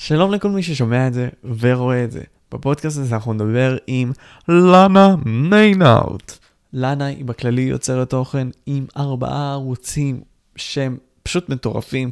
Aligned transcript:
שלום 0.00 0.32
לכל 0.32 0.50
מי 0.50 0.62
ששומע 0.62 1.06
את 1.06 1.14
זה 1.14 1.28
ורואה 1.60 2.04
את 2.04 2.10
זה. 2.10 2.22
בפודקאסט 2.52 2.98
הזה 2.98 3.14
אנחנו 3.14 3.32
נדבר 3.32 3.76
עם 3.86 4.12
לאנה 4.48 5.16
מיינארט. 5.24 6.38
לאנה 6.72 7.06
היא 7.06 7.24
בכללי 7.24 7.62
יוצרת 7.62 8.10
תוכן 8.10 8.48
עם 8.66 8.86
ארבעה 8.96 9.52
ערוצים 9.52 10.20
שהם 10.56 10.96
פשוט 11.22 11.48
מטורפים, 11.48 12.10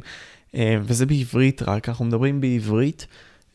אה, 0.55 0.77
וזה 0.83 1.05
בעברית 1.05 1.61
רק, 1.61 1.89
אנחנו 1.89 2.05
מדברים 2.05 2.41
בעברית. 2.41 3.07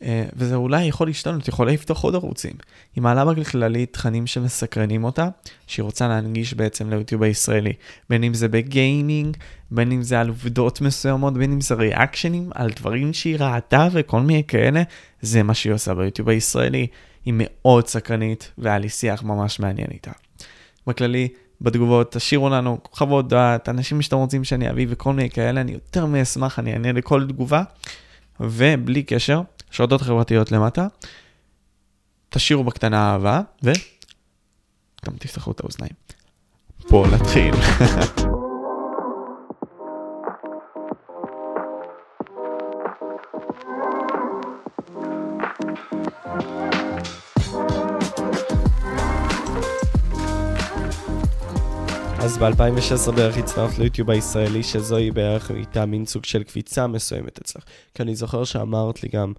אה, 0.03 0.25
וזה 0.35 0.55
אולי 0.55 0.83
יכול 0.83 1.07
להשתנות, 1.07 1.47
יכולה 1.47 1.71
לפתוח 1.71 2.03
עוד 2.03 2.15
ערוצים. 2.15 2.53
היא 2.95 3.01
מעלה 3.01 3.25
בכללי 3.25 3.85
תכנים 3.85 4.27
שמסקרנים 4.27 5.03
אותה, 5.03 5.29
שהיא 5.67 5.83
רוצה 5.83 6.07
להנגיש 6.07 6.53
בעצם 6.53 6.89
ליוטיוב 6.89 7.23
הישראלי. 7.23 7.73
בין 8.09 8.23
אם 8.23 8.33
זה 8.33 8.47
בגיימינג, 8.47 9.37
בין 9.71 9.91
אם 9.91 10.01
זה 10.01 10.19
על 10.19 10.27
עובדות 10.27 10.81
מסוימות, 10.81 11.33
בין 11.33 11.51
אם 11.51 11.61
זה 11.61 11.75
ריאקשנים 11.75 12.49
על 12.55 12.69
דברים 12.69 13.13
שהיא 13.13 13.37
ראתה 13.39 13.87
וכל 13.91 14.21
מיני 14.21 14.43
כאלה, 14.47 14.83
זה 15.21 15.43
מה 15.43 15.53
שהיא 15.53 15.73
עושה 15.73 15.93
ביוטיוב 15.93 16.29
הישראלי. 16.29 16.87
היא 17.25 17.33
מאוד 17.37 17.87
סקרנית, 17.87 18.51
והיה 18.57 18.77
לי 18.77 18.89
שיח 18.89 19.23
ממש 19.23 19.59
מעניין 19.59 19.87
איתה. 19.91 20.11
בכללי, 20.87 21.27
בתגובות, 21.61 22.11
תשאירו 22.11 22.49
לנו 22.49 22.77
חוות 22.91 23.27
דעת, 23.27 23.69
אנשים 23.69 24.01
שאתם 24.01 24.17
רוצים 24.17 24.43
שאני 24.43 24.69
אביא 24.69 24.87
וכל 24.89 25.13
מיני 25.13 25.29
כאלה, 25.29 25.61
אני 25.61 25.71
יותר 25.71 26.05
מאשמח, 26.05 26.59
אני 26.59 26.73
אענה 26.73 26.91
לכל 26.91 27.25
תגובה. 27.27 27.63
ובלי 28.39 29.03
קשר, 29.03 29.41
שרדות 29.73 30.01
חברתיות 30.01 30.51
למטה, 30.51 30.87
תשאירו 32.29 32.63
בקטנה 32.63 33.11
אהבה, 33.11 33.41
וגם 33.63 35.17
תפתחו 35.19 35.51
את 35.51 35.59
האוזניים. 35.59 35.93
בואו 36.89 37.07
נתחיל. 37.11 37.53
אז 52.19 52.37
ב-2016 52.37 53.11
בערך 53.11 53.37
הצטרפת 53.37 53.77
ליוטיוב 53.77 54.09
הישראלי, 54.09 54.63
שזוהי 54.63 55.11
בערך 55.11 55.51
הייתה 55.51 55.85
מין 55.85 56.05
סוג 56.05 56.25
של 56.25 56.43
קפיצה 56.43 56.87
מסוימת 56.87 57.41
אצלך. 57.41 57.63
כי 57.93 58.03
אני 58.03 58.15
זוכר 58.15 58.43
שאמרת 58.43 59.03
לי 59.03 59.09
גם 59.09 59.33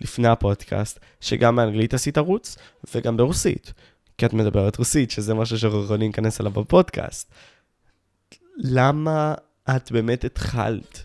לפני 0.00 0.28
הפודקאסט, 0.28 1.00
שגם 1.20 1.56
באנגלית 1.56 1.94
עשית 1.94 2.18
ערוץ, 2.18 2.56
וגם 2.94 3.16
ברוסית. 3.16 3.72
כי 4.18 4.26
את 4.26 4.32
מדברת 4.32 4.76
רוסית, 4.76 5.10
שזה 5.10 5.34
משהו 5.34 5.58
שאנחנו 5.58 5.84
יכולים 5.84 6.00
להיכנס 6.00 6.40
אליו 6.40 6.52
בפודקאסט. 6.52 7.32
למה 8.56 9.34
את 9.76 9.92
באמת 9.92 10.24
התחלת, 10.24 11.04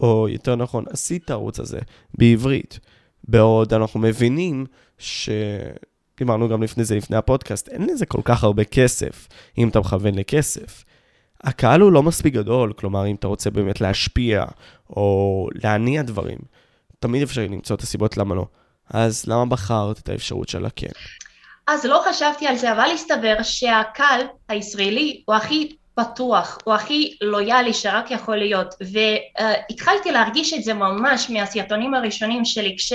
או 0.00 0.28
יותר 0.28 0.56
נכון, 0.56 0.84
עשית 0.90 1.24
את 1.24 1.30
הערוץ 1.30 1.60
הזה 1.60 1.78
בעברית, 2.18 2.80
בעוד 3.24 3.74
אנחנו 3.74 4.00
מבינים 4.00 4.66
ש... 4.98 5.30
דיברנו 6.18 6.48
גם 6.48 6.62
לפני 6.62 6.84
זה, 6.84 6.96
לפני 6.96 7.16
הפודקאסט, 7.16 7.68
אין 7.68 7.86
לזה 7.86 8.06
כל 8.06 8.20
כך 8.24 8.44
הרבה 8.44 8.64
כסף, 8.64 9.28
אם 9.58 9.68
אתה 9.68 9.80
מכוון 9.80 10.14
לכסף. 10.14 10.84
הקהל 11.40 11.80
הוא 11.80 11.92
לא 11.92 12.02
מספיק 12.02 12.34
גדול, 12.34 12.72
כלומר, 12.72 13.06
אם 13.06 13.14
אתה 13.14 13.26
רוצה 13.26 13.50
באמת 13.50 13.80
להשפיע, 13.80 14.44
או 14.90 15.48
להניע 15.54 16.02
דברים, 16.02 16.38
תמיד 16.98 17.22
אפשר 17.22 17.40
למצוא 17.40 17.76
את 17.76 17.80
הסיבות 17.80 18.16
למה 18.16 18.34
לא. 18.34 18.46
אז 18.90 19.26
למה 19.26 19.46
בחרת 19.46 19.98
את 19.98 20.08
האפשרות 20.08 20.48
של 20.48 20.66
הכן? 20.66 20.86
אז 21.66 21.84
לא 21.84 22.02
חשבתי 22.08 22.46
על 22.46 22.56
זה, 22.56 22.72
אבל 22.72 22.90
הסתבר 22.94 23.36
שהקהל 23.42 24.20
הישראלי 24.48 25.22
הוא 25.26 25.34
הכי 25.34 25.76
פתוח, 25.94 26.58
הוא 26.64 26.74
הכי 26.74 27.16
לויאלי 27.20 27.74
שרק 27.74 28.10
יכול 28.10 28.36
להיות, 28.36 28.74
והתחלתי 28.92 30.12
להרגיש 30.12 30.54
את 30.54 30.62
זה 30.62 30.74
ממש 30.74 31.30
מהסרטונים 31.30 31.94
הראשונים 31.94 32.44
שלי, 32.44 32.76
כש, 32.78 32.92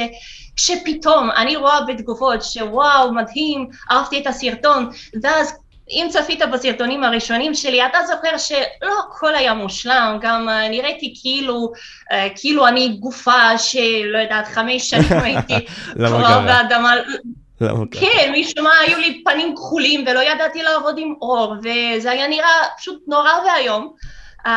כשפתאום 0.55 1.31
אני 1.31 1.55
רואה 1.55 1.85
בתגובות 1.87 2.43
שוואו 2.43 3.13
מדהים, 3.13 3.67
אהבתי 3.91 4.21
את 4.21 4.27
הסרטון, 4.27 4.89
ואז 5.23 5.53
אם 5.91 6.07
צפית 6.09 6.41
בסרטונים 6.53 7.03
הראשונים 7.03 7.53
שלי, 7.53 7.85
אתה 7.85 7.97
זוכר 8.07 8.37
שלא 8.37 8.93
הכל 9.07 9.35
היה 9.35 9.53
מושלם, 9.53 10.17
גם 10.21 10.49
uh, 10.49 10.69
נראיתי 10.69 11.13
כאילו, 11.21 11.71
uh, 12.11 12.15
כאילו 12.35 12.67
אני 12.67 12.97
גופה 12.99 13.57
שלא 13.57 14.17
יודעת, 14.17 14.47
חמש 14.47 14.89
שנים 14.89 15.19
הייתי 15.23 15.65
כבר 15.93 16.39
באדמה. 16.39 16.93
כן, 17.91 18.33
משום 18.37 18.63
מה 18.63 18.69
היו 18.87 18.97
לי 18.97 19.23
פנים 19.25 19.55
כחולים 19.55 20.05
ולא 20.07 20.19
ידעתי 20.19 20.63
לעבוד 20.63 20.95
עם 20.97 21.13
אור, 21.21 21.55
וזה 21.59 22.11
היה 22.11 22.27
נראה 22.27 22.49
פשוט 22.77 22.99
נורא 23.07 23.31
ואיום. 23.45 23.93
Uh, 24.45 24.49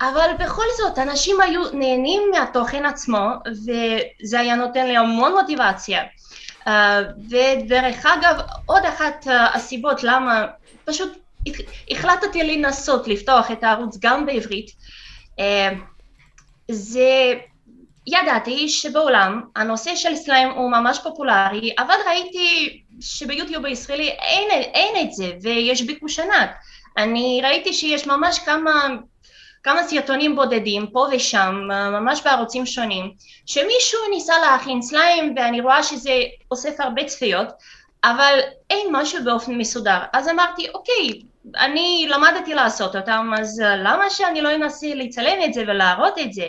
אבל 0.00 0.30
בכל 0.38 0.64
זאת, 0.76 0.98
אנשים 0.98 1.40
היו 1.40 1.62
נהנים 1.72 2.22
מהתוכן 2.34 2.84
עצמו, 2.84 3.28
וזה 3.46 4.40
היה 4.40 4.54
נותן 4.54 4.86
לי 4.86 4.96
המון 4.96 5.32
מוטיבציה. 5.32 6.02
ודרך 7.30 8.06
אגב, 8.06 8.40
עוד 8.66 8.82
אחת 8.84 9.26
הסיבות 9.54 10.02
למה 10.02 10.46
פשוט 10.88 11.18
החלטתי 11.90 12.42
לנסות 12.42 13.08
לפתוח 13.08 13.50
את 13.50 13.64
הערוץ 13.64 13.96
גם 14.00 14.26
בעברית. 14.26 14.70
אה, 15.38 15.70
זה, 16.70 17.34
ידעתי 18.06 18.68
שבעולם 18.68 19.42
הנושא 19.56 19.96
של 19.96 20.16
סליים 20.16 20.50
הוא 20.50 20.70
ממש 20.70 20.98
פופולרי, 21.02 21.74
אבל 21.78 21.94
ראיתי 22.06 22.80
שביוטיוב 23.00 23.66
הישראלי 23.66 24.08
אין, 24.08 24.48
אין 24.50 25.06
את 25.06 25.12
זה 25.12 25.32
ויש 25.42 25.82
ביקוש 25.82 26.18
ענק. 26.18 26.50
אני 26.96 27.40
ראיתי 27.42 27.72
שיש 27.72 28.06
ממש 28.06 28.38
כמה, 28.38 28.88
כמה 29.62 29.82
סרטונים 29.82 30.36
בודדים 30.36 30.86
פה 30.92 31.06
ושם, 31.12 31.54
ממש 31.92 32.22
בערוצים 32.24 32.66
שונים, 32.66 33.12
שמישהו 33.46 34.00
ניסה 34.10 34.34
להכין 34.38 34.82
סליים 34.82 35.34
ואני 35.36 35.60
רואה 35.60 35.82
שזה 35.82 36.12
אוסף 36.50 36.80
הרבה 36.80 37.04
צפיות, 37.04 37.48
אבל 38.04 38.38
אין 38.70 38.86
משהו 38.92 39.24
באופן 39.24 39.54
מסודר. 39.54 39.98
אז 40.12 40.28
אמרתי, 40.28 40.66
אוקיי, 40.74 41.22
אני 41.56 42.08
למדתי 42.10 42.54
לעשות 42.54 42.96
אותם, 42.96 43.30
אז 43.38 43.60
אה, 43.60 43.76
למה 43.76 44.10
שאני 44.10 44.40
לא 44.40 44.54
אנסה 44.54 44.86
לצלם 44.94 45.38
את 45.44 45.54
זה 45.54 45.62
ולהראות 45.62 46.14
את 46.18 46.32
זה? 46.32 46.46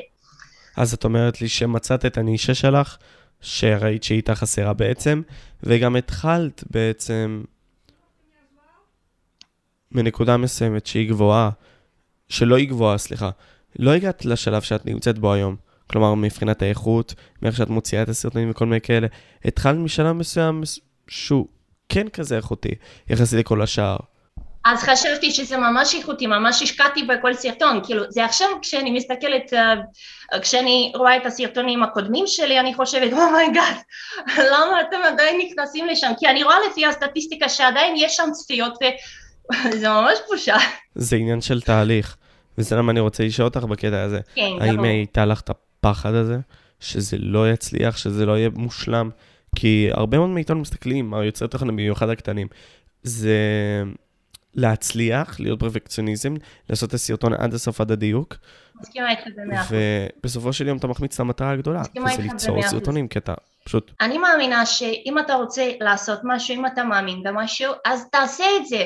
אז 0.78 0.94
את 0.94 1.04
אומרת 1.04 1.42
לי 1.42 1.48
שמצאת 1.48 2.06
את 2.06 2.18
הנישה 2.18 2.54
שלך, 2.54 2.98
שראית 3.42 4.04
שהיא 4.04 4.16
הייתה 4.16 4.36
חסרה 4.36 4.74
בעצם, 4.74 5.22
וגם 5.64 5.96
התחלת 5.96 6.64
בעצם 6.72 7.44
מנקודה 9.92 10.38
מסוימת 10.38 10.86
שהיא 10.86 11.10
גבוהה, 11.10 11.50
שלא 12.30 12.56
היא 12.56 12.70
גבוהה, 12.70 12.98
סליחה, 12.98 13.30
לא 13.80 13.92
הגעת 13.92 14.26
לשלב 14.26 14.62
שאת 14.62 14.86
נמצאת 14.86 15.20
בו 15.20 15.34
היום. 15.34 15.56
כלומר, 15.88 16.14
מבחינת 16.14 16.62
האיכות, 16.62 17.14
מאיך 17.42 17.56
שאת 17.56 17.70
מוציאה 17.70 18.04
את 18.04 18.10
הסרטונים 18.10 18.50
וכל 18.50 18.66
מיני 18.66 18.81
כאלה. 18.81 19.08
התחלת 19.46 19.78
משלב 19.78 20.12
מסוים 20.12 20.62
שהוא 21.09 21.47
כן 21.90 22.09
כזה 22.09 22.38
איכותי, 22.38 22.75
יחסית 23.09 23.40
לכל 23.40 23.62
השאר. 23.62 23.97
אז 24.66 24.84
חשבתי 24.84 25.31
שזה 25.31 25.58
ממש 25.58 25.96
איכותי, 25.96 26.28
ממש 26.28 26.62
השקעתי 26.62 27.03
בכל 27.03 27.34
סרטון, 27.34 27.81
כאילו 27.84 28.03
זה 28.09 28.25
עכשיו 28.25 28.47
כשאני 28.62 28.92
מסתכלת, 28.92 29.53
uh, 29.53 30.40
כשאני 30.40 30.92
רואה 30.96 31.18
את 31.18 31.25
הסרטונים 31.25 31.84
הקודמים 31.84 32.28
שלי, 32.28 32.59
אני 32.59 32.74
חושבת, 32.74 33.14
oh 33.14 33.29
my 33.29 33.45
god, 33.45 33.76
oh 34.18 34.42
למה 34.42 34.81
אתם 34.81 34.98
עדיין 35.14 35.42
נכנסים 35.48 35.88
לשם? 35.88 36.12
כי 36.19 36.28
אני 36.28 36.44
רואה 36.44 36.56
לפי 36.72 36.86
הסטטיסטיקה 36.86 37.50
שעדיין 37.50 37.96
יש 37.98 38.16
שם 38.16 38.30
צפיות, 38.31 38.78
וזה 39.68 39.90
ממש 39.90 40.18
בושה. 40.30 40.58
זה 40.96 41.16
עניין 41.16 41.42
של 41.42 41.62
תהליך, 41.62 42.16
וזה 42.58 42.75
למה 42.75 42.92
אני 42.92 43.00
רוצה 43.00 43.24
לשאול 43.24 43.48
אותך 43.48 43.64
בקטע 43.64 44.02
הזה. 44.02 44.19
כן, 44.36 44.52
האם 44.62 44.84
הייתה 44.84 45.25
לך 45.25 45.42
את 45.42 45.50
הפחד 45.50 46.14
הזה, 46.14 46.38
שזה 46.80 47.18
לא 47.19 47.52
יצליח, 47.52 47.98
שזה 47.98 48.25
לא 48.25 48.38
יהיה 48.38 48.50
מושלם? 48.56 49.09
כי 49.59 49.90
הרבה 49.92 50.18
מאוד 50.18 50.30
מאיתנו 50.30 50.59
מסתכלים, 50.59 51.14
היוצרי 51.14 51.47
תוכן 51.47 51.68
במיוחד 51.68 52.09
הקטנים, 52.09 52.47
זה 53.03 53.38
להצליח, 54.56 55.40
להיות 55.40 55.59
פרפקציוניזם, 55.59 56.34
לעשות 56.70 56.90
את 56.90 56.94
הסרטון 56.94 57.34
עד 57.34 57.53
הסוף, 57.53 57.81
עד 57.81 57.92
הדיוק. 57.92 58.36
מסכימה 58.81 59.12
איתך 59.12 59.22
במאה 59.36 59.62
אחוז. 59.62 59.78
ובסופו 60.19 60.53
של 60.53 60.68
יום 60.68 60.78
אתה 60.78 60.88
מחמיץ 60.88 61.14
את 61.14 61.19
המטרה 61.19 61.52
הגדולה. 61.52 61.81
מסכימה 61.81 62.12
איתך 62.12 62.19
במאה 62.19 62.30
אחוז. 62.30 62.50
וזה 62.50 62.52
ליצור 62.52 62.69
סרטונים, 62.69 63.08
כי 63.08 63.19
אתה 63.19 63.34
פשוט... 63.63 63.92
אני 64.01 64.18
מאמינה 64.18 64.66
שאם 64.66 65.16
אתה 65.19 65.34
רוצה 65.34 65.72
לעשות 65.80 66.19
משהו, 66.24 66.56
אם 66.56 66.66
אתה 66.66 66.84
מאמין 66.84 67.24
במשהו, 67.24 67.74
אז 67.86 68.06
תעשה 68.12 68.44
את 68.62 68.66
זה. 68.68 68.86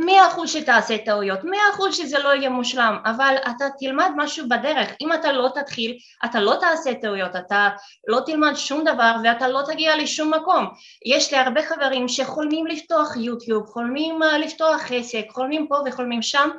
מאה 0.00 0.28
אחוז 0.28 0.50
שתעשה 0.50 0.98
טעויות, 0.98 1.44
מאה 1.44 1.70
אחוז 1.74 1.96
שזה 1.96 2.18
לא 2.18 2.28
יהיה 2.28 2.50
מושלם, 2.50 2.98
אבל 3.04 3.36
אתה 3.50 3.64
תלמד 3.78 4.10
משהו 4.16 4.48
בדרך, 4.48 4.88
אם 5.00 5.12
אתה 5.12 5.32
לא 5.32 5.48
תתחיל, 5.54 5.98
אתה 6.24 6.40
לא 6.40 6.56
תעשה 6.60 6.94
טעויות, 6.94 7.36
אתה 7.36 7.68
לא 8.08 8.20
תלמד 8.26 8.54
שום 8.54 8.84
דבר 8.84 9.16
ואתה 9.24 9.48
לא 9.48 9.60
תגיע 9.66 9.96
לשום 9.96 10.34
מקום. 10.34 10.66
יש 11.06 11.32
לי 11.32 11.38
הרבה 11.38 11.62
חברים 11.62 12.08
שחולמים 12.08 12.66
לפתוח 12.66 13.16
יוטיוב, 13.16 13.66
חולמים 13.66 14.22
uh, 14.22 14.38
לפתוח 14.38 14.92
עסק, 14.92 15.24
חולמים 15.30 15.66
פה 15.68 15.76
וחולמים 15.86 16.22
שם, 16.22 16.50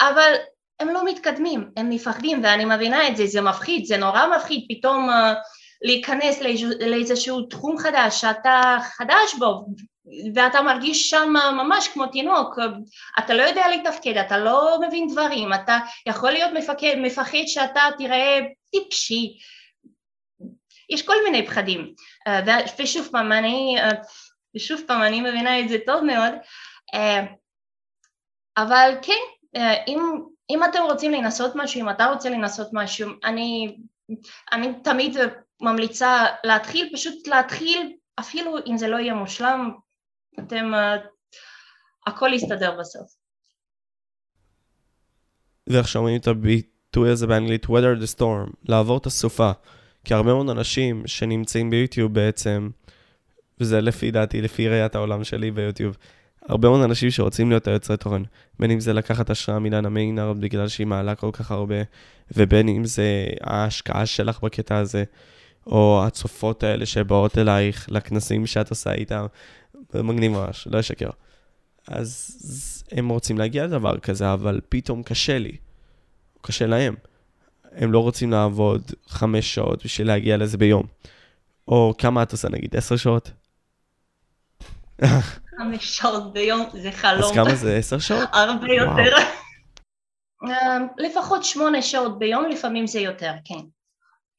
אבל 0.00 0.34
הם 0.80 0.88
לא 0.88 1.04
מתקדמים, 1.04 1.70
הם 1.76 1.90
מפחדים 1.90 2.40
ואני 2.42 2.64
מבינה 2.64 3.08
את 3.08 3.16
זה, 3.16 3.26
זה 3.26 3.40
מפחיד, 3.40 3.84
זה 3.84 3.96
נורא 3.96 4.26
מפחיד 4.36 4.66
פתאום 4.68 5.10
uh, 5.10 5.12
להיכנס 5.82 6.40
לאיזשהו 6.80 7.42
תחום 7.42 7.78
חדש 7.78 8.20
שאתה 8.20 8.76
חדש 8.96 9.34
בו 9.38 9.66
ואתה 10.34 10.62
מרגיש 10.62 11.10
שם 11.10 11.32
ממש 11.52 11.88
כמו 11.88 12.06
תינוק, 12.06 12.58
אתה 13.18 13.34
לא 13.34 13.42
יודע 13.42 13.68
לתפקד, 13.68 14.16
אתה 14.16 14.38
לא 14.38 14.78
מבין 14.86 15.08
דברים, 15.12 15.52
אתה 15.52 15.78
יכול 16.06 16.30
להיות 16.30 16.50
מפקד, 16.52 16.94
מפחד 16.98 17.46
שאתה 17.46 17.80
תראה 17.98 18.38
טיפשי. 18.70 19.38
יש 20.90 21.06
כל 21.06 21.14
מיני 21.24 21.46
פחדים. 21.46 21.94
ושוב 22.78 23.08
פעם, 23.12 23.32
אני, 23.32 23.76
ושוב 24.56 24.80
פעם, 24.86 25.02
אני 25.02 25.20
מבינה 25.20 25.60
את 25.60 25.68
זה 25.68 25.76
טוב 25.86 26.04
מאוד, 26.04 26.32
אבל 28.56 28.94
כן, 29.02 29.58
אם, 29.88 30.00
אם 30.50 30.64
אתם 30.64 30.82
רוצים 30.82 31.12
לנסות 31.12 31.52
משהו, 31.54 31.80
אם 31.80 31.90
אתה 31.90 32.06
רוצה 32.06 32.30
לנסות 32.30 32.68
משהו, 32.72 33.10
אני, 33.24 33.76
אני 34.52 34.68
תמיד 34.84 35.16
ממליצה 35.60 36.24
להתחיל, 36.44 36.90
פשוט 36.92 37.26
להתחיל, 37.26 37.92
אפילו 38.20 38.56
אם 38.66 38.76
זה 38.76 38.88
לא 38.88 38.96
יהיה 38.96 39.14
מושלם, 39.14 39.70
אתם, 40.38 40.72
הכל 42.06 42.30
יסתדר 42.34 42.76
בסוף. 42.80 43.06
ואיך 45.66 45.88
שאומרים 45.88 46.16
את 46.16 46.26
הביטוי 46.26 47.10
הזה 47.10 47.26
באנגלית, 47.26 47.66
weather 47.66 48.02
the 48.02 48.16
storm, 48.16 48.50
לעבור 48.68 48.98
את 48.98 49.06
הסופה. 49.06 49.50
כי 50.04 50.14
הרבה 50.14 50.34
מאוד 50.34 50.50
אנשים 50.50 51.02
שנמצאים 51.06 51.70
ביוטיוב 51.70 52.14
בעצם, 52.14 52.70
וזה 53.60 53.80
לפי 53.80 54.10
דעתי, 54.10 54.40
לפי 54.40 54.68
ראיית 54.68 54.94
העולם 54.94 55.24
שלי 55.24 55.50
ביוטיוב, 55.50 55.96
הרבה 56.48 56.68
מאוד 56.68 56.82
אנשים 56.82 57.10
שרוצים 57.10 57.48
להיות 57.48 57.66
היוצרי 57.66 57.96
תוכן, 57.96 58.22
בין 58.58 58.70
אם 58.70 58.80
זה 58.80 58.92
לקחת 58.92 59.30
השראה 59.30 59.58
מלנה 59.58 59.88
מיינרד 59.88 60.40
בגלל 60.40 60.68
שהיא 60.68 60.86
מעלה 60.86 61.14
כל 61.14 61.30
כך 61.32 61.50
הרבה, 61.50 61.76
ובין 62.36 62.68
אם 62.68 62.84
זה 62.84 63.26
ההשקעה 63.40 64.06
שלך 64.06 64.40
בקטע 64.40 64.78
הזה, 64.78 65.04
או 65.66 66.04
הצופות 66.06 66.62
האלה 66.62 66.86
שבאות 66.86 67.38
אלייך 67.38 67.86
לכנסים 67.90 68.46
שאת 68.46 68.70
עושה 68.70 68.92
איתם, 68.92 69.26
מגניב 69.94 70.32
ממש, 70.32 70.68
לא 70.70 70.80
אשקר. 70.80 71.10
אז 71.88 72.84
הם 72.92 73.08
רוצים 73.08 73.38
להגיע 73.38 73.66
לדבר 73.66 73.98
כזה, 73.98 74.32
אבל 74.32 74.60
פתאום 74.68 75.02
קשה 75.02 75.38
לי. 75.38 75.56
קשה 76.42 76.66
להם. 76.66 76.94
הם 77.72 77.92
לא 77.92 77.98
רוצים 77.98 78.30
לעבוד 78.30 78.92
חמש 79.06 79.54
שעות 79.54 79.84
בשביל 79.84 80.06
להגיע 80.06 80.36
לזה 80.36 80.58
ביום. 80.58 80.82
או 81.68 81.94
כמה 81.98 82.22
את 82.22 82.32
עושה 82.32 82.48
נגיד? 82.48 82.76
עשר 82.76 82.96
שעות? 82.96 83.30
חמש 85.58 85.96
שעות 85.96 86.32
ביום 86.32 86.66
זה 86.72 86.92
חלום. 86.92 87.24
אז 87.24 87.32
כמה 87.34 87.54
זה? 87.54 87.76
עשר 87.76 87.98
שעות? 87.98 88.28
הרבה 88.32 88.72
יותר. 88.72 89.16
אמ, 90.44 90.86
לפחות 90.98 91.44
שמונה 91.44 91.82
שעות 91.82 92.18
ביום, 92.18 92.44
לפעמים 92.50 92.86
זה 92.86 93.00
יותר, 93.00 93.32
כן. 93.44 93.60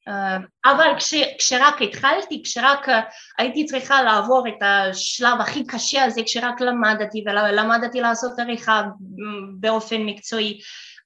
אמ, 0.08 0.44
אבל 0.64 0.92
כש, 0.98 1.14
כשרק 1.38 1.82
התחלתי, 1.82 2.42
כשרק 2.44 2.88
אה, 2.88 3.00
הייתי 3.38 3.64
צריכה 3.64 4.02
לעבור 4.02 4.48
את 4.48 4.62
השלב 4.62 5.40
הכי 5.40 5.66
קשה 5.66 6.04
הזה, 6.04 6.20
כשרק 6.22 6.60
למדתי 6.60 7.24
ולמדתי 7.26 8.00
לעשות 8.00 8.38
עריכה 8.38 8.82
באופן 9.60 10.00
מקצועי, 10.00 10.60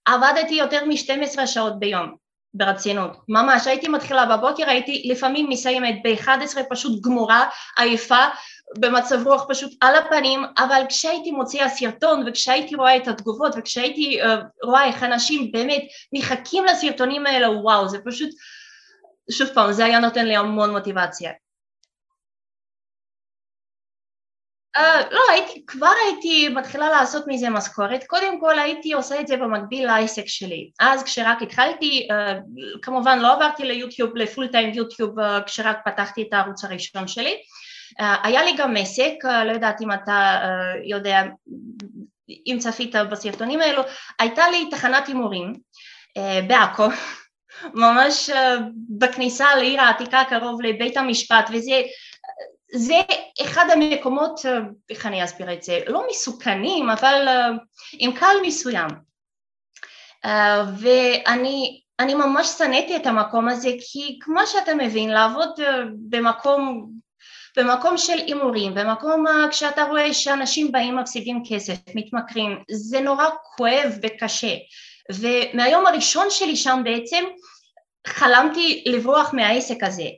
עבדתי 0.04 0.54
יותר 0.54 0.84
מ-12 0.84 1.46
שעות 1.46 1.78
ביום, 1.78 2.14
ברצינות, 2.54 3.16
ממש, 3.28 3.66
הייתי 3.66 3.88
מתחילה 3.88 4.36
בבוקר, 4.36 4.68
הייתי 4.68 5.02
לפעמים 5.10 5.48
מסיימת 5.48 5.94
ב-11 6.04 6.58
פשוט 6.70 7.02
גמורה, 7.04 7.48
עייפה, 7.78 8.24
במצב 8.78 9.26
רוח 9.26 9.46
פשוט 9.48 9.72
על 9.80 9.96
הפנים, 9.96 10.44
אבל 10.58 10.82
כשהייתי 10.88 11.30
מוציאה 11.30 11.68
סרטון 11.68 12.24
וכשהייתי 12.26 12.74
רואה 12.74 12.96
את 12.96 13.08
התגובות 13.08 13.54
וכשהייתי 13.56 14.22
uh, 14.22 14.26
רואה 14.62 14.84
איך 14.84 15.02
אנשים 15.02 15.52
באמת 15.52 15.82
מחכים 16.12 16.64
לסרטונים 16.64 17.26
האלה, 17.26 17.50
וואו, 17.50 17.88
זה 17.88 17.98
פשוט, 18.04 18.30
שוב 19.30 19.48
פעם, 19.54 19.72
זה 19.72 19.84
היה 19.84 19.98
נותן 19.98 20.26
לי 20.26 20.36
המון 20.36 20.70
מוטיבציה. 20.70 21.32
Uh, 24.76 25.10
לא, 25.10 25.20
הייתי, 25.30 25.66
כבר 25.66 25.92
הייתי 26.04 26.48
מתחילה 26.48 26.88
לעשות 26.88 27.24
מזה 27.26 27.50
משכורת, 27.50 28.04
קודם 28.06 28.40
כל 28.40 28.58
הייתי 28.58 28.92
עושה 28.92 29.20
את 29.20 29.26
זה 29.26 29.36
במקביל 29.36 29.86
לעסק 29.86 30.26
שלי. 30.26 30.70
אז 30.80 31.02
כשרק 31.02 31.42
התחלתי, 31.42 32.08
uh, 32.10 32.42
כמובן 32.82 33.18
לא 33.18 33.32
עברתי 33.32 33.64
ליוטיוב, 33.64 34.16
לפול 34.16 34.46
טיים 34.46 34.74
יוטיוב, 34.74 35.18
uh, 35.18 35.22
כשרק 35.46 35.78
פתחתי 35.84 36.22
את 36.22 36.32
הערוץ 36.32 36.64
הראשון 36.64 37.08
שלי, 37.08 37.36
Uh, 38.00 38.04
היה 38.22 38.42
לי 38.42 38.54
גם 38.56 38.76
עסק, 38.76 39.12
uh, 39.24 39.44
לא 39.44 39.52
יודעת 39.52 39.80
אם 39.80 39.92
אתה 39.92 40.40
uh, 40.42 40.80
יודע, 40.84 41.22
אם 42.28 42.56
צפית 42.58 42.94
בסרטונים 42.96 43.60
האלו, 43.60 43.82
הייתה 44.18 44.50
לי 44.50 44.70
תחנת 44.70 45.06
הימורים 45.06 45.52
uh, 46.18 46.48
בעכו, 46.48 46.86
ממש 47.74 48.30
uh, 48.30 48.34
בכניסה 48.88 49.54
לעיר 49.54 49.80
העתיקה 49.80 50.22
קרוב 50.28 50.62
לבית 50.62 50.96
המשפט, 50.96 51.50
וזה 51.52 51.82
זה 52.72 53.00
אחד 53.42 53.66
המקומות, 53.72 54.40
איך 54.90 55.06
אני 55.06 55.24
אסביר 55.24 55.52
את 55.52 55.62
זה, 55.62 55.80
לא 55.86 56.02
מסוכנים, 56.10 56.90
אבל 56.90 57.28
uh, 57.28 57.64
עם 57.92 58.12
קהל 58.12 58.36
מסוים. 58.46 58.88
ואני 60.78 61.80
אני 62.00 62.14
ממש 62.14 62.46
שנאתי 62.46 62.96
את 62.96 63.06
המקום 63.06 63.48
הזה, 63.48 63.70
כי 63.80 64.18
כמו 64.20 64.46
שאתה 64.46 64.74
מבין, 64.74 65.10
לעבוד 65.10 65.60
במקום 66.08 66.90
במקום 67.56 67.98
של 67.98 68.18
הימורים, 68.18 68.74
במקום 68.74 69.24
כשאתה 69.50 69.84
רואה 69.84 70.14
שאנשים 70.14 70.72
באים 70.72 70.96
מפסידים 70.96 71.42
כסף, 71.48 71.74
מתמכרים, 71.94 72.58
זה 72.70 73.00
נורא 73.00 73.26
כואב 73.56 73.98
וקשה. 74.02 74.54
ומהיום 75.12 75.86
הראשון 75.86 76.26
שלי 76.30 76.56
שם 76.56 76.80
בעצם 76.84 77.24
חלמתי 78.06 78.84
לברוח 78.86 79.34
מהעסק 79.34 79.82
הזה. 79.82 80.08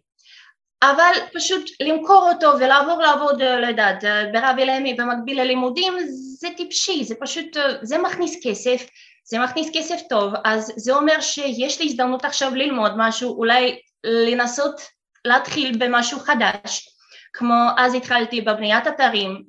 אבל 0.82 1.12
פשוט 1.34 1.70
למכור 1.80 2.30
אותו 2.32 2.58
ולעבור 2.58 3.02
לעבוד, 3.02 3.42
לא 3.42 3.66
יודעת, 3.66 4.04
ברב 4.32 4.56
אלמי 4.58 4.94
במקביל 4.94 5.40
ללימודים 5.40 5.94
זה 6.38 6.48
טיפשי, 6.56 7.04
זה 7.04 7.14
פשוט, 7.20 7.56
זה 7.82 7.98
מכניס 7.98 8.36
כסף, 8.42 8.86
זה 9.24 9.38
מכניס 9.38 9.70
כסף 9.74 10.00
טוב, 10.08 10.32
אז 10.44 10.72
זה 10.76 10.94
אומר 10.94 11.20
שיש 11.20 11.80
לי 11.80 11.86
הזדמנות 11.86 12.24
עכשיו 12.24 12.54
ללמוד 12.54 12.92
משהו, 12.96 13.38
אולי 13.38 13.80
לנסות 14.04 14.80
להתחיל 15.24 15.78
במשהו 15.78 16.20
חדש, 16.20 16.88
כמו 17.32 17.68
אז 17.78 17.94
התחלתי 17.94 18.40
בבניית 18.40 18.86
אתרים, 18.86 19.42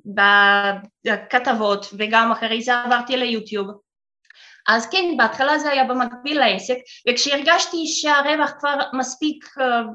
בכתבות 1.04 1.86
וגם 1.98 2.32
אחרי 2.32 2.62
זה 2.62 2.74
עברתי 2.74 3.16
ליוטיוב 3.16 3.66
אז 4.68 4.86
כן, 4.90 5.14
בהתחלה 5.16 5.58
זה 5.58 5.70
היה 5.70 5.84
במקביל 5.84 6.38
לעסק, 6.38 6.76
וכשהרגשתי 7.08 7.86
שהרווח 7.86 8.50
כבר 8.58 8.74
מספיק, 8.92 9.44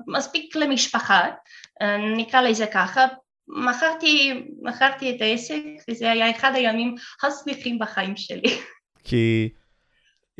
מספיק 0.08 0.56
למשפחה, 0.56 1.22
נקרא 2.18 2.42
לזה 2.42 2.66
ככה, 2.68 3.06
מכרתי, 3.48 4.44
מכרתי 4.62 5.16
את 5.16 5.22
העסק, 5.22 5.62
וזה 5.90 6.12
היה 6.12 6.31
אחד 6.31 6.52
הימים 6.56 6.96
השמחים 7.24 7.80
בחיים 7.80 8.18
שלי. 8.18 8.60
כי 9.08 9.50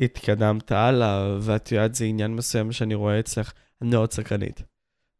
התקדמת 0.00 0.72
הלאה, 0.72 1.36
ואת 1.40 1.72
יודעת, 1.72 1.94
זה 1.94 2.04
עניין 2.04 2.34
מסוים 2.34 2.72
שאני 2.72 2.94
רואה 2.94 3.20
אצלך, 3.20 3.52
אני 3.82 3.90
מאוד 3.90 4.12
סקרנית. 4.12 4.62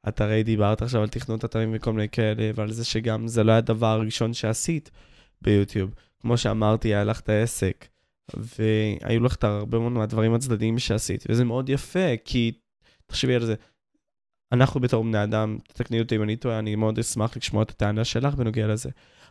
את 0.09 0.21
הרי 0.21 0.43
דיברת 0.43 0.83
עכשיו 0.83 1.03
על 1.03 1.09
תכנות 1.09 1.45
אתרים 1.45 1.71
וכל 1.75 1.93
מיני 1.93 2.09
כאלה, 2.09 2.51
ועל 2.55 2.73
זה 2.73 2.85
שגם 2.85 3.29
זה 3.29 3.45
לא 3.45 3.53
היה 3.53 3.59
הדבר 3.59 3.87
הראשון 3.87 4.35
שעשית 4.35 4.91
ביוטיוב. 5.43 5.95
כמו 6.21 6.39
שאמרתי, 6.39 6.89
היה 6.89 7.05
לך 7.05 7.21
את 7.21 7.29
העסק, 7.29 7.87
והיו 8.37 9.21
לך 9.21 9.35
את 9.35 9.45
הרבה 9.45 9.79
מאוד 9.79 9.93
מהדברים 9.93 10.35
הצדדיים 10.35 10.79
שעשית, 10.79 11.25
וזה 11.29 11.45
מאוד 11.45 11.69
יפה, 11.69 12.17
כי 12.25 12.53
תחשבי 13.07 13.35
על 13.35 13.47
זה. 13.47 13.55
אנחנו 14.53 14.81
בתור 14.81 15.05
בני 15.05 15.23
אדם, 15.23 15.59
תתקני 15.69 16.01
אותי 16.01 16.17
אם 16.17 16.23
אני 16.23 16.37
טועה, 16.37 16.59
אני 16.59 16.77
מאוד 16.77 16.99
אשמח 16.99 17.37
לשמוע 17.37 17.63
את 17.63 17.71
הטענה 17.71 18.05
שלך 18.05 18.35
בנוגע 18.35 18.67
לזה. 18.67 18.91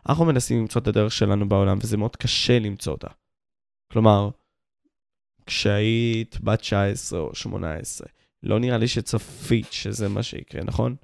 אנחנו 0.09 0.25
מנסים 0.25 0.59
למצוא 0.59 0.81
את 0.81 0.87
הדרך 0.87 1.11
שלנו 1.11 1.49
בעולם, 1.49 1.77
וזה 1.81 1.97
מאוד 1.97 2.15
קשה 2.15 2.59
למצוא 2.59 2.93
אותה. 2.93 3.07
כלומר, 3.91 4.29
כשהיית 5.45 6.39
בת 6.41 6.59
19 6.59 7.19
או 7.19 7.35
18, 7.35 8.07
לא 8.43 8.59
נראה 8.59 8.77
לי 8.77 8.87
שצפית 8.87 9.67
שזה 9.71 10.09
מה 10.09 10.23
שיקרה, 10.23 10.63
נכון? 10.63 10.95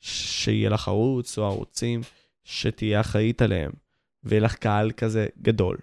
שיהיה 0.00 0.70
לך 0.70 0.88
ערוץ 0.88 1.38
או 1.38 1.44
ערוצים 1.44 2.00
שתהיה 2.44 3.00
אחראית 3.00 3.42
עליהם, 3.42 3.72
ויהיה 4.24 4.42
לך 4.42 4.54
קהל 4.54 4.92
כזה 4.92 5.26
גדול. 5.42 5.76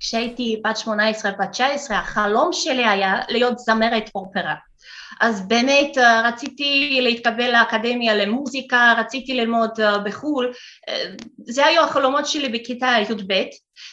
כשהייתי 0.00 0.60
בת 0.64 0.76
18, 0.76 1.30
בת 1.30 1.50
19, 1.50 1.98
החלום 1.98 2.52
שלי 2.52 2.86
היה 2.86 3.20
להיות 3.28 3.58
זמרת 3.58 4.10
אופרה. 4.14 4.54
אז 5.20 5.48
באמת 5.48 5.98
אה, 5.98 6.28
רציתי 6.28 6.98
להתקבל 7.02 7.52
לאקדמיה 7.52 8.14
למוזיקה, 8.14 8.94
רציתי 8.98 9.34
ללמוד 9.34 9.80
אה, 9.80 9.98
בחו"ל, 9.98 10.52
אה, 10.88 11.04
זה 11.38 11.66
היו 11.66 11.82
החלומות 11.82 12.26
שלי 12.26 12.48
בכיתה 12.48 12.86
י"ב, 13.02 13.32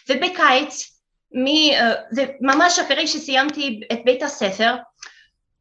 ובקיץ 0.10 1.02
מ, 1.32 1.46
ממש 2.42 2.80
אחרי 2.80 3.08
שסיימתי 3.08 3.80
את 3.92 4.00
בית 4.06 4.24
הספר, 4.24 4.76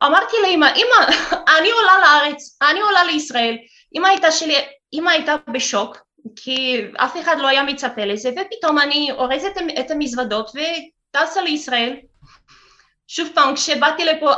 אמרתי 0.03 0.37
לאמא, 0.43 0.67
אמא, 0.77 1.13
אני 1.59 1.71
עולה 1.71 1.99
לארץ, 2.01 2.59
אני 2.71 2.81
עולה 2.81 3.05
לישראל, 3.05 3.57
אמא 3.97 4.09
הייתה 4.09 4.31
שלי, 4.31 4.55
אמא 4.93 5.11
הייתה 5.11 5.35
בשוק, 5.53 5.99
כי 6.37 6.83
אף 6.97 7.17
אחד 7.21 7.37
לא 7.39 7.49
היה 7.49 7.63
מצפה 7.63 8.05
לזה, 8.05 8.31
ופתאום 8.31 8.79
אני 8.79 9.13
אורזת 9.13 9.53
את 9.81 9.91
המזוודות 9.91 10.51
וטסה 10.51 11.43
לישראל. 11.43 11.97
שוב 13.09 13.29
פעם, 13.35 13.55
כשבאתי 13.55 14.05
לפה, 14.05 14.33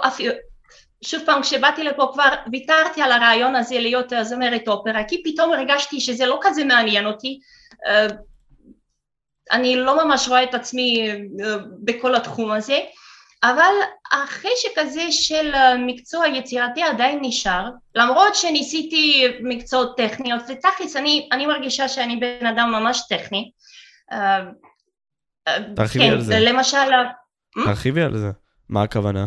שוב 1.05 1.23
פעם, 1.27 1.43
כשבאתי 1.43 1.85
לפה 1.85 2.11
כבר 2.13 2.29
ויתרתי 2.53 3.03
על 3.03 3.13
הרעיון 3.13 3.57
הזה 3.57 3.79
להיות 3.79 4.13
זמרת 4.23 4.69
אופרה, 4.69 5.05
כי 5.05 5.23
פתאום 5.25 5.53
הרגשתי 5.53 6.01
שזה 6.01 6.27
לא 6.27 6.39
כזה 6.43 6.65
מעניין 6.65 7.07
אותי. 7.07 7.41
אני 9.53 9.77
לא 9.77 10.05
ממש 10.05 10.29
רואה 10.29 10.43
את 10.43 10.55
עצמי 10.55 11.11
אה, 11.11 11.57
בכל 11.85 12.15
התחום 12.15 12.53
הזה, 12.53 12.79
אבל 13.43 13.73
החשק 14.13 14.79
הזה 14.79 15.13
של 15.13 15.55
אה, 15.55 15.77
מקצוע 15.79 16.29
יצירתי 16.29 16.83
עדיין 16.83 17.19
נשאר, 17.23 17.71
למרות 17.95 18.35
שניסיתי 18.35 19.27
מקצועות 19.41 19.97
טכניות, 19.97 20.43
ותכלס 20.49 20.97
אני, 20.97 21.29
אני 21.33 21.47
מרגישה 21.47 21.89
שאני 21.89 22.17
בן 22.17 22.47
אדם 22.47 22.73
ממש 22.73 23.03
טכני. 23.09 23.51
אה, 24.13 24.45
תרחיבי 25.77 26.05
כן, 26.05 26.13
על 26.13 26.21
זה. 26.21 26.39
למשל... 26.41 26.91
תרחיבי 27.65 28.03
על 28.03 28.17
זה. 28.17 28.31
מה 28.69 28.83
הכוונה? 28.83 29.27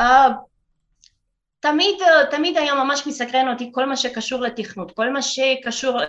Uh, 0.00 0.04
תמיד, 1.60 1.94
תמיד 2.30 2.56
היה 2.56 2.74
ממש 2.74 3.06
מסקרן 3.06 3.48
אותי 3.48 3.70
כל 3.72 3.86
מה 3.86 3.96
שקשור 3.96 4.40
לתכנות, 4.40 4.92
כל 4.96 5.10
מה 5.10 5.22
שקשור, 5.22 6.00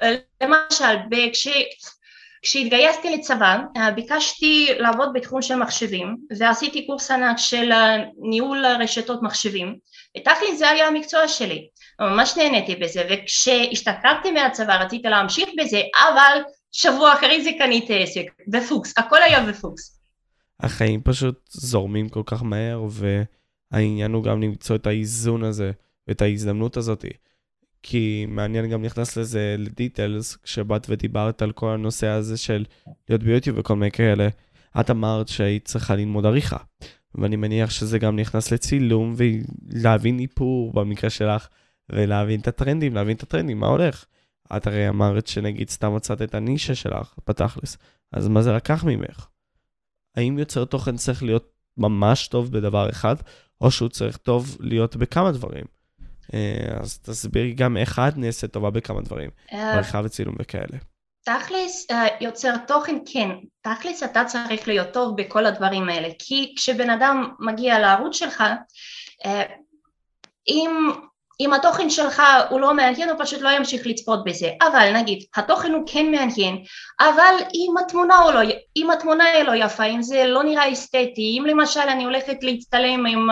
למשל, 0.42 0.96
כש, 1.34 1.48
כשהתגייסתי 2.42 3.16
לצבא 3.16 3.58
ביקשתי 3.96 4.68
לעבוד 4.80 5.10
בתחום 5.14 5.42
של 5.42 5.56
מחשבים 5.56 6.18
ועשיתי 6.38 6.88
קורס 6.88 7.12
ענק 7.12 7.38
של 7.38 7.72
ניהול 8.30 8.66
רשתות 8.66 9.24
מחשבים 9.24 9.76
ותכל'ס 10.18 10.58
זה 10.58 10.70
היה 10.70 10.88
המקצוע 10.88 11.28
שלי, 11.28 11.68
ממש 12.02 12.38
נהניתי 12.38 12.76
בזה 12.76 13.08
וכשהשתחררתי 13.10 14.32
מהצבא 14.32 14.84
רציתי 14.84 15.08
להמשיך 15.08 15.50
בזה 15.58 15.82
אבל 15.96 16.42
שבוע 16.72 17.14
אחרי 17.14 17.44
זה 17.44 17.50
קניתי 17.58 18.04
עסק 18.04 18.26
בפוקס, 18.48 18.94
הכל 18.98 19.24
היה 19.24 19.46
בפוקס. 19.46 20.02
החיים 20.60 21.02
פשוט 21.04 21.40
זורמים 21.50 22.10
כל 22.10 22.24
כך 22.26 22.44
מהר 22.44 22.84
ו... 22.90 23.24
העניין 23.72 24.12
הוא 24.12 24.24
גם 24.24 24.42
למצוא 24.42 24.76
את 24.76 24.88
האיזון 24.88 25.44
הזה, 25.44 25.72
ואת 26.08 26.22
ההזדמנות 26.22 26.78
הזאת. 26.78 27.06
כי 27.84 28.26
מעניין 28.30 28.70
גם 28.70 28.82
נכנס 28.82 29.18
לזה 29.18 29.56
לדיטלס, 29.58 30.36
כשבאת 30.36 30.88
ודיברת 30.90 31.42
על 31.42 31.52
כל 31.52 31.70
הנושא 31.70 32.08
הזה 32.08 32.38
של 32.38 32.66
להיות 33.10 33.24
ביוטיוב 33.24 33.58
וכל 33.60 33.76
מיני 33.76 33.92
כאלה. 33.92 34.28
את 34.80 34.90
אמרת 34.90 35.28
שהיית 35.28 35.66
צריכה 35.66 35.96
ללמוד 35.96 36.26
עריכה, 36.26 36.58
ואני 37.16 37.36
מניח 37.36 37.70
שזה 37.70 38.00
גם 38.00 38.16
נכנס 38.16 38.52
לצילום 38.52 39.16
ולהבין 39.18 40.20
איפור 40.20 40.74
במקרה 40.74 41.10
שלך, 41.10 41.48
ולהבין 41.90 42.40
את 42.40 42.48
הטרנדים, 42.48 42.96
להבין 42.96 43.16
את 43.16 43.24
הטרנדים, 43.24 43.60
מה 43.60 43.68
הולך. 43.68 44.06
את 44.58 44.68
הרי 44.68 44.90
אמרת 44.90 45.28
שנגיד 45.28 45.70
סתם 45.70 45.96
מצאת 45.96 46.22
את 46.22 46.36
הנישה 46.36 46.76
שלך 46.76 47.14
בתכלס, 47.28 47.78
אז 48.12 48.28
מה 48.28 48.42
זה 48.42 48.52
לקח 48.52 48.84
ממך? 48.84 49.28
האם 50.16 50.40
יוצר 50.40 50.66
תוכן 50.66 50.96
צריך 50.98 51.24
להיות 51.24 51.52
ממש 51.78 52.28
טוב 52.28 52.52
בדבר 52.52 52.90
אחד, 52.90 53.16
או 53.62 53.72
שהוא 53.72 53.90
צריך 53.90 54.18
טוב 54.18 54.58
להיות 54.60 54.96
בכמה 54.96 55.32
דברים. 55.32 55.66
אה, 56.34 56.78
אז 56.82 57.00
תסבירי 57.00 57.54
גם 57.54 57.78
איך 57.78 58.00
את 58.08 58.18
נעשית 58.18 58.52
טובה 58.52 58.70
בכמה 58.70 59.02
דברים, 59.02 59.30
אה, 59.54 59.74
עריכה 59.74 60.02
וצילום 60.04 60.36
וכאלה. 60.40 60.78
תכלס 61.26 61.92
אה, 61.92 62.08
יוצר 62.22 62.58
תוכן 62.58 62.96
כן, 63.14 63.30
תכלס 63.62 64.04
אתה 64.04 64.26
צריך 64.26 64.68
להיות 64.68 64.94
טוב 64.94 65.16
בכל 65.16 65.46
הדברים 65.46 65.90
האלה, 65.90 66.08
כי 66.20 66.54
כשבן 66.58 66.90
אדם 66.90 67.30
מגיע 67.40 67.80
לערוץ 67.80 68.16
שלך, 68.16 68.44
אם, 70.48 70.92
אם 71.40 71.54
התוכן 71.54 71.90
שלך 71.90 72.22
הוא 72.50 72.60
לא 72.60 72.74
מעניין 72.74 73.10
הוא 73.10 73.18
פשוט 73.20 73.42
לא 73.42 73.50
ימשיך 73.50 73.88
לצפות 73.88 74.24
בזה, 74.24 74.50
אבל 74.62 74.94
נגיד 74.98 75.24
התוכן 75.36 75.72
הוא 75.72 75.84
כן 75.88 76.12
מעניין, 76.12 76.64
אבל 77.00 77.36
אם 77.54 77.76
התמונה, 77.86 78.16
לא, 78.34 78.40
אם 78.76 78.92
התמונה 78.92 79.24
היא 79.24 79.44
לא 79.44 79.66
יפה, 79.66 79.84
אם 79.84 80.02
זה 80.02 80.26
לא 80.26 80.44
נראה 80.44 80.72
אסתטי, 80.74 81.38
אם 81.40 81.46
למשל 81.48 81.80
אני 81.80 82.04
הולכת 82.04 82.38
להצטלם 82.42 83.06
עם, 83.06 83.28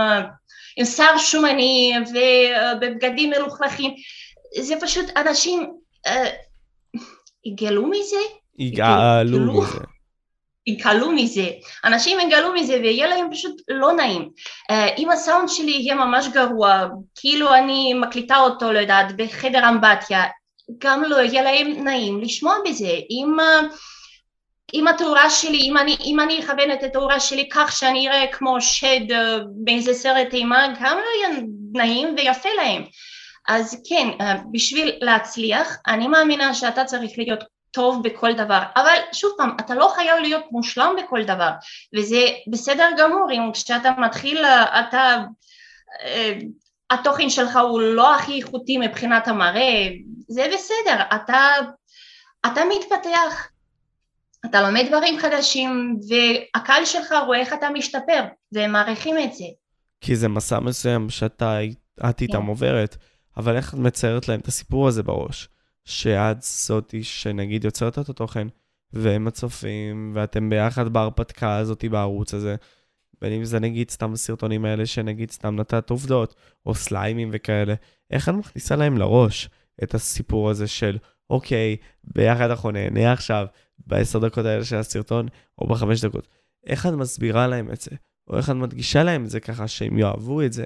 עם 0.78 0.86
שר 0.86 1.18
שומני 1.18 1.94
ובבגדים 2.10 3.30
מלוכלכים, 3.30 3.92
זה 4.60 4.76
פשוט 4.82 5.06
אנשים 5.18 5.74
אה, 6.08 6.30
יגלו 7.46 7.88
מזה? 7.88 8.18
יגאלו 8.60 9.40
מזה. 9.40 9.78
יגאלו 10.68 11.12
מזה, 11.12 11.50
אנשים 11.86 12.20
יגאלו 12.20 12.54
מזה 12.54 12.74
ויהיה 12.74 13.08
להם 13.08 13.28
פשוט 13.32 13.62
לא 13.68 13.92
נעים. 13.94 14.30
Uh, 14.72 14.74
אם 14.98 15.12
הסאונד 15.12 15.50
שלי 15.50 15.72
יהיה 15.72 15.96
ממש 15.96 16.28
גרוע, 16.28 16.86
כאילו 17.16 17.56
אני 17.56 17.94
מקליטה 17.94 18.38
אותו, 18.38 18.72
לא 18.72 18.80
יודעת, 18.80 19.16
בחדר 19.18 19.70
אמבטיה, 19.70 20.24
גם 20.78 21.04
לא 21.04 21.16
יהיה 21.16 21.42
להם 21.42 21.84
נעים 21.84 22.22
לשמוע 22.22 22.56
בזה. 22.66 22.92
אם, 23.10 23.38
uh, 23.40 23.76
אם 24.74 24.88
התאורה 24.88 25.30
שלי, 25.30 25.58
אם 25.62 25.78
אני, 25.78 25.98
אם 26.06 26.20
אני 26.20 26.40
אכוון 26.40 26.72
את 26.74 26.84
התאורה 26.84 27.20
שלי 27.20 27.50
כך 27.52 27.72
שאני 27.72 28.10
אראה 28.10 28.28
כמו 28.32 28.62
שד 28.62 29.12
uh, 29.12 29.16
באיזה 29.64 29.94
סרט 29.94 30.34
אימה, 30.34 30.68
גם 30.82 30.98
לא 30.98 31.28
יהיה 31.28 31.44
נעים 31.74 32.16
ויפה 32.18 32.50
להם. 32.58 32.84
אז 33.48 33.84
כן, 33.90 34.08
uh, 34.20 34.24
בשביל 34.52 34.92
להצליח, 35.02 35.78
אני 35.88 36.08
מאמינה 36.08 36.54
שאתה 36.54 36.86
צריך 36.86 37.12
להיות 37.18 37.44
טוב 37.72 38.04
בכל 38.04 38.34
דבר, 38.34 38.60
אבל 38.76 38.96
שוב 39.14 39.32
פעם, 39.38 39.56
אתה 39.60 39.76
לא 39.76 39.92
חייב 39.96 40.18
להיות 40.22 40.44
מושלם 40.52 40.96
בכל 41.04 41.24
דבר, 41.24 41.50
וזה 41.98 42.26
בסדר 42.48 42.90
גמור. 42.98 43.32
אם 43.32 43.52
כשאתה 43.54 43.92
מתחיל, 43.98 44.46
אתה, 44.46 45.18
אה, 46.04 46.34
התוכן 46.90 47.30
שלך 47.30 47.60
הוא 47.62 47.82
לא 47.82 48.16
הכי 48.16 48.38
איכותי 48.38 48.78
מבחינת 48.78 49.28
המראה, 49.28 49.88
זה 50.28 50.48
בסדר, 50.54 51.02
אתה, 51.16 51.42
אתה 52.46 52.62
מתפתח, 52.70 53.48
אתה 54.46 54.62
לומד 54.62 54.86
דברים 54.88 55.19
חדשים, 55.19 56.00
והקהל 56.10 56.86
שלך 56.86 57.13
רואה 57.25 57.39
איך 57.39 57.53
אתה 57.53 57.69
משתפר, 57.69 58.24
והם 58.51 58.72
מעריכים 58.72 59.15
את 59.24 59.34
זה. 59.34 59.46
כי 60.01 60.15
זה 60.15 60.27
מסע 60.27 60.60
מסוים 60.60 61.10
שאתה, 61.10 61.60
את 62.10 62.22
איתם 62.22 62.41
כן. 62.41 62.48
עוברת, 62.48 62.98
אבל 63.38 63.55
איך 63.55 63.74
את 63.74 63.79
מציירת 63.79 64.27
להם 64.27 64.39
את 64.39 64.48
הסיפור 64.48 64.88
הזה 64.88 65.03
בראש? 65.03 65.50
שאת 65.86 66.41
זאתי 66.41 67.03
שנגיד 67.03 67.63
יוצרת 67.63 68.00
את 68.00 68.10
התוכן, 68.10 68.48
והם 68.93 69.27
הצופים, 69.27 70.12
ואתם 70.15 70.50
ביחד 70.50 70.93
בהרפתקה 70.93 71.58
הזאתי 71.58 71.89
בערוץ 71.89 72.34
הזה. 72.34 72.55
בין 73.22 73.34
אם 73.34 73.46
זה 73.46 73.60
נגיד 73.60 73.89
סתם 73.89 74.13
הסרטונים 74.13 74.65
האלה 74.65 74.86
שנגיד 74.86 75.31
סתם 75.31 75.55
נתת 75.55 75.89
עובדות, 75.89 76.36
או 76.65 76.75
סליימים 76.75 77.29
וכאלה, 77.34 77.74
איך 78.12 78.29
את 78.29 78.34
מכניסה 78.34 78.75
להם 78.75 78.98
לראש 78.98 79.50
את 79.84 79.93
הסיפור 79.93 80.50
הזה 80.50 80.67
של, 80.67 80.98
אוקיי, 81.29 81.77
ביחד 82.03 82.50
אנחנו 82.50 82.72
נהנה 82.72 83.13
עכשיו 83.13 83.46
בעשר 83.88 84.19
דקות 84.19 84.45
האלה 84.45 84.65
של 84.65 84.75
הסרטון, 84.75 85.27
או 85.57 85.67
בחמש 85.67 86.05
דקות. 86.05 86.27
איך 86.65 86.86
את 86.86 86.91
מסבירה 86.91 87.48
להם 87.48 87.71
את 87.71 87.81
זה? 87.81 87.91
או 88.27 88.38
איך 88.38 88.50
את 88.50 88.55
מדגישה 88.55 89.03
להם 89.03 89.25
את 89.25 89.29
זה 89.29 89.39
ככה 89.39 89.67
שהם 89.67 89.98
יאהבו 89.98 90.41
את 90.41 90.53
זה, 90.53 90.63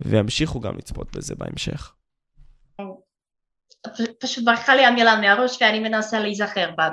וימשיכו 0.00 0.60
גם 0.60 0.76
לצפות 0.76 1.16
בזה 1.16 1.34
בהמשך? 1.34 1.94
פשוט 4.20 4.44
ברחה 4.44 4.74
לי 4.74 4.84
המילה 4.84 5.20
מהראש 5.20 5.62
ואני 5.62 5.80
מנסה 5.80 6.20
להיזכר 6.20 6.70
בה. 6.76 6.88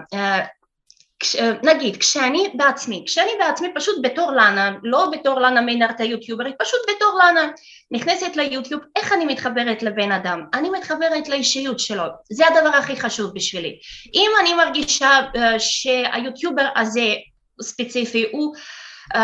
אה, 1.21 1.27
כש, 1.27 1.35
נגיד, 1.63 1.97
כשאני 1.97 2.51
בעצמי, 2.53 3.03
כשאני 3.05 3.31
בעצמי 3.39 3.67
פשוט 3.75 3.95
בתור 4.01 4.31
לאנה, 4.31 4.71
לא 4.83 5.09
בתור 5.11 5.39
לאנה 5.39 5.61
מיינרט 5.61 6.01
היוטיוברית, 6.01 6.55
פשוט 6.59 6.79
בתור 6.95 7.19
לאנה 7.19 7.51
נכנסת 7.91 8.35
ליוטיוב, 8.35 8.81
איך 8.95 9.13
אני 9.13 9.25
מתחברת 9.25 9.83
לבן 9.83 10.11
אדם? 10.11 10.45
אני 10.53 10.69
מתחברת 10.69 11.29
לאישיות 11.29 11.79
שלו, 11.79 12.03
זה 12.31 12.43
הדבר 12.47 12.69
הכי 12.77 12.95
חשוב 12.95 13.31
בשבילי. 13.33 13.79
אם 14.13 14.31
אני 14.41 14.53
מרגישה 14.53 15.19
uh, 15.33 15.39
שהיוטיובר 15.59 16.67
הזה 16.75 17.13
ספציפי 17.61 18.25
הוא 18.31 18.55
uh, 19.13 19.17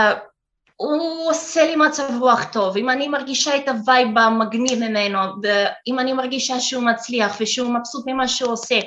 הוא 0.78 1.30
עושה 1.30 1.66
לי 1.66 1.76
מצב 1.76 2.04
רוח 2.20 2.44
טוב, 2.44 2.78
אם 2.78 2.90
אני 2.90 3.08
מרגישה 3.08 3.56
את 3.56 3.70
ה 3.70 3.79
vibe 3.79 4.18
המגניב 4.18 4.80
ממנו, 4.80 5.20
אם 5.88 6.00
אני 6.00 6.14
מרגישה 6.14 6.60
שהוא 6.60 6.84
מצליח 6.84 7.38
ושהוא 7.40 7.74
מבסוט 7.74 8.04
ממה 8.08 8.28
שהוא 8.28 8.52
עושה, 8.52 8.80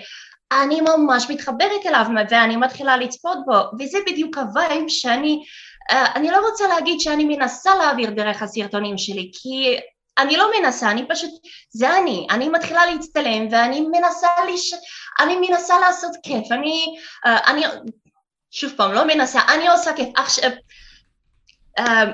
אני 0.52 0.80
ממש 0.80 1.26
מתחברת 1.30 1.86
אליו 1.86 2.06
ואני 2.30 2.56
מתחילה 2.56 2.96
לצפות 2.96 3.38
בו, 3.46 3.54
וזה 3.78 3.98
בדיוק 4.06 4.38
ה 4.38 4.47
vibe 4.47 4.84
שאני, 4.88 5.42
אה, 5.90 6.06
אני 6.14 6.30
לא 6.30 6.48
רוצה 6.50 6.68
להגיד 6.68 7.00
שאני 7.00 7.24
מנסה 7.24 7.74
להעביר 7.74 8.10
דרך 8.10 8.42
הסרטונים 8.42 8.98
שלי, 8.98 9.30
כי 9.34 9.78
אני 10.18 10.36
לא 10.36 10.50
מנסה, 10.60 10.90
אני 10.90 11.08
פשוט, 11.08 11.30
זה 11.70 11.98
אני, 11.98 12.26
אני 12.30 12.48
מתחילה 12.48 12.86
להצטלם 12.86 13.48
ואני 13.50 13.80
מנסה, 13.80 14.28
לש... 14.48 14.74
אני 15.20 15.36
מנסה 15.48 15.78
לעשות 15.78 16.12
כיף, 16.22 16.52
אני, 16.52 16.96
אה, 17.26 17.38
אני, 17.46 17.64
שוב 18.50 18.72
פעם, 18.76 18.92
לא 18.92 19.04
מנסה, 19.04 19.40
אני 19.54 19.68
עושה 19.68 19.92
כיף, 19.92 20.08
עכשיו 20.16 20.50
אה, 21.78 22.04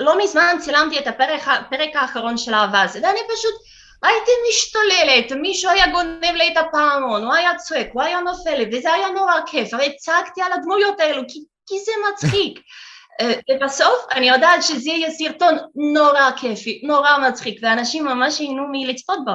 לא 0.00 0.18
מזמן 0.24 0.56
צילמתי 0.60 0.98
את 0.98 1.06
הפרק, 1.06 1.48
הפרק 1.48 1.96
האחרון 1.96 2.38
של 2.38 2.54
האבז, 2.54 2.96
ואני 2.96 3.20
פשוט 3.34 3.54
הייתי 4.02 4.30
משתוללת, 4.48 5.32
מישהו 5.42 5.70
היה 5.70 5.92
גונב 5.92 6.34
לי 6.34 6.52
את 6.52 6.56
הפעמון, 6.56 7.24
הוא 7.24 7.34
היה 7.34 7.56
צועק, 7.56 7.88
הוא 7.92 8.02
היה 8.02 8.20
נופל 8.20 8.64
וזה 8.72 8.92
היה 8.92 9.08
נורא 9.08 9.34
כיף, 9.46 9.74
הרי 9.74 9.96
צעקתי 9.96 10.42
על 10.42 10.52
הדמויות 10.52 11.00
האלו, 11.00 11.22
כי, 11.28 11.44
כי 11.66 11.74
זה 11.84 11.92
מצחיק. 12.12 12.60
אה, 13.20 13.32
ובסוף 13.50 14.06
אני 14.12 14.28
יודעת 14.28 14.62
שזה 14.62 14.90
יהיה 14.90 15.10
סרטון 15.10 15.54
נורא 15.94 16.30
כיפי, 16.36 16.80
נורא 16.84 17.18
מצחיק, 17.28 17.58
ואנשים 17.62 18.04
ממש 18.04 18.40
ייהנו 18.40 18.62
מלצפות 18.72 19.18
בו. 19.24 19.32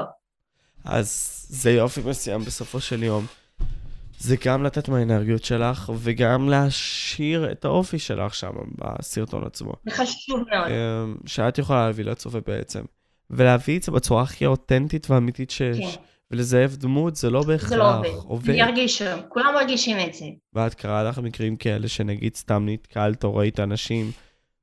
אז 0.85 1.39
זה 1.49 1.71
יופי 1.71 2.01
מסוים 2.05 2.41
בסופו 2.41 2.79
של 2.81 3.03
יום. 3.03 3.25
זה 4.19 4.35
גם 4.45 4.63
לתת 4.63 4.89
מהאנרגיות 4.89 5.43
שלך, 5.43 5.91
וגם 5.99 6.49
להשאיר 6.49 7.51
את 7.51 7.65
האופי 7.65 7.99
שלך 7.99 8.35
שם 8.35 8.51
בסרטון 8.75 9.43
עצמו. 9.45 9.73
זה 9.85 9.91
חשוב 9.91 10.39
מאוד. 10.51 10.71
אמ, 10.71 11.15
שאת 11.25 11.57
יכולה 11.57 11.85
להביא 11.85 12.05
לצופה 12.05 12.39
בעצם. 12.47 12.81
ולהביא 13.35 13.77
את 13.77 13.83
זה 13.83 13.91
בצורה 13.91 14.23
הכי 14.23 14.45
אותנטית 14.45 15.09
ואמיתית 15.09 15.51
שיש. 15.51 15.95
כן. 15.95 16.01
ולזייף 16.31 16.75
דמות 16.75 17.15
זה 17.15 17.29
לא 17.29 17.43
בהכרח 17.43 17.69
זה 17.69 17.77
לא 17.77 17.97
עובד. 17.97 18.09
עובד. 18.09 18.53
ירגישו, 18.53 19.05
כולם 19.29 19.53
מרגישים 19.55 19.97
את 19.99 20.13
זה. 20.13 20.25
ואת 20.53 20.73
קראה 20.73 21.03
לך 21.03 21.19
מקרים 21.19 21.55
כאלה 21.55 21.87
שנגיד 21.87 22.35
סתם 22.35 22.65
נתקלת 22.69 23.23
או 23.23 23.35
ראית 23.35 23.59
אנשים 23.59 24.11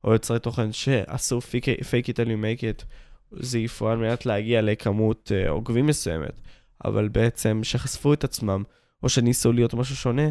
או 0.04 0.12
יוצרי 0.12 0.38
תוכן 0.38 0.72
שעשו 0.72 1.38
fake 1.38 2.08
it 2.08 2.12
till 2.12 2.26
you 2.26 2.42
make 2.42 2.60
it, 2.60 2.84
זייפו 3.40 3.88
על 3.88 3.98
מנת 3.98 4.26
להגיע 4.26 4.62
לכמות 4.62 5.32
uh, 5.32 5.48
עוקבים 5.48 5.86
מסוימת, 5.86 6.40
אבל 6.84 7.08
בעצם 7.08 7.60
שחשפו 7.62 8.12
את 8.12 8.24
עצמם, 8.24 8.62
או 9.02 9.08
שניסו 9.08 9.52
להיות 9.52 9.74
משהו 9.74 9.96
שונה, 9.96 10.28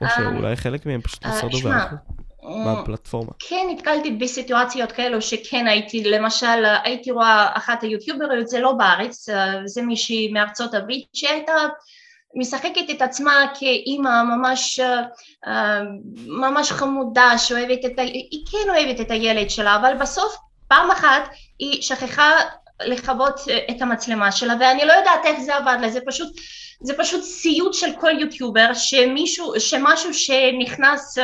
או 0.00 0.06
שאולי 0.16 0.56
חלק 0.56 0.86
מהם 0.86 1.00
פשוט 1.00 1.26
לא 1.26 1.40
שרדו 1.40 1.58
והלכו. 1.62 1.96
בפלטפורמה. 2.66 3.32
כן, 3.38 3.66
נתקלתי 3.70 4.10
בסיטואציות 4.10 4.92
כאלו 4.92 5.22
שכן 5.22 5.66
הייתי, 5.66 6.04
למשל, 6.04 6.64
הייתי 6.84 7.10
רואה 7.10 7.48
אחת 7.54 7.82
היוטיובריות, 7.82 8.48
זה 8.48 8.60
לא 8.60 8.72
בארץ, 8.72 9.28
זה 9.64 9.82
מישהי 9.82 10.32
מארצות 10.32 10.74
הברית, 10.74 11.04
שהייתה 11.12 11.52
משחקת 12.36 12.90
את 12.90 13.02
עצמה 13.02 13.46
כאימא 13.58 14.22
ממש, 14.22 14.80
ממש 16.26 16.72
חמודה, 16.72 17.38
שאוהבת 17.38 17.84
את 17.84 17.98
ה... 17.98 18.02
היא 18.02 18.44
כן 18.50 18.70
אוהבת 18.70 19.00
את 19.00 19.10
הילד 19.10 19.50
שלה, 19.50 19.76
אבל 19.76 19.94
בסוף 20.00 20.36
פעם 20.68 20.90
אחת 20.90 21.28
היא 21.58 21.82
שכחה 21.82 22.30
לכבות 22.82 23.40
את 23.70 23.82
המצלמה 23.82 24.32
שלה, 24.32 24.54
ואני 24.60 24.84
לא 24.84 24.92
יודעת 24.92 25.20
איך 25.24 25.40
זה 25.40 25.56
עבד 25.56 25.76
לה, 25.80 25.88
זה 25.88 26.00
פשוט, 26.06 26.28
זה 26.82 26.94
פשוט 26.98 27.22
סיוט 27.22 27.74
של 27.74 27.92
כל 28.00 28.20
יוטיובר, 28.20 28.74
שמישהו, 28.74 29.52
שמשהו 29.58 30.14
שנכנס 30.14 31.18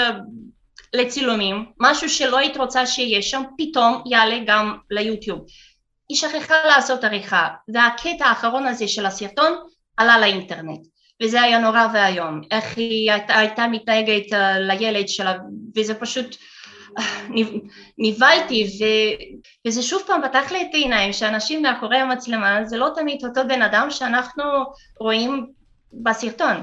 לצילומים, 0.92 1.66
משהו 1.80 2.08
שלא 2.08 2.38
היית 2.38 2.56
רוצה 2.56 2.86
שיהיה 2.86 3.22
שם, 3.22 3.42
פתאום 3.58 4.02
יעלה 4.06 4.38
גם 4.46 4.76
ליוטיוב. 4.90 5.44
היא 6.08 6.16
שכחה 6.16 6.54
לעשות 6.64 7.04
עריכה, 7.04 7.48
והקטע 7.74 8.26
האחרון 8.26 8.66
הזה 8.66 8.88
של 8.88 9.06
הסרטון 9.06 9.52
עלה 9.96 10.18
לאינטרנט, 10.18 10.86
וזה 11.22 11.42
היה 11.42 11.58
נורא 11.58 11.86
ואיום, 11.92 12.40
איך 12.50 12.76
היא 12.76 13.12
הייתה, 13.12 13.38
הייתה 13.38 13.66
מתנהגת 13.66 14.32
אה, 14.32 14.58
לילד 14.58 15.08
שלה, 15.08 15.34
וזה 15.76 15.94
פשוט 15.94 16.36
אה, 16.98 17.04
נבהלתי, 17.98 18.64
ו... 18.64 18.84
וזה 19.66 19.82
שוב 19.82 20.02
פעם 20.06 20.20
פתח 20.28 20.52
לי 20.52 20.62
את 20.62 20.74
העיניים, 20.74 21.12
שאנשים 21.12 21.62
מאחורי 21.62 21.98
המצלמה 21.98 22.64
זה 22.64 22.76
לא 22.76 22.88
תמיד 22.94 23.24
אותו 23.24 23.40
בן 23.48 23.62
אדם 23.62 23.90
שאנחנו 23.90 24.44
רואים 25.00 25.46
בסרטון, 25.92 26.56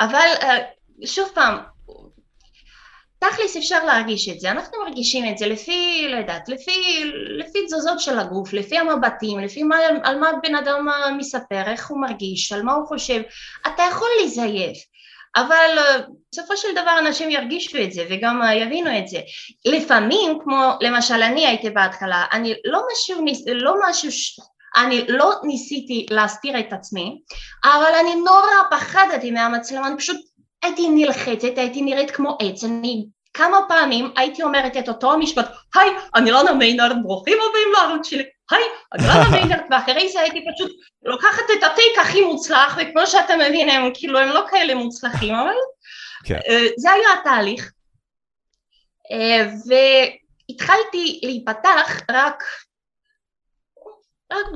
אבל 0.00 0.28
אה, 0.42 0.58
שוב 1.06 1.28
פעם, 1.34 1.56
תכלס 3.18 3.56
אפשר 3.56 3.84
להרגיש 3.84 4.28
את 4.28 4.40
זה, 4.40 4.50
אנחנו 4.50 4.78
מרגישים 4.84 5.32
את 5.32 5.38
זה 5.38 5.46
לפי, 5.46 6.08
לא 6.10 6.16
יודעת, 6.16 6.48
לפי, 6.48 7.04
לפי 7.38 7.66
תזוזות 7.66 8.00
של 8.00 8.18
הגוף, 8.18 8.52
לפי 8.52 8.78
המבטים, 8.78 9.40
לפי 9.40 9.62
מה, 9.62 9.76
על 10.02 10.18
מה 10.18 10.30
בן 10.42 10.54
אדם 10.54 10.86
מספר, 11.18 11.62
איך 11.66 11.90
הוא 11.90 12.00
מרגיש, 12.00 12.52
על 12.52 12.62
מה 12.62 12.72
הוא 12.72 12.86
חושב, 12.86 13.22
אתה 13.66 13.82
יכול 13.90 14.08
לזייף, 14.24 14.78
אבל 15.36 15.78
אה, 15.78 15.98
בסופו 16.32 16.56
של 16.56 16.68
דבר 16.72 16.98
אנשים 16.98 17.30
ירגישו 17.30 17.78
את 17.82 17.92
זה 17.92 18.06
וגם 18.10 18.42
אה, 18.42 18.54
יבינו 18.54 18.98
את 18.98 19.08
זה. 19.08 19.20
לפעמים, 19.64 20.38
כמו 20.44 20.72
למשל 20.80 21.22
אני 21.22 21.46
הייתי 21.46 21.70
בהתחלה, 21.70 22.24
אני 22.32 22.54
לא 22.64 22.82
משהו, 22.92 23.24
לא 23.46 23.74
משהו 23.88 24.10
אני 24.76 25.04
לא 25.08 25.32
ניסיתי 25.42 26.06
להסתיר 26.10 26.58
את 26.58 26.72
עצמי, 26.72 27.20
אבל 27.64 27.92
אני 28.00 28.14
נורא 28.14 28.62
פחדתי 28.70 29.30
מהמצלמה, 29.30 29.86
אני 29.86 29.96
פשוט 29.96 30.16
הייתי 30.62 30.88
נלחצת, 30.88 31.58
הייתי 31.58 31.82
נראית 31.82 32.10
כמו 32.10 32.38
עץ, 32.40 32.64
אני 32.64 33.06
כמה 33.34 33.58
פעמים 33.68 34.12
הייתי 34.16 34.42
אומרת 34.42 34.76
את 34.76 34.88
אותו 34.88 35.12
המשפט, 35.12 35.46
היי, 35.74 35.90
אני 36.14 36.30
לאנה 36.30 36.52
מיינרט, 36.52 36.96
ברוכים 37.02 37.38
הבאים 37.48 37.68
לערוץ 37.72 38.06
שלי, 38.06 38.24
היי, 38.50 38.62
אני 38.94 39.02
לאנה 39.02 39.30
מיינרט, 39.36 39.60
ואחרי 39.70 40.08
זה 40.08 40.20
הייתי 40.20 40.44
פשוט 40.54 40.72
לוקחת 41.04 41.42
את 41.58 41.62
ה 41.62 41.69
take 41.69 41.98
הכי 42.00 42.24
מוצלח, 42.24 42.78
וכמו 42.80 43.06
שאתם 43.06 43.38
מבינים, 43.38 43.68
הם 43.68 43.90
כאילו 43.94 44.18
הם 44.18 44.28
לא 44.28 44.44
כאלה 44.50 44.74
מוצלחים, 44.74 45.34
אבל 45.34 45.54
כן. 46.24 46.38
אה, 46.48 46.66
זה 46.76 46.92
היה 46.92 47.08
התהליך. 47.20 47.72
אה, 49.12 49.46
והתחלתי 50.48 51.20
להיפתח 51.22 52.00
רק, 52.10 52.44
רק 54.32 54.46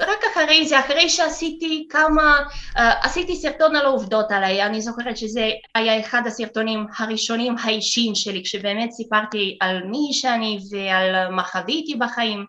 ורק 0.00 0.24
אחרי 0.32 0.66
זה, 0.66 0.80
אחרי 0.80 1.08
שעשיתי 1.08 1.86
כמה, 1.90 2.38
uh, 2.76 2.80
עשיתי 3.02 3.36
סרטון 3.36 3.76
על 3.76 3.86
העובדות 3.86 4.32
עליי, 4.32 4.66
אני 4.66 4.82
זוכרת 4.82 5.16
שזה 5.16 5.50
היה 5.74 6.00
אחד 6.00 6.22
הסרטונים 6.26 6.86
הראשונים 6.98 7.54
האישיים 7.60 8.14
שלי, 8.14 8.42
כשבאמת 8.44 8.92
סיפרתי 8.92 9.58
על 9.60 9.82
מי 9.84 10.08
שאני 10.12 10.58
ועל 10.70 11.30
מה 11.30 11.42
חוויתי 11.42 11.94
בחיים, 11.94 12.44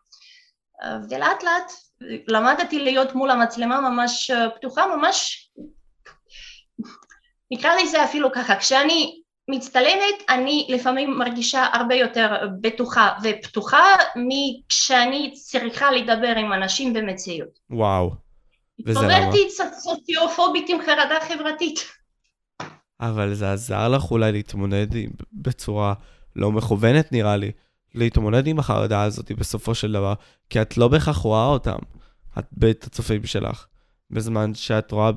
uh, 0.83 0.85
ולאט 1.09 1.43
לאט 1.43 1.71
למדתי 2.27 2.79
להיות 2.79 3.15
מול 3.15 3.31
המצלמה 3.31 3.81
ממש 3.81 4.31
uh, 4.31 4.55
פתוחה, 4.55 4.87
ממש, 4.95 5.49
נקרא 7.51 7.75
לזה 7.75 8.03
אפילו 8.03 8.31
ככה, 8.31 8.55
כשאני 8.55 9.21
מצטלמת 9.49 10.23
אני 10.29 10.67
לפעמים 10.69 11.17
מרגישה 11.17 11.65
הרבה 11.73 11.95
יותר 11.95 12.47
בטוחה 12.61 13.09
ופתוחה 13.23 13.83
מכשאני 14.15 15.31
צריכה 15.33 15.91
לדבר 15.91 16.35
עם 16.37 16.53
אנשים 16.53 16.93
במציאות. 16.93 17.59
וואו. 17.69 18.11
וזה 18.85 18.99
למה? 18.99 19.17
התעוררתי 19.17 19.39
סוציופובית 19.79 20.69
עם 20.69 20.77
חרדה 20.81 21.19
חברתית. 21.27 21.79
אבל 23.01 23.33
זה 23.33 23.51
עזר 23.51 23.87
לך 23.87 24.11
אולי 24.11 24.31
להתמודד 24.31 24.87
בצורה 25.33 25.93
לא 26.35 26.51
מכוונת 26.51 27.11
נראה 27.11 27.37
לי, 27.37 27.51
להתמודד 27.95 28.47
עם 28.47 28.59
החרדה 28.59 29.03
הזאת 29.03 29.31
בסופו 29.31 29.75
של 29.75 29.91
דבר, 29.91 30.13
כי 30.49 30.61
את 30.61 30.77
לא 30.77 30.87
בהכרח 30.87 31.17
רואה 31.17 31.45
אותם, 31.45 31.77
את 32.39 32.45
בית 32.51 32.83
הצופים 32.83 33.25
שלך, 33.25 33.65
בזמן 34.11 34.53
שאת 34.55 34.91
רואה 34.91 35.11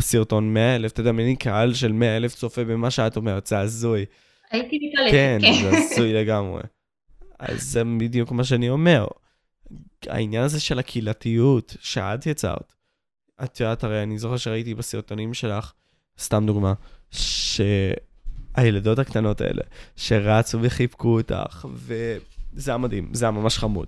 סרטון 0.00 0.54
100 0.54 0.76
אלף, 0.76 0.98
מני 1.00 1.36
קהל 1.36 1.74
של 1.74 1.92
100 1.92 2.16
אלף 2.16 2.34
צופה 2.34 2.64
במה 2.64 2.90
שאת 2.90 3.16
אומרת, 3.16 3.46
זה 3.46 3.58
הזוי. 3.58 4.04
הייתי 4.50 4.78
מתעלמת, 4.82 5.12
כן. 5.12 5.38
כן, 5.40 5.52
זה 5.62 5.70
הזוי 5.78 6.12
לגמרי. 6.12 6.62
אז 7.38 7.62
זה 7.62 7.82
בדיוק 7.98 8.32
מה 8.32 8.44
שאני 8.44 8.70
אומר. 8.70 9.06
העניין 10.06 10.42
הזה 10.42 10.60
של 10.60 10.78
הקהילתיות 10.78 11.76
שאת 11.80 12.26
יצרת, 12.26 12.72
את 13.44 13.60
יודעת, 13.60 13.84
הרי 13.84 14.02
אני 14.02 14.18
זוכר 14.18 14.36
שראיתי 14.36 14.74
בסרטונים 14.74 15.34
שלך, 15.34 15.72
סתם 16.18 16.46
דוגמה, 16.46 16.72
שהילדות 17.10 18.98
הקטנות 18.98 19.40
האלה, 19.40 19.62
שרצו 19.96 20.58
וחיבקו 20.62 21.18
אותך, 21.18 21.66
וזה 21.74 22.70
היה 22.70 22.78
מדהים, 22.78 23.08
זה 23.12 23.24
היה 23.24 23.32
ממש 23.32 23.58
חמוד. 23.58 23.86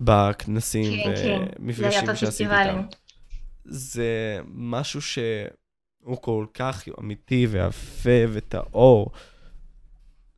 בכנסים 0.00 1.04
כן, 1.04 1.44
ומפגשים 1.58 2.06
כן. 2.06 2.16
שעשית 2.16 2.50
איתם. 2.50 2.82
זה 3.64 4.40
משהו 4.46 5.02
שהוא 5.02 6.16
כל 6.20 6.46
כך 6.54 6.84
אמיתי 7.00 7.46
ויפה 7.50 8.24
וטהור. 8.32 9.10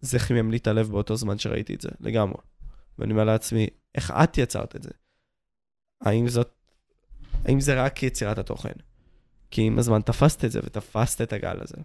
זה 0.01 0.19
חימם 0.19 0.51
לי 0.51 0.57
את 0.57 0.67
הלב 0.67 0.89
באותו 0.91 1.17
זמן 1.17 1.39
שראיתי 1.39 1.75
את 1.75 1.81
זה, 1.81 1.89
לגמרי. 2.01 2.41
ואני 2.99 3.13
אומר 3.13 3.25
לעצמי, 3.25 3.67
איך 3.95 4.11
את 4.11 4.39
יצרת 4.39 4.77
את 4.77 4.83
זה? 4.83 4.91
האם 6.01 6.29
זאת, 6.29 6.51
האם 7.45 7.61
זה 7.61 7.83
רק 7.83 8.03
יצירת 8.03 8.39
התוכן? 8.39 8.73
כי 9.51 9.63
עם 9.63 9.79
הזמן 9.79 10.01
תפסת 10.01 10.45
את 10.45 10.51
זה 10.51 10.61
ותפסת 10.65 11.21
את 11.21 11.33
הגל 11.33 11.57
הזה. 11.61 11.77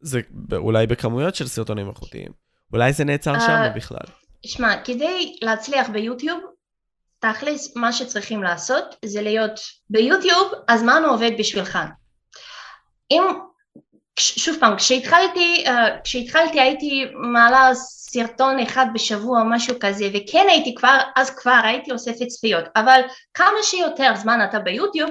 זה 0.00 0.20
אולי 0.52 0.86
בכמויות 0.86 1.34
של 1.34 1.46
סרטונים 1.46 1.88
איכותיים. 1.88 2.32
אולי 2.72 2.92
זה 2.92 3.04
נעצר 3.04 3.34
uh, 3.34 3.40
שם 3.40 3.76
בכלל. 3.76 4.06
שמע, 4.46 4.84
כדי 4.84 5.36
להצליח 5.42 5.88
ביוטיוב, 5.90 6.40
תכלס 7.18 7.76
מה 7.76 7.92
שצריכים 7.92 8.42
לעשות 8.42 8.96
זה 9.04 9.22
להיות 9.22 9.60
ביוטיוב 9.90 10.52
הזמן 10.68 11.02
עובד 11.06 11.30
בשבילך. 11.38 11.78
אם 13.10 13.22
שוב 14.18 14.56
פעם 14.60 14.76
כשהתחלתי, 14.76 15.64
uh, 15.66 15.70
כשהתחלתי 16.04 16.60
הייתי 16.60 17.04
מעלה 17.14 17.74
סרטון 17.74 18.58
אחד 18.58 18.86
בשבוע 18.94 19.42
משהו 19.44 19.74
כזה 19.80 20.08
וכן 20.14 20.46
הייתי 20.48 20.74
כבר 20.74 20.98
אז 21.16 21.30
כבר 21.30 21.60
הייתי 21.64 21.92
אוספת 21.92 22.26
צפיות 22.26 22.64
אבל 22.76 23.00
כמה 23.34 23.62
שיותר 23.62 24.16
זמן 24.16 24.46
אתה 24.48 24.58
ביוטיוב 24.58 25.10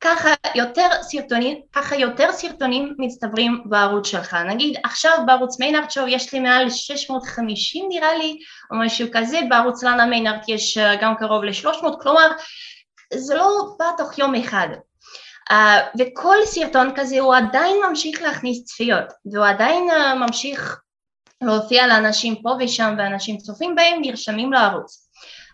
ככה 0.00 0.28
יותר 0.54 0.88
סרטונים, 1.02 1.60
ככה 1.72 1.96
יותר 1.96 2.32
סרטונים 2.32 2.94
מצטברים 2.98 3.62
בערוץ 3.64 4.06
שלך. 4.06 4.34
נגיד 4.34 4.76
עכשיו 4.84 5.18
בערוץ 5.26 5.60
מיינארט 5.60 5.90
שואו 5.90 6.08
יש 6.08 6.32
לי 6.32 6.40
מעל 6.40 6.70
650 6.70 7.86
נראה 7.88 8.14
לי, 8.14 8.38
או 8.70 8.76
משהו 8.78 9.08
כזה, 9.12 9.40
בערוץ 9.48 9.82
לאנה 9.82 10.06
מיינארט 10.06 10.48
יש 10.48 10.78
אה, 10.78 10.96
גם 10.96 11.14
קרוב 11.16 11.44
ל-300, 11.44 12.02
כלומר 12.02 12.28
זה 13.14 13.34
לא 13.34 13.48
בא 13.78 13.86
תוך 13.98 14.18
יום 14.18 14.34
אחד. 14.34 14.68
Uh, 15.52 15.54
וכל 15.98 16.36
סרטון 16.44 16.90
כזה 16.94 17.20
הוא 17.20 17.34
עדיין 17.34 17.76
ממשיך 17.88 18.22
להכניס 18.22 18.64
צפיות, 18.64 19.04
והוא 19.32 19.46
עדיין 19.46 19.90
uh, 19.90 20.14
ממשיך 20.14 20.80
להופיע 21.42 21.86
לאנשים 21.86 22.42
פה 22.42 22.50
ושם, 22.60 22.94
ואנשים 22.98 23.36
צופים 23.36 23.74
בהם, 23.74 24.00
נרשמים 24.00 24.52
לערוץ. 24.52 25.08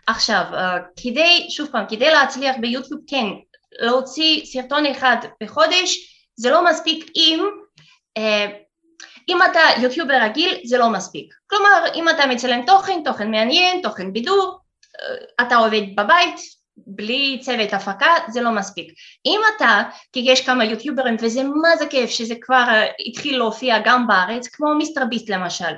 עכשיו, 0.07 0.43
uh, 0.51 0.55
כדי, 1.03 1.47
שוב 1.49 1.67
פעם, 1.71 1.85
כדי 1.89 2.11
להצליח 2.11 2.55
ביוטיוב, 2.61 3.01
כן, 3.07 3.25
להוציא 3.79 4.45
סרטון 4.45 4.85
אחד 4.85 5.17
בחודש 5.43 5.97
זה 6.35 6.49
לא 6.49 6.65
מספיק 6.65 7.11
אם 7.15 7.45
אה, 8.17 8.47
אם 9.29 9.37
אתה 9.51 9.59
יוטיובר 9.81 10.17
רגיל 10.21 10.59
זה 10.63 10.77
לא 10.77 10.89
מספיק 10.89 11.33
כלומר 11.47 11.85
אם 11.95 12.09
אתה 12.09 12.25
מצלם 12.25 12.65
תוכן, 12.65 13.01
תוכן 13.05 13.31
מעניין, 13.31 13.81
תוכן 13.81 14.13
בידור 14.13 14.59
אה, 15.01 15.45
אתה 15.45 15.55
עובד 15.55 15.81
בבית 15.95 16.39
בלי 16.77 17.39
צוות 17.41 17.73
הפקה 17.73 18.13
זה 18.27 18.41
לא 18.41 18.51
מספיק. 18.51 18.93
אם 19.25 19.39
אתה, 19.55 19.81
כי 20.13 20.19
יש 20.25 20.45
כמה 20.45 20.65
יוטיוברים 20.65 21.15
וזה 21.21 21.43
מה 21.43 21.77
זה 21.79 21.85
כיף 21.87 22.09
שזה 22.09 22.35
כבר 22.41 22.63
uh, 22.67 23.09
התחיל 23.09 23.37
להופיע 23.37 23.79
גם 23.85 24.07
בארץ, 24.07 24.47
כמו 24.47 24.75
מיסטר 24.75 25.05
ביסט 25.09 25.29
למשל. 25.29 25.73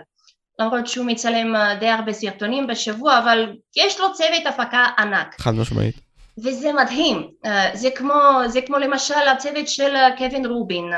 למרות 0.59 0.87
שהוא 0.87 1.05
מצלם 1.05 1.55
די 1.79 1.87
הרבה 1.87 2.13
סרטונים 2.13 2.67
בשבוע, 2.67 3.19
אבל 3.19 3.53
יש 3.75 3.99
לו 3.99 4.13
צוות 4.13 4.45
הפקה 4.45 4.85
ענק. 4.97 5.35
חד 5.41 5.51
משמעית. 5.51 6.06
וזה 6.43 6.73
מדהים, 6.73 7.27
uh, 7.45 7.49
זה 7.73 7.89
כמו, 7.95 8.13
זה 8.47 8.61
כמו 8.61 8.77
למשל 8.77 9.27
הצוות 9.31 9.67
של 9.67 9.95
קווין 10.17 10.45
רובין, 10.45 10.93
uh, 10.93 10.97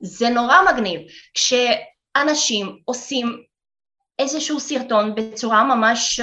זה 0.00 0.28
נורא 0.28 0.56
מגניב. 0.72 1.00
כשאנשים 1.34 2.78
עושים 2.84 3.42
איזשהו 4.18 4.60
סרטון 4.60 5.14
בצורה 5.14 5.64
ממש 5.64 6.20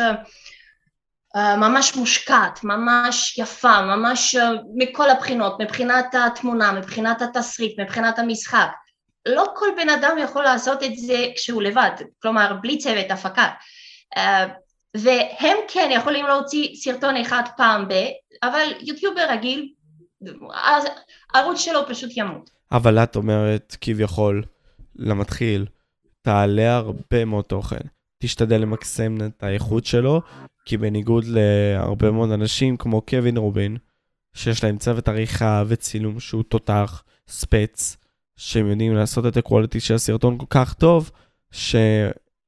אה, 1.36 1.56
ממש 1.56 1.96
מושקעת, 1.96 2.64
ממש 2.64 3.38
יפה, 3.38 3.82
ממש 3.82 4.36
מכל 4.76 5.10
הבחינות, 5.10 5.62
מבחינת 5.62 6.16
התמונה, 6.26 6.72
מבחינת 6.72 7.22
התסריט, 7.22 7.80
מבחינת 7.80 8.20
המשחק. 8.20 8.70
לא 9.26 9.46
כל 9.56 9.68
בן 9.78 9.90
אדם 9.90 10.18
יכול 10.24 10.44
לעשות 10.44 10.84
את 10.84 10.98
זה 10.98 11.26
כשהוא 11.36 11.62
לבד, 11.62 11.92
כלומר 12.22 12.54
בלי 12.62 12.78
צוות 12.78 13.12
הפקה. 13.12 13.48
והם 14.98 15.58
כן 15.68 15.90
יכולים 15.94 16.26
להוציא 16.26 16.76
סרטון 16.76 17.18
אחד 17.18 17.44
פעם 17.58 17.88
ב... 17.88 17.94
אבל 18.44 18.68
יוטיובר 18.82 19.26
רגיל, 19.30 19.70
הערוץ 21.34 21.60
שלו 21.60 21.80
פשוט 21.88 22.10
ימות. 22.16 22.50
אבל 22.72 22.98
את 22.98 23.16
אומרת 23.16 23.78
כביכול, 23.82 24.44
למתחיל, 24.96 25.66
תעלה 26.22 26.76
הרבה 26.76 27.26
מאוד 27.26 27.46
תוכן. 27.46 27.80
תשתדל 28.20 28.62
למקסם 28.62 29.18
את 29.26 29.44
האיכות 29.44 29.86
שלו, 29.86 30.22
כי 30.66 30.78
בניגוד 30.78 31.26
להרבה 31.28 32.12
מאוד 32.12 32.32
אנשים 32.32 32.78
כמו 32.78 33.02
קווין 33.02 33.38
רובין, 33.38 33.78
שיש 34.34 34.64
להם 34.64 34.78
צוות 34.78 35.08
עריכה 35.08 35.64
וצילום 35.68 36.20
שהוא 36.20 36.44
תותח, 36.44 37.04
ספץ, 37.28 37.98
שהם 38.36 38.68
יודעים 38.68 38.96
לעשות 38.96 39.26
את 39.26 39.38
הקואליטי 39.38 39.80
של 39.80 39.94
הסרטון 39.94 40.38
כל 40.38 40.46
כך 40.50 40.74
טוב, 40.74 41.12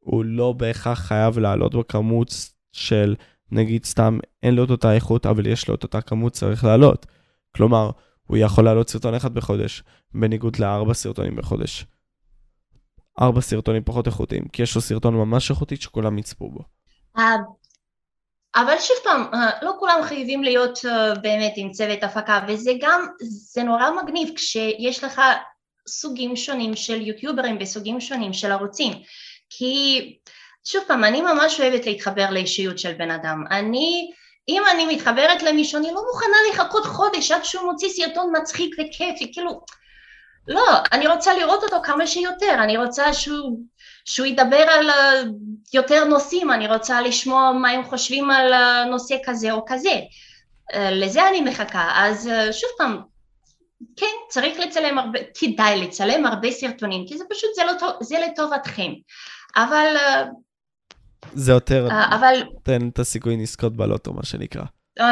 שהוא 0.04 0.26
לא 0.26 0.54
בהכרח 0.54 1.00
חייב 1.00 1.40
לעלות 1.40 1.76
בכמות 1.76 2.34
של, 2.72 3.16
נגיד 3.52 3.86
סתם, 3.86 4.20
אין 4.44 4.56
לו 4.56 4.64
את 4.64 4.70
אותה 4.70 4.94
איכות, 4.94 5.26
אבל 5.26 5.48
יש 5.48 5.68
לו 5.68 5.76
את 5.76 5.84
אותה 5.84 6.02
כמות 6.02 6.34
צריך 6.34 6.64
לעלות. 6.64 7.06
כלומר, 7.56 7.90
הוא 8.28 8.38
יכול 8.38 8.66
לעלות 8.66 8.90
סרטון 8.90 9.16
אחד 9.16 9.34
בחודש, 9.34 9.84
בניגוד 10.14 10.60
לארבע 10.60 10.94
סרטונים 10.94 11.36
בחודש. 11.36 11.86
ארבע 13.22 13.42
סרטונים 13.42 13.84
פחות 13.84 14.08
איכותיים, 14.08 14.48
כי 14.48 14.64
יש 14.64 14.76
לו 14.76 14.82
סרטון 14.82 15.14
ממש 15.14 15.50
איכותי 15.50 15.76
שכולם 15.76 16.18
יצפו 16.18 16.50
בו. 16.50 16.60
אה, 17.18 17.36
אבל 18.56 18.80
שוב 18.80 18.98
פעם, 19.04 19.26
אה, 19.34 19.50
לא 19.62 19.74
כולם 19.80 20.00
חייבים 20.04 20.44
להיות 20.44 20.80
אה, 20.86 21.16
באמת 21.16 21.54
עם 21.56 21.72
צוות 21.72 22.04
הפקה, 22.04 22.40
וזה 22.48 22.72
גם, 22.82 23.08
זה 23.22 23.64
נורא 23.64 23.90
מגניב 24.04 24.30
כשיש 24.36 25.04
לך 25.04 25.22
סוגים 25.88 26.36
שונים 26.36 26.76
של 26.76 27.02
יוטיוברים 27.02 27.58
וסוגים 27.60 28.02
שונים 28.02 28.34
של 28.34 28.52
ערוצים, 28.52 28.94
כי 29.58 30.18
שוב 30.64 30.84
פעם, 30.88 31.04
אני 31.04 31.22
ממש 31.22 31.60
אוהבת 31.60 31.86
להתחבר 31.86 32.30
לאישיות 32.32 32.80
של 32.80 32.94
בן 32.94 33.12
אדם. 33.12 33.44
אני, 33.52 34.12
אם 34.50 34.64
אני 34.74 34.96
מתחברת 34.96 35.44
למישהו, 35.44 35.80
אני 35.80 35.92
לא 35.94 36.02
מוכנה 36.08 36.38
לחכות 36.52 36.86
חודש 36.86 37.32
עד 37.32 37.46
שהוא 37.46 37.72
מוציא 37.72 37.90
סרטון 37.90 38.34
מצחיק 38.38 38.76
וכיף, 38.80 39.16
כאילו, 39.34 39.62
לא, 40.48 40.78
אני 40.92 41.08
רוצה 41.08 41.34
לראות 41.34 41.64
אותו 41.64 41.82
כמה 41.84 42.08
שיותר, 42.08 42.54
אני 42.54 42.78
רוצה 42.78 43.14
שהוא, 43.14 43.60
שהוא 44.06 44.28
ידבר 44.28 44.62
על 44.70 44.90
uh, 44.90 44.94
יותר 45.74 46.04
נושאים, 46.04 46.52
אני 46.52 46.68
רוצה 46.68 47.02
לשמוע 47.02 47.52
מה 47.52 47.70
הם 47.70 47.84
חושבים 47.84 48.32
על 48.32 48.54
נושא 48.86 49.16
כזה 49.26 49.52
או 49.52 49.66
כזה. 49.68 50.00
Uh, 50.74 50.78
לזה 50.78 51.30
אני 51.30 51.42
מחכה. 51.42 51.92
אז 51.96 52.28
uh, 52.28 52.54
שוב 52.54 52.70
פעם, 52.78 53.02
כן, 53.98 54.16
צריך 54.30 54.60
לצלם 54.60 54.98
הרבה, 54.98 55.20
כדאי 55.40 55.82
לצלם 55.82 56.26
הרבה 56.26 56.52
סרטונים, 56.52 57.08
כי 57.08 57.18
זה 57.18 57.24
פשוט, 57.30 57.50
זה, 57.56 57.64
לא, 57.64 57.92
זה 58.02 58.20
לטובתכם. 58.20 58.92
אבל... 59.56 59.96
Uh, 59.96 61.28
זה 61.34 61.52
יותר, 61.52 61.88
uh, 61.90 62.16
אבל... 62.16 62.36
תן 62.64 62.90
את 62.90 63.00
הסיכוי 63.00 63.38
לזכות 63.38 63.76
בלוטו, 63.76 64.14
מה 64.14 64.24
שנקרא. 64.24 64.64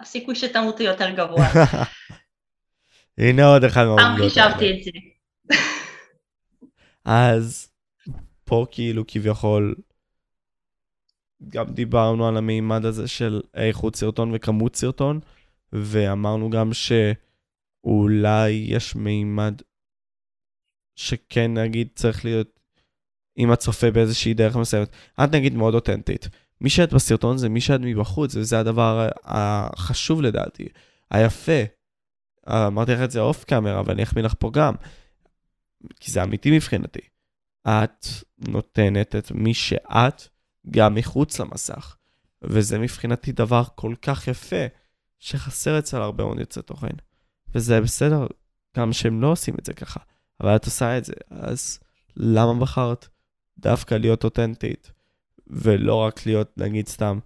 הסיכוי 0.00 0.34
שתמותו 0.34 0.82
יותר 0.82 1.10
גבוה. 1.10 1.46
הנה 3.18 3.46
עוד 3.46 3.64
אחד 3.64 3.82
גדול. 3.82 3.96
פעם 3.98 4.16
חישבתי 4.16 4.70
את 4.70 4.84
זה. 4.84 4.90
אז 7.04 7.70
פה 8.44 8.66
כאילו 8.70 9.04
כביכול 9.06 9.74
גם 11.48 11.64
דיברנו 11.66 12.28
על 12.28 12.36
המימד 12.36 12.84
הזה 12.84 13.08
של 13.08 13.40
איכות 13.54 13.96
סרטון 13.96 14.30
וכמות 14.34 14.76
סרטון, 14.76 15.20
ואמרנו 15.72 16.50
גם 16.50 16.70
שאולי 16.72 18.50
יש 18.50 18.96
מימד 18.96 19.54
שכן 20.96 21.54
נגיד 21.58 21.88
צריך 21.94 22.24
להיות 22.24 22.53
עם 23.36 23.50
הצופה 23.50 23.90
באיזושהי 23.90 24.34
דרך 24.34 24.56
מסוימת. 24.56 24.88
את 25.24 25.34
נגיד 25.34 25.54
מאוד 25.54 25.74
אותנטית. 25.74 26.28
מי 26.60 26.70
שאת 26.70 26.92
בסרטון 26.92 27.38
זה 27.38 27.48
מי 27.48 27.60
שאת 27.60 27.80
מבחוץ, 27.82 28.36
וזה 28.36 28.58
הדבר 28.58 29.08
החשוב 29.24 30.22
לדעתי, 30.22 30.68
היפה. 31.10 31.62
אמרתי 32.48 32.92
לך 32.92 33.00
את 33.00 33.10
זה 33.10 33.20
אוף 33.20 33.44
קאמרה, 33.44 33.80
אבל 33.80 33.92
אני 33.92 34.02
אחמיא 34.02 34.22
לך 34.22 34.34
פה 34.38 34.50
גם. 34.50 34.74
כי 36.00 36.10
זה 36.10 36.22
אמיתי 36.22 36.50
מבחינתי. 36.50 37.00
את 37.68 38.06
נותנת 38.48 39.16
את 39.16 39.30
מי 39.30 39.54
שאת 39.54 40.28
גם 40.70 40.94
מחוץ 40.94 41.40
למסך. 41.40 41.96
וזה 42.42 42.78
מבחינתי 42.78 43.32
דבר 43.32 43.62
כל 43.74 43.94
כך 44.02 44.28
יפה, 44.28 44.66
שחסר 45.18 45.78
אצל 45.78 45.96
הרבה 45.96 46.24
מאוד 46.24 46.40
יוצאי 46.40 46.62
תוכן. 46.62 46.96
וזה 47.54 47.80
בסדר, 47.80 48.26
גם 48.76 48.92
שהם 48.92 49.22
לא 49.22 49.26
עושים 49.26 49.54
את 49.60 49.66
זה 49.66 49.72
ככה, 49.72 50.00
אבל 50.40 50.56
את 50.56 50.64
עושה 50.64 50.98
את 50.98 51.04
זה, 51.04 51.12
אז 51.30 51.78
למה 52.16 52.60
בחרת 52.60 53.08
דווקא 53.58 53.94
להיות 53.94 54.24
אותנטית, 54.24 54.90
ולא 55.46 55.94
רק 55.94 56.26
להיות, 56.26 56.52
נגיד 56.56 56.88
סתם, 56.88 57.18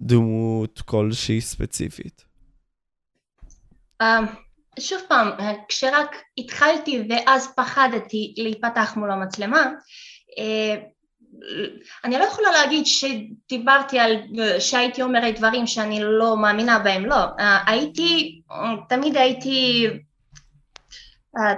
דמות 0.00 0.80
כלשהי 0.80 1.40
ספציפית? 1.40 2.24
Um, 4.02 4.26
שוב 4.78 5.00
פעם, 5.08 5.30
כשרק 5.68 6.16
התחלתי 6.38 7.02
ואז 7.08 7.54
פחדתי 7.56 8.34
להיפתח 8.36 8.92
מול 8.96 9.10
המצלמה, 9.10 9.66
אה, 10.38 10.76
אני 12.04 12.18
לא 12.18 12.24
יכולה 12.24 12.50
להגיד 12.50 12.86
שדיברתי 12.86 13.98
על, 13.98 14.16
שהייתי 14.58 15.02
אומרת 15.02 15.38
דברים 15.38 15.66
שאני 15.66 16.00
לא 16.02 16.36
מאמינה 16.36 16.78
בהם, 16.78 17.06
לא. 17.06 17.24
אה, 17.38 17.58
הייתי, 17.66 18.40
תמיד 18.88 19.16
הייתי 19.16 19.86
אה, 19.86 19.96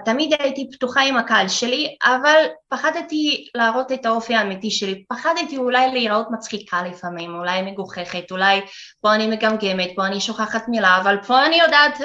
תמיד 0.04 0.34
הייתי 0.38 0.68
פתוחה 0.72 1.00
עם 1.00 1.16
הקהל 1.16 1.48
שלי, 1.48 1.96
אבל 2.02 2.44
פחדתי 2.68 3.48
להראות 3.54 3.92
את 3.92 4.06
האופי 4.06 4.34
האמיתי 4.34 4.70
שלי, 4.70 5.04
פחדתי 5.08 5.56
אולי 5.56 5.92
להיראות 5.92 6.26
מצחיקה 6.30 6.82
לפעמים, 6.82 7.34
אולי 7.34 7.62
מגוחכת, 7.62 8.30
אולי 8.30 8.60
פה 9.00 9.14
אני 9.14 9.26
מגמגמת, 9.26 9.90
פה 9.96 10.06
אני 10.06 10.20
שוכחת 10.20 10.68
מילה, 10.68 10.98
אבל 11.00 11.16
פה 11.26 11.46
אני 11.46 11.56
יודעת 11.56 12.00
uh, 12.00 12.04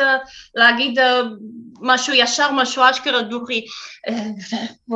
להגיד 0.56 1.00
uh, 1.00 1.04
משהו 1.82 2.14
ישר, 2.14 2.52
משהו 2.52 2.84
אשכרה 2.90 3.22
דוכי, 3.22 3.66
זה. 4.50 4.58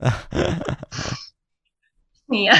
שנייה. 2.26 2.54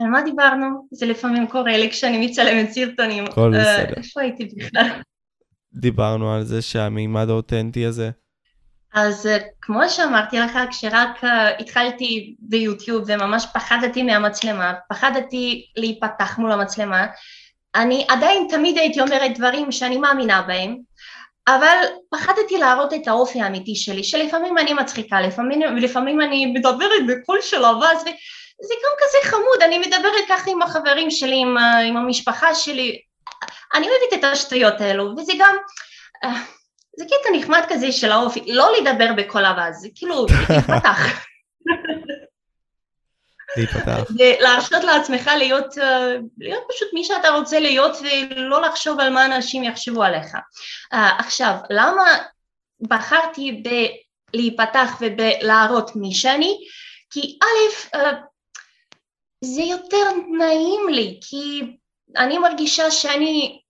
על 0.00 0.08
מה 0.08 0.22
דיברנו? 0.22 0.88
זה 0.90 1.06
לפעמים 1.06 1.46
קורה 1.46 1.76
לי 1.76 1.90
כשאני 1.90 2.26
מצלמת 2.26 2.70
סרטונים. 2.70 3.24
הכל 3.24 3.54
אה, 3.54 3.60
בסדר. 3.60 3.94
איפה 3.96 4.20
הייתי 4.20 4.44
בכלל? 4.44 4.88
דיברנו 5.72 6.34
על 6.34 6.42
זה 6.42 6.62
שהמימד 6.62 7.28
האותנטי 7.28 7.86
הזה. 7.86 8.10
אז 8.94 9.26
אה, 9.26 9.38
כמו 9.60 9.88
שאמרתי 9.88 10.38
לך, 10.38 10.58
כשרק 10.70 11.24
uh, 11.24 11.26
התחלתי 11.58 12.34
ביוטיוב 12.38 13.04
וממש 13.06 13.46
פחדתי 13.54 14.02
מהמצלמה, 14.02 14.74
פחדתי 14.88 15.66
להיפתח 15.76 16.38
מול 16.38 16.52
המצלמה, 16.52 17.06
אני 17.74 18.06
עדיין 18.08 18.46
תמיד 18.50 18.78
הייתי 18.78 19.00
אומרת 19.00 19.38
דברים 19.38 19.72
שאני 19.72 19.96
מאמינה 19.96 20.42
בהם, 20.42 20.76
אבל 21.48 21.76
פחדתי 22.10 22.58
להראות 22.58 22.94
את 22.94 23.08
האופי 23.08 23.40
האמיתי 23.40 23.76
שלי, 23.76 24.04
שלפעמים 24.04 24.58
אני 24.58 24.72
מצחיקה, 24.72 25.20
לפעמים, 25.20 25.60
ולפעמים 25.62 26.20
אני 26.20 26.46
מדברת 26.46 27.06
בקול 27.08 27.38
של 27.40 27.64
אבז, 27.64 28.04
זה 28.60 28.74
גם 28.84 28.92
כזה 28.98 29.30
חמוד, 29.30 29.62
אני 29.62 29.78
מדברת 29.78 30.24
ככה 30.28 30.50
עם 30.50 30.62
החברים 30.62 31.10
שלי, 31.10 31.36
עם, 31.36 31.58
עם 31.58 31.96
המשפחה 31.96 32.54
שלי, 32.54 33.00
אני 33.74 33.86
אוהבת 33.88 34.18
את 34.18 34.24
השטויות 34.24 34.80
האלו, 34.80 35.14
וזה 35.16 35.32
גם, 35.38 35.56
אה, 36.24 36.42
זה 36.96 37.04
קטע 37.04 37.28
נחמד 37.38 37.62
כזה 37.68 37.92
של 37.92 38.12
האופי, 38.12 38.52
לא 38.52 38.72
לדבר 38.80 39.12
בקול 39.16 39.44
אבז, 39.44 39.80
זה 39.80 39.88
כאילו, 39.94 40.26
להתפתח. 40.50 41.26
להיפתח. 43.56 44.10
להרשות 44.44 44.84
לעצמך 44.84 45.30
להיות, 45.38 45.78
אה, 45.78 46.16
להיות 46.38 46.64
פשוט 46.68 46.88
מי 46.92 47.04
שאתה 47.04 47.28
רוצה 47.28 47.60
להיות 47.60 47.96
ולא 48.00 48.62
לחשוב 48.62 49.00
על 49.00 49.12
מה 49.12 49.26
אנשים 49.26 49.64
יחשבו 49.64 50.02
עליך. 50.02 50.34
Uh, 50.34 50.96
עכשיו, 51.18 51.56
למה 51.70 52.04
בחרתי 52.80 53.62
להיפתח 54.34 55.00
ולהראות 55.00 55.96
מי 55.96 56.14
שאני, 56.14 56.58
כי 57.10 57.38
א', 57.42 57.96
אה, 57.96 58.12
זה 59.44 59.62
יותר 59.62 60.10
נעים 60.38 60.80
לי, 60.90 61.20
כי 61.22 61.62
אני 62.16 62.38
מרגישה 62.38 62.90
שאני, 62.90 63.60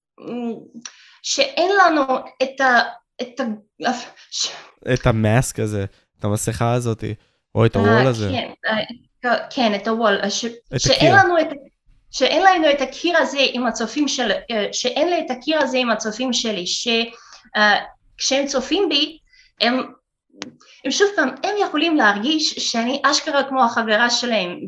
שאין 1.23 1.71
לנו 1.81 2.03
את 2.43 2.61
ה... 2.61 2.81
את 3.23 3.41
ה... 3.41 3.45
את 4.95 5.07
המאסק 5.07 5.59
הזה, 5.61 5.85
את 6.19 6.25
המסכה 6.25 6.73
הזאת, 6.73 7.05
או 7.55 7.67
את 7.67 7.77
הוול 7.77 8.07
הזה. 8.07 8.31
כן, 8.31 8.53
כן, 9.51 9.75
את 9.75 9.89
הוול, 9.89 10.29
ש... 10.29 10.47
שאין 10.79 11.15
לנו 11.15 11.41
את... 11.41 11.47
שאין 12.11 12.43
לנו 12.43 12.71
את 12.71 12.81
הקיר 12.81 13.17
הזה 13.19 13.39
עם 13.53 13.67
הצופים 13.67 14.09
של... 14.09 14.31
שאין 14.73 15.09
לי 15.09 15.21
את 15.27 15.31
הקיר 15.31 15.59
הזה 15.63 15.79
עם 15.79 15.91
הצופים 15.91 16.33
שלי, 16.33 16.65
שכשהם 16.67 18.47
צופים 18.47 18.89
בי, 18.89 19.19
הם 19.61 19.93
הם 20.85 20.91
שוב 20.91 21.09
פעם, 21.17 21.29
הם 21.29 21.55
יכולים 21.63 21.97
להרגיש 21.97 22.55
שאני 22.55 23.03
אשכרה 23.05 23.45
כמו 23.49 23.65
החברה 23.65 24.11
שלהם, 24.11 24.61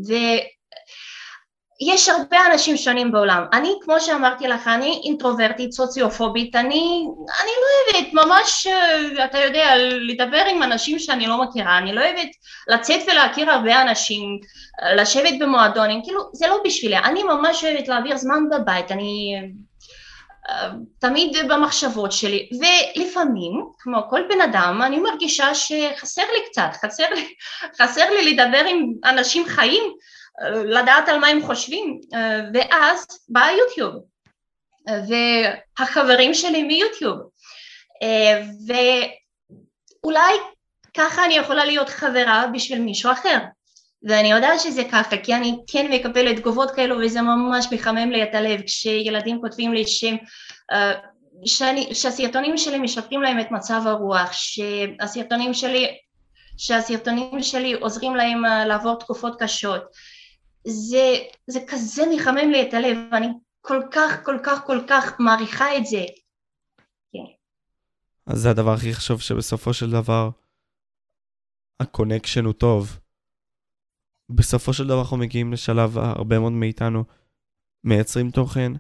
ויש 1.81 2.09
הרבה 2.09 2.47
אנשים 2.53 2.77
שונים 2.77 3.13
בעולם. 3.13 3.45
אני, 3.53 3.73
כמו 3.83 4.01
שאמרתי 4.01 4.49
לך, 4.49 4.69
אני 4.69 5.01
אינטרוברטית, 5.05 5.73
סוציופובית, 5.73 6.57
אני, 6.57 7.07
אני 7.43 7.51
לא 7.61 7.95
אוהבת 7.95 8.13
ממש, 8.13 8.67
אתה 9.25 9.39
יודע, 9.39 9.77
לדבר 10.01 10.43
עם 10.51 10.63
אנשים 10.63 10.99
שאני 10.99 11.27
לא 11.27 11.43
מכירה, 11.43 11.79
אני 11.79 11.95
לא 11.95 12.01
אוהבת 12.01 12.29
לצאת 12.69 13.01
ולהכיר 13.07 13.51
הרבה 13.51 13.83
אנשים, 13.83 14.41
לשבת 14.97 15.35
במועדונים, 15.41 16.01
כאילו, 16.05 16.21
זה 16.33 16.47
לא 16.47 16.59
בשבילי, 16.65 16.99
אני 16.99 17.23
ממש 17.23 17.65
אוהבת 17.65 17.89
להעביר 17.89 18.17
זמן 18.17 18.43
בבית, 18.51 18.93
אני... 18.93 19.35
תמיד 20.99 21.37
במחשבות 21.49 22.13
שלי, 22.13 22.49
ולפעמים, 22.61 23.65
כמו 23.79 23.99
כל 24.11 24.21
בן 24.29 24.41
אדם, 24.41 24.83
אני 24.83 24.99
מרגישה 24.99 25.55
שחסר 25.55 26.23
לי 26.23 26.47
קצת, 26.51 26.71
חסר 26.85 27.05
לי, 27.15 27.35
חסר 27.79 28.11
לי 28.11 28.33
לדבר 28.33 28.65
עם 28.69 28.93
אנשים 29.05 29.47
חיים, 29.47 29.83
לדעת 30.51 31.09
על 31.09 31.19
מה 31.19 31.27
הם 31.27 31.43
חושבים, 31.43 32.01
ואז 32.55 33.07
בא 33.29 33.47
יוטיוב, 33.59 33.95
והחברים 35.09 36.35
שלי 36.35 36.63
מיוטיוב, 36.63 37.19
ואולי 40.05 40.33
ככה 40.95 41.25
אני 41.25 41.35
יכולה 41.35 41.65
להיות 41.65 41.89
חברה 41.89 42.47
בשביל 42.53 42.81
מישהו 42.81 43.13
אחר. 43.13 43.39
ואני 44.03 44.31
יודעת 44.31 44.61
שזה 44.61 44.83
ככה, 44.93 45.17
כי 45.17 45.35
אני 45.35 45.57
כן 45.67 45.93
מקבלת 45.93 46.37
תגובות 46.37 46.71
כאלו 46.71 46.97
וזה 46.99 47.23
ממש 47.23 47.67
מחמם 47.73 48.11
לי 48.11 48.23
את 48.23 48.35
הלב 48.35 48.61
כשילדים 48.63 49.41
כותבים 49.41 49.73
לי 49.73 49.87
שהם, 49.87 50.17
אה, 50.73 50.93
שאני, 51.45 51.95
שהסרטונים 51.95 52.57
שלי 52.57 52.79
משפרים 52.79 53.23
להם 53.23 53.41
את 53.41 53.51
מצב 53.51 53.81
הרוח, 53.87 54.33
שהסרטונים 54.33 55.55
שלי, 55.55 55.87
שהסרטונים 56.57 57.43
שלי 57.43 57.73
עוזרים 57.73 58.17
להם 58.17 58.45
אה, 58.45 58.65
לעבור 58.65 58.99
תקופות 58.99 59.43
קשות. 59.43 59.83
זה, 60.67 61.17
זה 61.47 61.61
כזה 61.69 62.03
מחמם 62.15 62.51
לי 62.51 62.69
את 62.69 62.75
הלב, 62.75 62.97
ואני 63.13 63.27
כל 63.61 63.83
כך, 63.91 64.25
כל 64.25 64.39
כך, 64.45 64.67
כל 64.67 64.79
כך 64.89 65.21
מעריכה 65.21 65.77
את 65.77 65.87
זה. 65.87 66.05
כן. 67.13 67.19
אז 68.27 68.39
זה 68.41 68.51
הדבר 68.51 68.73
הכי 68.73 68.95
חשוב, 68.95 69.21
שבסופו 69.21 69.75
של 69.75 69.91
דבר 69.91 70.31
ה 71.81 71.87
connection 71.87 72.45
הוא 72.45 72.53
טוב. 72.53 72.99
בסופו 74.31 74.73
של 74.73 74.87
דבר 74.87 75.01
אנחנו 75.01 75.17
מגיעים 75.17 75.53
לשלב, 75.53 75.99
הרבה 75.99 76.39
מאוד 76.39 76.53
מאיתנו 76.53 77.05
מייצרים 77.85 78.31
תוכן 78.31 78.73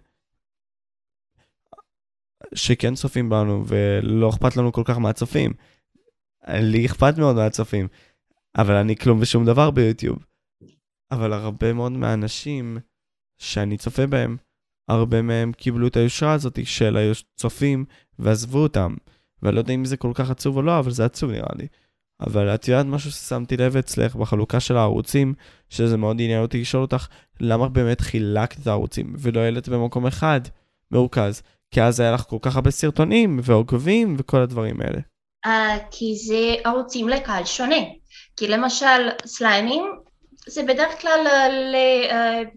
שכן 2.55 2.95
צופים 2.95 3.29
בנו, 3.29 3.65
ולא 3.67 4.31
אכפת 4.31 4.57
לנו 4.57 4.73
כל 4.73 4.83
כך 4.85 4.99
מהצופים. 4.99 5.53
לי 6.49 6.87
אכפת 6.87 7.19
מאוד 7.19 7.37
מהצופים, 7.37 7.89
אבל 8.59 8.75
אני 8.75 8.97
כלום 8.97 9.19
ושום 9.21 9.47
דבר 9.47 9.71
ביוטיוב. 9.71 10.28
אבל 11.11 11.33
הרבה 11.33 11.73
מאוד 11.73 11.93
מהאנשים 11.93 12.79
שאני 13.39 13.77
צופה 13.77 14.07
בהם, 14.07 14.37
הרבה 14.89 15.23
מהם 15.23 15.53
קיבלו 15.53 15.87
את 15.87 15.97
היושרה 15.97 16.33
הזאת 16.33 16.59
של 16.65 16.97
הצופים 16.97 17.85
ועזבו 18.19 18.59
אותם. 18.59 18.95
ואני 19.43 19.55
לא 19.55 19.61
יודע 19.61 19.75
אם 19.75 19.85
זה 19.85 19.97
כל 19.97 20.11
כך 20.15 20.31
עצוב 20.31 20.57
או 20.57 20.63
לא, 20.63 20.79
אבל 20.79 20.91
זה 20.91 21.05
עצוב 21.05 21.31
נראה 21.31 21.55
לי. 21.57 21.67
אבל 22.21 22.55
את 22.55 22.69
יודעת 22.69 22.87
משהו 22.87 23.11
ששמתי 23.11 23.57
לב 23.57 23.77
אצלך 23.77 24.17
בחלוקה 24.17 24.61
של 24.61 24.77
הערוצים, 24.77 25.35
שזה 25.69 25.97
מאוד 25.97 26.17
עניין 26.21 26.43
אותי 26.43 26.61
לשאול 26.61 26.83
אותך, 26.83 27.07
למה 27.41 27.69
באמת 27.69 28.01
חילקת 28.01 28.61
את 28.63 28.67
הערוצים 28.67 29.15
ולא 29.19 29.41
העלית 29.41 29.69
במקום 29.69 30.07
אחד 30.07 30.41
מרוכז? 30.91 31.43
כי 31.71 31.83
אז 31.83 32.01
היה 32.01 32.13
לך 32.13 32.21
כל 32.21 32.39
כך 32.43 32.57
הרבה 32.57 32.71
סרטונים 32.71 33.41
ועוקבים 33.43 34.17
וכל 34.19 34.41
הדברים 34.41 34.81
האלה. 34.81 34.99
Uh, 35.47 35.51
כי 35.91 36.15
זה 36.17 36.55
ערוצים 36.65 37.09
לקהל 37.09 37.45
שונה. 37.45 37.77
כי 38.37 38.49
למשל 38.49 39.09
סליימים 39.27 39.85
זה 40.49 40.63
בדרך 40.63 41.01
כלל 41.01 41.27
uh, 41.27 41.53
ל, 41.53 41.77
uh, 42.11 42.49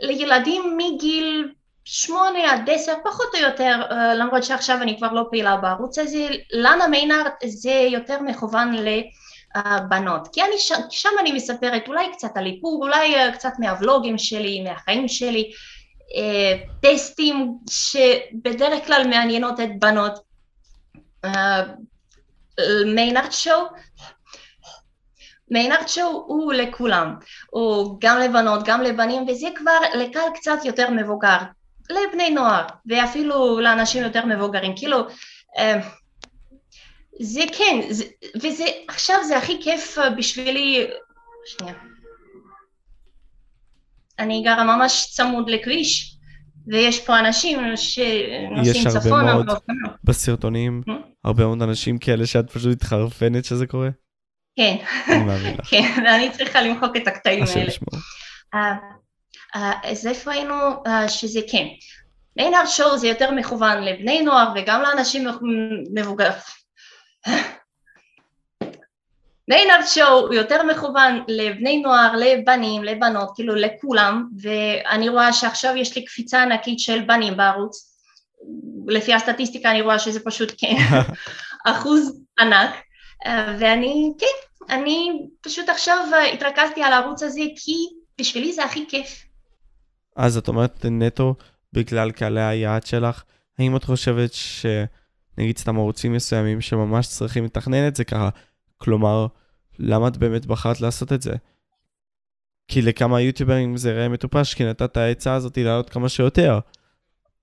לילדים 0.00 0.76
מגיל 0.76 1.52
שמונה 1.84 2.52
עד 2.52 2.70
עשר, 2.70 2.92
פחות 3.04 3.34
או 3.34 3.40
יותר, 3.40 3.82
uh, 3.90 3.94
למרות 3.94 4.44
שעכשיו 4.44 4.82
אני 4.82 4.96
כבר 4.96 5.12
לא 5.12 5.22
פעילה 5.30 5.56
בערוץ 5.56 5.98
הזה, 5.98 6.28
לאנה 6.52 6.86
מיינארט 6.86 7.32
זה 7.46 7.88
יותר 7.90 8.22
מכוון 8.22 8.74
לבנות, 8.74 10.28
כי 10.32 10.42
אני. 10.42 10.54
שם 10.90 11.08
אני 11.20 11.32
מספרת 11.32 11.88
אולי 11.88 12.12
קצת 12.12 12.36
על 12.36 12.46
איפור, 12.46 12.82
אולי 12.82 13.32
קצת 13.32 13.52
מהוולוגים 13.58 14.18
שלי, 14.18 14.60
מהחיים 14.60 15.08
שלי, 15.08 15.50
טסטים 16.82 17.58
שבדרך 17.70 18.86
כלל 18.86 19.02
מעניינות 19.08 19.60
את 19.60 19.68
בנות. 19.78 20.26
מיינארט 22.86 23.32
שואו 23.32 23.66
מיינארט 25.50 25.88
שואו 25.88 26.24
הוא 26.26 26.52
לכולם, 26.52 27.14
הוא 27.50 27.96
גם 28.00 28.18
לבנות, 28.18 28.64
גם 28.64 28.82
לבנים, 28.82 29.28
וזה 29.28 29.48
כבר 29.54 29.78
לקהל 29.94 30.28
קצת 30.34 30.58
יותר 30.64 30.90
מבוגר. 30.90 31.38
לבני 31.90 32.30
נוער, 32.30 32.66
ואפילו 32.86 33.60
לאנשים 33.60 34.02
יותר 34.02 34.26
מבוגרים, 34.26 34.72
כאילו, 34.76 34.98
אה, 35.58 35.80
זה 37.20 37.42
כן, 37.58 37.80
זה, 37.90 38.04
וזה, 38.42 38.64
עכשיו 38.88 39.16
זה 39.28 39.38
הכי 39.38 39.62
כיף 39.62 39.98
בשבילי, 40.16 40.86
שנייה, 41.46 41.74
אני 44.18 44.42
גרה 44.42 44.64
ממש 44.64 45.08
צמוד 45.10 45.50
לכביש, 45.50 46.16
ויש 46.66 47.06
פה 47.06 47.18
אנשים 47.18 47.58
שנוסעים 47.76 48.88
צפונה. 48.88 48.88
יש 48.88 48.96
הרבה 48.96 49.22
מאוד 49.22 49.46
בסרטונים, 50.04 50.82
hmm? 50.88 50.92
הרבה 51.24 51.44
מאוד 51.44 51.62
אנשים 51.62 51.98
כאלה 51.98 52.26
שאת 52.26 52.50
פשוט 52.50 52.72
מתחרפנת 52.72 53.44
שזה 53.44 53.66
קורה? 53.66 53.88
כן, 54.56 54.76
כן, 55.70 55.92
ואני 55.96 56.30
צריכה 56.30 56.60
למחוק 56.62 56.96
את 56.96 57.08
הקטעים 57.08 57.44
האלה. 57.56 57.72
אז 59.84 60.06
איפה 60.06 60.32
היינו 60.32 60.54
שזה 61.08 61.40
כן. 61.50 61.66
מיינרט 62.36 62.66
show 62.66 62.98
זה 62.98 63.08
יותר 63.08 63.30
מכוון 63.30 63.82
לבני 63.82 64.22
נוער 64.22 64.52
וגם 64.56 64.82
לאנשים 64.82 65.28
מבוגרים. 65.94 66.32
מיינרט 69.48 69.84
show 69.86 70.18
הוא 70.26 70.34
יותר 70.34 70.62
מכוון 70.62 71.24
לבני 71.28 71.78
נוער, 71.78 72.16
לבנים, 72.16 72.84
לבנות, 72.84 73.32
כאילו 73.34 73.54
לכולם, 73.54 74.28
ואני 74.42 75.08
רואה 75.08 75.32
שעכשיו 75.32 75.76
יש 75.76 75.96
לי 75.96 76.04
קפיצה 76.04 76.42
ענקית 76.42 76.78
של 76.78 77.02
בנים 77.02 77.36
בערוץ. 77.36 77.96
לפי 78.88 79.14
הסטטיסטיקה 79.14 79.70
אני 79.70 79.82
רואה 79.82 79.98
שזה 79.98 80.20
פשוט 80.24 80.52
כן, 80.58 80.74
אחוז 81.70 82.22
ענק, 82.38 82.85
ואני, 83.58 84.12
כן, 84.18 84.74
אני 84.74 85.26
פשוט 85.40 85.68
עכשיו 85.68 86.06
התרכזתי 86.32 86.82
על 86.82 86.92
הערוץ 86.92 87.22
הזה 87.22 87.40
כי 87.56 87.72
בשבילי 88.20 88.52
זה 88.52 88.64
הכי 88.64 88.84
כיף. 88.88 89.24
אז 90.16 90.36
את 90.36 90.48
אומרת 90.48 90.86
נטו 90.90 91.34
בגלל 91.72 92.10
קהלי 92.10 92.42
היעד 92.42 92.86
שלך, 92.86 93.22
האם 93.58 93.76
את 93.76 93.84
חושבת 93.84 94.30
שנגיד 94.32 95.58
סתם 95.58 95.76
ערוצים 95.78 96.12
מסוימים 96.12 96.60
שממש 96.60 97.06
צריכים 97.08 97.44
לתכנן 97.44 97.88
את 97.88 97.96
זה 97.96 98.04
ככה? 98.04 98.28
כלומר, 98.78 99.26
למה 99.78 100.08
את 100.08 100.16
באמת 100.16 100.46
בחרת 100.46 100.80
לעשות 100.80 101.12
את 101.12 101.22
זה? 101.22 101.34
כי 102.68 102.82
לכמה 102.82 103.20
יוטיוברים 103.20 103.76
זה 103.76 103.90
יראה 103.90 104.08
מטופש, 104.08 104.54
כי 104.54 104.64
נתת 104.64 104.82
את 104.82 104.96
העצה 104.96 105.34
הזאת 105.34 105.58
לעלות 105.58 105.90
כמה 105.90 106.08
שיותר. 106.08 106.58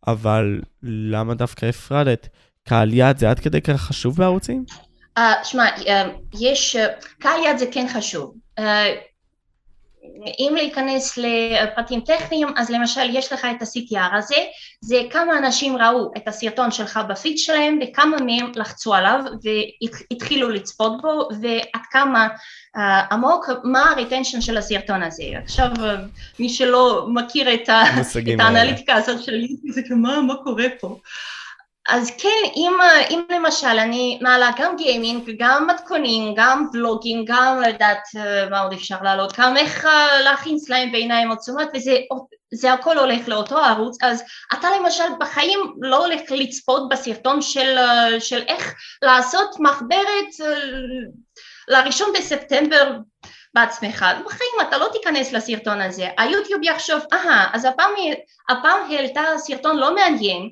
אבל 0.08 0.62
למה 0.84 1.34
דווקא 1.34 1.65
הפרדת? 1.65 2.30
קהל 2.63 2.93
יעד 2.93 3.17
זה 3.17 3.30
עד 3.30 3.39
כדי 3.39 3.62
כך 3.62 3.82
חשוב 3.82 4.17
בערוצים? 4.17 4.65
Uh, 5.19 5.21
שמע, 5.43 5.69
uh, 5.78 5.89
יש, 6.39 6.76
uh, 6.76 7.06
קהל 7.19 7.43
יעד 7.43 7.58
זה 7.58 7.65
כן 7.71 7.86
חשוב. 7.93 8.36
אם 10.39 10.54
להיכנס 10.56 11.17
לפרטים 11.17 12.02
טכניים, 12.02 12.47
אז 12.58 12.69
למשל 12.69 13.10
יש 13.13 13.34
לך 13.34 13.47
את 13.58 13.62
ה-CTR 13.62 14.17
הזה, 14.17 14.36
זה 14.82 15.02
כמה 15.10 15.38
אנשים 15.38 15.78
ראו 15.78 16.12
את 16.17 16.28
הסרטון 16.28 16.71
שלך 16.71 16.99
בפיד 17.10 17.38
שלהם 17.38 17.80
וכמה 17.82 18.17
מהם 18.17 18.52
לחצו 18.56 18.93
עליו 18.93 19.19
והתחילו 19.43 20.49
לצפות 20.49 21.02
בו 21.02 21.28
ועד 21.41 21.82
כמה 21.91 22.28
uh, 22.78 22.80
עמוק, 23.12 23.49
מה 23.63 23.82
ה-retention 23.82 24.41
של 24.41 24.58
הסרטון 24.58 25.04
הזה. 25.04 25.23
עכשיו 25.43 25.69
מי 26.39 26.49
שלא 26.49 27.06
מכיר 27.13 27.54
את, 27.54 27.69
ה- 27.69 27.84
את 28.02 28.39
האנליטיקה 28.39 28.95
הזאת 28.95 29.23
של 29.23 29.34
יוטיוב 29.34 29.76
זה 29.89 29.95
מה, 29.95 30.21
מה 30.21 30.36
קורה 30.43 30.65
פה. 30.80 30.97
אז 31.89 32.12
כן, 32.17 32.50
אם, 32.56 32.74
אם 33.10 33.22
למשל 33.30 33.67
אני 33.67 34.19
מעלה 34.22 34.52
גם 34.58 34.76
גיימינג, 34.76 35.32
גם 35.39 35.67
מתכונים, 35.67 36.34
גם 36.38 36.67
ולוגים, 36.74 37.26
גם 37.28 37.62
לדעת 37.67 38.04
מה 38.50 38.62
עוד 38.62 38.74
אפשר 38.74 38.98
לעלות, 39.02 39.34
גם 39.39 39.58
איך 39.58 39.88
להכין 40.24 40.60
סליים 40.60 40.91
בעיניים 40.91 41.32
עצומות, 41.32 41.67
וזה 41.76 41.98
זה 42.54 42.74
הכל 42.74 42.98
הולך 42.98 43.28
לאותו 43.28 43.58
ערוץ, 43.58 43.98
אז 44.04 44.24
אתה 44.54 44.67
למשל 44.80 45.04
בחיים 45.19 45.60
לא 45.82 46.06
הולך 46.06 46.22
לצפות 46.32 46.89
בסרטון 46.89 47.41
של, 47.41 47.76
של 48.19 48.43
איך 48.48 48.74
לעשות 49.02 49.56
מחברת 49.60 50.28
לראשון 51.67 52.10
בספטמבר 52.17 52.98
בעצמך, 53.54 54.06
בחיים 54.26 54.68
אתה 54.70 54.78
לא 54.78 54.88
תיכנס 54.92 55.34
לסרטון 55.34 55.82
הזה, 55.82 56.08
היוטיוב 56.18 56.63
יחשוב, 56.63 57.02
אהה, 57.13 57.50
אז 57.54 57.66
הפעם, 57.66 57.92
הפעם 58.50 58.92
העלתה 58.92 59.22
סרטון 59.38 59.78
לא 59.78 59.96
מעניין, 59.96 60.50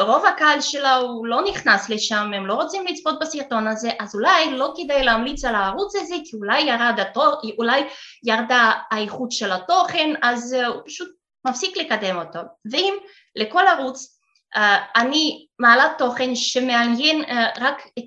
רוב 0.00 0.26
הקהל 0.26 0.60
שלה 0.60 0.96
הוא 0.96 1.26
לא 1.26 1.42
נכנס 1.44 1.88
לשם, 1.88 2.30
הם 2.34 2.46
לא 2.46 2.54
רוצים 2.54 2.86
לצפות 2.86 3.18
בסרטון 3.20 3.68
הזה, 3.68 3.90
אז 4.00 4.14
אולי 4.14 4.50
לא 4.50 4.74
כדאי 4.76 5.04
להמליץ 5.04 5.44
על 5.44 5.54
הערוץ 5.54 5.96
הזה, 5.96 6.14
כי 6.24 6.36
אולי 6.36 6.60
ירד 6.60 7.00
התור, 7.00 7.34
אולי 7.58 7.84
ירדה 8.24 8.72
האיכות 8.90 9.32
של 9.32 9.52
התוכן, 9.52 10.10
אז 10.22 10.52
הוא 10.52 10.82
פשוט 10.86 11.08
מפסיק 11.46 11.76
לקדם 11.76 12.18
אותו. 12.18 12.40
ואם 12.72 12.94
לכל 13.36 13.66
ערוץ 13.66 14.18
uh, 14.56 14.60
אני 14.96 15.46
מעלה 15.58 15.92
תוכן 15.98 16.34
שמעניין 16.34 17.24
רק 17.60 17.82
את, 17.98 18.04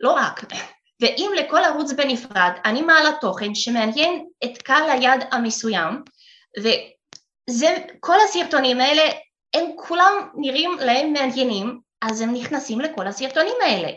לא 0.00 0.12
רק, 0.12 0.44
ואם 1.00 1.30
לכל 1.36 1.58
ערוץ 1.64 1.92
בנפרד 1.92 2.52
אני 2.64 2.82
מעלה 2.82 3.10
תוכן 3.20 3.54
שמעניין 3.54 4.26
את 4.44 4.62
קהל 4.62 4.90
היד 4.90 5.20
המסוים, 5.32 6.02
וכל 7.50 8.16
הסרטונים 8.24 8.80
האלה 8.80 9.02
הם 9.54 9.64
כולם 9.76 10.12
נראים 10.34 10.76
להם 10.80 11.12
מעניינים, 11.12 11.80
אז 12.02 12.20
הם 12.20 12.34
נכנסים 12.34 12.80
לכל 12.80 13.06
הסרטונים 13.06 13.56
האלה. 13.62 13.88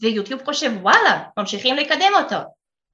ויוטיוב 0.00 0.44
חושב 0.44 0.72
וואלה, 0.82 1.22
ממשיכים 1.38 1.76
לקדם 1.76 2.12
אותו. 2.22 2.36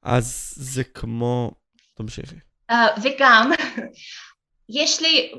אז 0.02 0.54
זה 0.56 0.84
כמו... 0.84 1.50
תמשיכי. 1.94 2.36
Uh, 2.72 2.74
וגם 3.02 3.50
יש 4.68 5.02
לי, 5.02 5.32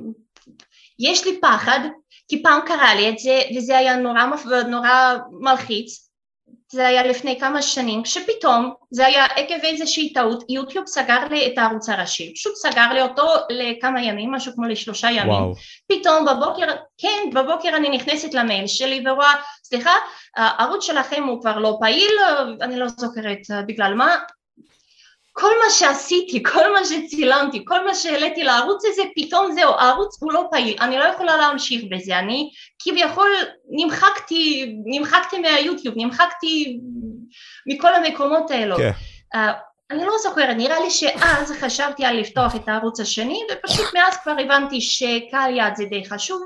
יש 1.00 1.26
לי 1.26 1.42
פחד, 1.42 1.80
כי 2.28 2.44
פעם 2.44 2.62
קרה 2.68 2.96
לי 2.96 3.10
את 3.10 3.20
זה, 3.20 3.42
וזה 3.58 3.78
היה 3.78 3.96
נורא, 3.96 4.26
נורא 4.68 5.16
מלחיץ, 5.42 6.05
זה 6.72 6.88
היה 6.88 7.04
לפני 7.04 7.40
כמה 7.40 7.62
שנים, 7.62 8.04
כשפתאום, 8.04 8.74
זה 8.92 9.06
היה 9.06 9.26
עקב 9.26 9.64
איזושהי 9.64 10.14
טעות, 10.14 10.44
יוטיוב 10.50 10.86
סגר 10.88 11.28
לי 11.30 11.48
את 11.48 11.58
הערוץ 11.58 11.90
הראשי, 11.90 12.34
פשוט 12.36 12.56
סגר 12.56 12.94
לי 12.94 13.02
אותו 13.02 13.28
לכמה 13.50 14.02
ימים, 14.02 14.32
משהו 14.32 14.54
כמו 14.56 14.66
לשלושה 14.66 15.12
ימים, 15.12 15.30
וואו. 15.30 15.54
פתאום 15.88 16.26
בבוקר, 16.26 16.68
כן, 16.98 17.30
בבוקר 17.34 17.70
אני 17.76 17.90
נכנסת 17.90 18.34
למייל 18.34 18.68
שלי 18.68 19.04
ורואה, 19.08 19.34
סליחה, 19.64 19.94
הערוץ 20.36 20.84
שלכם 20.84 21.24
הוא 21.24 21.42
כבר 21.42 21.60
לא 21.60 21.78
פעיל, 21.80 22.12
אני 22.62 22.80
לא 22.80 22.88
זוכרת 22.88 23.40
בגלל 23.68 23.94
מה, 23.94 24.16
כל 25.38 25.52
מה 25.66 25.70
שעשיתי, 25.70 26.44
כל 26.44 26.74
מה 26.74 26.80
שצילמתי, 26.86 27.66
כל 27.66 27.86
מה 27.86 27.96
שהעליתי 27.96 28.44
לערוץ 28.44 28.84
הזה, 28.86 29.02
פתאום 29.16 29.52
זהו, 29.52 29.72
הערוץ 29.72 30.18
הוא 30.22 30.34
לא 30.34 30.48
פעיל, 30.52 30.78
אני 30.82 30.98
לא 30.98 31.04
יכולה 31.04 31.38
להמשיך 31.38 31.84
בזה, 31.92 32.20
אני 32.20 32.50
כביכול 32.80 33.28
נמחקתי, 33.70 34.76
נמחקתי 34.86 35.40
מהיוטיוב, 35.40 35.96
נמחקתי 35.98 36.80
מכל 37.68 37.94
המקומות 37.94 38.52
האלו. 38.52 38.78
כן. 38.78 38.92
Uh, 39.36 39.40
אני 39.92 40.06
לא 40.06 40.14
זוכרת, 40.24 40.58
נראה 40.58 40.80
לי 40.80 40.90
שאז 40.90 41.52
חשבתי 41.60 42.06
על 42.06 42.20
לפתוח 42.20 42.56
את 42.56 42.68
הערוץ 42.68 43.00
השני, 43.00 43.40
ופשוט 43.52 43.94
מאז 43.94 44.18
כבר 44.24 44.36
הבנתי 44.42 44.82
שקהל 44.82 45.56
יעד 45.56 45.76
זה 45.76 45.86
די 45.86 46.06
חשוב, 46.06 46.42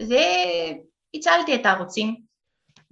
והצלתי 0.00 1.54
את 1.54 1.66
הערוצים. 1.66 2.14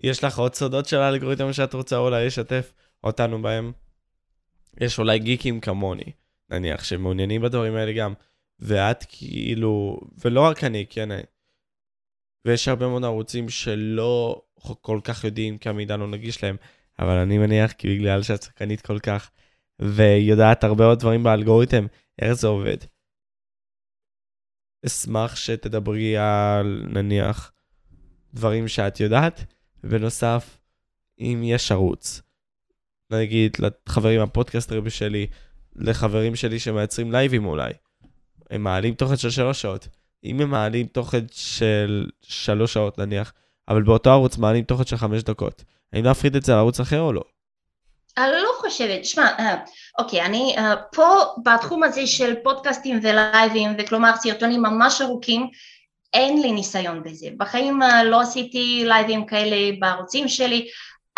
יש 0.03 0.25
לך 0.25 0.39
עוד 0.39 0.55
סודות 0.55 0.87
של 0.87 0.97
האלגוריתם 0.97 1.53
שאת 1.53 1.75
רוצה 1.75 1.97
אולי 1.97 2.27
לשתף 2.27 2.73
אותנו 3.05 3.43
בהם? 3.43 3.73
יש 4.81 4.99
אולי 4.99 5.19
גיקים 5.19 5.61
כמוני, 5.61 6.13
נניח, 6.51 6.85
שמעוניינים 6.85 7.43
בדברים 7.43 7.75
האלה 7.75 7.93
גם, 7.93 8.15
ואת 8.59 9.05
כאילו, 9.09 10.01
ולא 10.25 10.41
רק 10.41 10.65
אני, 10.65 10.87
כן, 10.91 11.09
ויש 12.45 12.69
הרבה 12.69 12.89
מאוד 12.89 13.05
ערוצים 13.05 13.49
שלא 13.49 14.43
כל 14.81 15.01
כך 15.05 15.25
יודעים 15.25 15.59
כי 15.59 15.69
המידע 15.69 15.97
לא 15.97 16.09
נגיש 16.09 16.45
להם, 16.45 16.57
אבל 16.99 17.17
אני 17.19 17.39
מניח 17.39 17.73
כי 17.73 17.89
בגלל 17.89 18.23
שאת 18.23 18.43
שחקנית 18.43 18.81
כל 18.81 18.99
כך, 18.99 19.31
ויודעת 19.81 20.65
הרבה 20.65 20.85
מאוד 20.85 20.99
דברים 20.99 21.23
באלגוריתם, 21.23 21.87
איך 22.19 22.33
זה 22.33 22.47
עובד. 22.47 22.77
אשמח 24.87 25.37
שתדברי 25.37 26.17
על, 26.17 26.87
נניח, 26.89 27.53
דברים 28.35 28.69
שאת 28.69 29.01
יודעת, 29.01 29.45
ובנוסף, 29.85 30.59
אם 31.19 31.41
יש 31.45 31.73
ערוץ 31.73 32.23
נגיד 33.15 33.57
לחברים 33.59 34.21
הפודקאסטרים 34.21 34.91
שלי, 34.91 35.27
לחברים 35.77 36.37
שלי 36.37 36.59
שמייצרים 36.59 37.13
לייבים 37.13 37.47
אולי. 37.47 37.73
הם 38.51 38.63
מעלים 38.63 38.95
תוכן 38.95 39.17
של 39.17 39.31
שלוש 39.31 39.63
שעות. 39.63 39.89
אם 40.25 40.41
הם 40.41 40.51
מעלים 40.51 40.87
תוכן 40.87 41.25
של 41.33 42.07
שלוש 42.23 42.73
שעות 42.73 42.99
נניח, 42.99 43.33
אבל 43.69 43.83
באותו 43.83 44.11
ערוץ 44.11 44.39
מעלים 44.39 44.65
תוכן 44.65 44.85
של 44.85 44.97
חמש 44.97 45.23
דקות, 45.23 45.65
האם 45.93 46.05
להפריד 46.05 46.37
את 46.37 46.43
זה 46.43 46.53
לערוץ 46.53 46.81
אחר 46.81 47.01
או 47.01 47.13
לא? 47.13 47.23
אני 48.17 48.33
לא 48.43 48.51
חושבת, 48.61 49.05
שמע, 49.05 49.27
אה, 49.39 49.57
אוקיי, 49.99 50.23
אני 50.23 50.55
אה, 50.59 50.75
פה 50.93 51.15
בתחום 51.45 51.83
הזה 51.83 52.07
של 52.07 52.35
פודקאסטים 52.45 53.01
ולייבים, 53.03 53.71
וכלומר 53.79 54.17
סרטונים 54.17 54.63
ממש 54.63 55.01
ארוכים, 55.01 55.47
אין 56.15 56.43
לי 56.43 56.53
ניסיון 56.53 57.03
בזה. 57.03 57.29
בחיים 57.37 57.83
אה, 57.83 58.05
לא 58.05 58.21
עשיתי 58.21 58.85
לייבים 58.87 59.27
כאלה 59.27 59.57
בערוצים 59.81 60.29
שלי, 60.29 60.69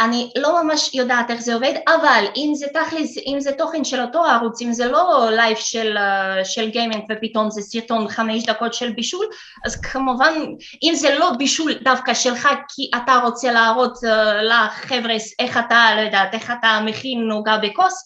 אני 0.00 0.30
לא 0.36 0.62
ממש 0.62 0.94
יודעת 0.94 1.30
איך 1.30 1.40
זה 1.40 1.54
עובד, 1.54 1.72
אבל 1.86 2.24
אם 2.36 2.52
זה 2.54 2.66
תכלס, 2.74 3.16
אם 3.26 3.36
זה 3.40 3.52
תוכן 3.52 3.84
של 3.84 4.00
אותו 4.00 4.24
ערוץ, 4.24 4.62
אם 4.62 4.72
זה 4.72 4.86
לא 4.86 5.28
live 5.30 5.56
של, 5.56 5.96
uh, 5.96 6.44
של 6.44 6.70
gaming 6.70 7.02
ופתאום 7.10 7.50
זה 7.50 7.62
סרטון 7.62 8.08
חמש 8.08 8.44
דקות 8.44 8.74
של 8.74 8.92
בישול, 8.92 9.26
אז 9.64 9.80
כמובן, 9.80 10.32
אם 10.82 10.94
זה 10.94 11.18
לא 11.18 11.30
בישול 11.38 11.72
דווקא 11.82 12.14
שלך 12.14 12.48
כי 12.68 12.90
אתה 12.96 13.20
רוצה 13.24 13.52
להראות 13.52 13.96
uh, 13.96 14.08
לחבר'ה 14.42 15.14
איך 15.38 15.56
אתה, 15.56 15.88
לא 15.96 16.00
יודעת, 16.00 16.34
איך 16.34 16.52
אתה 16.58 16.80
מכין 16.84 17.18
נוגה 17.18 17.58
בכוס, 17.58 18.04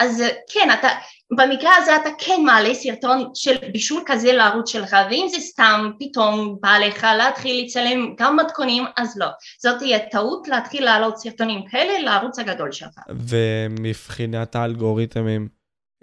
אז 0.00 0.20
uh, 0.20 0.24
כן, 0.52 0.68
אתה, 0.78 0.88
במקרה 1.30 1.70
הזה 1.76 1.96
אתה 1.96 2.08
כן 2.18 2.40
מעלה 2.46 2.74
סרטון 2.74 3.30
של 3.34 3.56
בישול 3.72 4.02
כזה 4.06 4.32
לערוץ 4.32 4.70
שלך, 4.70 4.96
ואם 5.10 5.26
זה 5.30 5.40
סתם 5.40 5.90
פתאום 5.98 6.56
בא 6.60 6.78
לך 6.78 7.06
להתחיל 7.18 7.64
לצלם 7.64 8.14
גם 8.18 8.36
מתכונים, 8.36 8.84
אז 8.96 9.18
לא. 9.18 9.26
זאת 9.62 9.78
תהיה 9.78 9.98
טעות 10.10 10.48
להתחיל 10.48 10.84
להעלות 10.84 11.18
סרטונים 11.18 11.66
כאלה 11.70 11.98
לערוץ 11.98 12.38
הגדול 12.38 12.72
שלך. 12.72 12.98
ומבחינת 13.10 14.56
האלגוריתמים, 14.56 15.48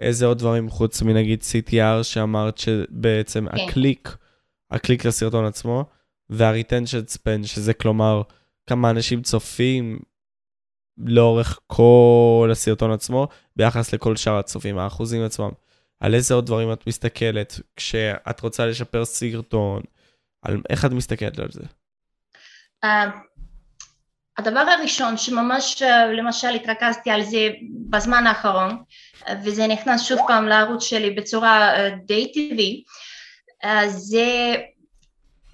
איזה 0.00 0.26
עוד 0.26 0.38
דברים 0.38 0.70
חוץ 0.70 1.02
מנגיד 1.02 1.42
CTR 1.42 2.02
שאמרת 2.02 2.58
שבעצם 2.58 3.46
כן. 3.48 3.62
הקליק, 3.62 4.16
הקליק 4.70 5.04
לסרטון 5.04 5.44
עצמו, 5.44 5.84
וה-retention 6.30 7.16
span, 7.16 7.46
שזה 7.46 7.74
כלומר 7.74 8.22
כמה 8.66 8.90
אנשים 8.90 9.22
צופים 9.22 9.98
לאורך 11.06 11.58
כל 11.66 12.48
הסרטון 12.52 12.92
עצמו, 12.92 13.28
ביחס 13.56 13.94
לכל 13.94 14.16
שאר 14.16 14.38
הצופים, 14.38 14.78
האחוזים 14.78 15.24
עצמם. 15.24 15.50
על 16.00 16.14
איזה 16.14 16.34
עוד 16.34 16.46
דברים 16.46 16.72
את 16.72 16.86
מסתכלת 16.86 17.60
כשאת 17.76 18.40
רוצה 18.40 18.66
לשפר 18.66 19.04
סרטון? 19.04 19.82
על 20.42 20.60
איך 20.70 20.84
את 20.84 20.90
מסתכלת 20.90 21.38
על 21.38 21.48
זה? 21.50 21.62
Uh, 22.84 22.88
הדבר 24.38 24.60
הראשון 24.60 25.16
שממש 25.16 25.82
uh, 25.82 25.86
למשל 26.16 26.48
התרכזתי 26.48 27.10
על 27.10 27.22
זה 27.22 27.48
בזמן 27.90 28.26
האחרון, 28.26 28.82
uh, 29.20 29.30
וזה 29.44 29.66
נכנס 29.66 30.02
שוב 30.02 30.18
פעם 30.26 30.48
לערוץ 30.48 30.82
שלי 30.82 31.10
בצורה 31.10 31.74
uh, 31.76 31.94
די 32.06 32.32
טבעי, 32.32 32.82
uh, 33.64 33.88
זה 33.88 34.54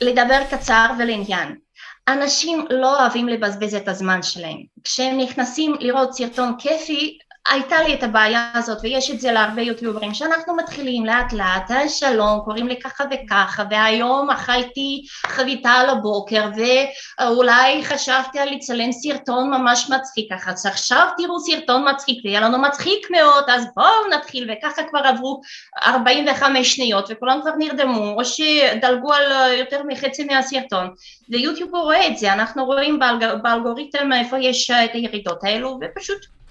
לדבר 0.00 0.40
קצר 0.50 0.90
ולעניין. 0.98 1.63
אנשים 2.08 2.64
לא 2.70 3.00
אוהבים 3.00 3.28
לבזבז 3.28 3.74
את 3.74 3.88
הזמן 3.88 4.22
שלהם. 4.22 4.62
כשהם 4.84 5.18
נכנסים 5.18 5.74
לראות 5.80 6.12
סרטון 6.12 6.54
כיפי, 6.58 7.18
הייתה 7.48 7.82
לי 7.82 7.94
את 7.94 8.02
הבעיה 8.02 8.50
הזאת, 8.54 8.78
ויש 8.82 9.10
את 9.10 9.20
זה 9.20 9.32
להרבה 9.32 9.62
יוטיוברים, 9.62 10.14
שאנחנו 10.14 10.56
מתחילים 10.56 11.06
לאט 11.06 11.32
לאט, 11.32 11.70
שלום, 11.88 12.40
קוראים 12.44 12.68
לי 12.68 12.80
ככה 12.80 13.04
וככה, 13.10 13.64
והיום 13.70 14.30
אכלתי 14.30 15.04
חביתה 15.26 15.70
על 15.70 15.90
הבוקר, 15.90 16.44
ואולי 16.56 17.84
חשבתי 17.84 18.38
על 18.38 18.48
לצלם 18.50 18.92
סרטון 18.92 19.50
ממש 19.50 19.90
מצחיק, 19.90 20.28
אז 20.46 20.66
עכשיו 20.66 21.08
תראו 21.16 21.40
סרטון 21.40 21.88
מצחיק, 21.88 22.24
ויהיה 22.24 22.40
לנו 22.40 22.58
מצחיק 22.58 23.10
מאוד, 23.10 23.44
אז 23.48 23.66
בואו 23.76 24.08
נתחיל, 24.16 24.50
וככה 24.50 24.82
כבר 24.82 25.00
עברו 25.00 25.40
45 25.86 26.76
שניות, 26.76 27.08
וכולם 27.10 27.40
כבר 27.42 27.52
נרדמו, 27.58 28.14
או 28.18 28.24
שדלגו 28.24 29.12
על 29.12 29.52
יותר 29.52 29.82
מחצי 29.88 30.24
מהסרטון, 30.24 30.90
ויוטיוב 31.28 31.74
רואה 31.74 32.06
את 32.06 32.18
זה, 32.18 32.32
אנחנו 32.32 32.64
רואים 32.64 32.98
באלגוריתם 33.42 34.12
איפה 34.12 34.38
יש 34.38 34.70
את 34.70 34.90
הירידות 34.94 35.44
האלו, 35.44 35.78
ופשוט 35.80 36.18
אה, 36.18 36.43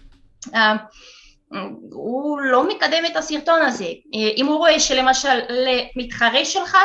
הוא 1.92 2.40
לא 2.42 2.68
מקדם 2.68 3.06
את 3.06 3.16
הסרטון 3.16 3.62
הזה. 3.62 3.86
אה, 3.86 4.30
אם 4.38 4.46
הוא 4.46 4.58
רואה 4.58 4.80
שלמשל 4.80 5.40
למתחרה 5.50 6.46
שלך, 6.46 6.78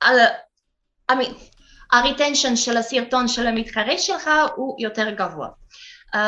על, 0.00 0.18
הריטנשן 1.92 2.56
של 2.56 2.76
הסרטון 2.76 3.28
של 3.28 3.46
המתחרה 3.46 3.98
שלך 3.98 4.30
הוא 4.56 4.76
יותר 4.78 5.10
גבוה. 5.10 5.48
Uh, 6.14 6.18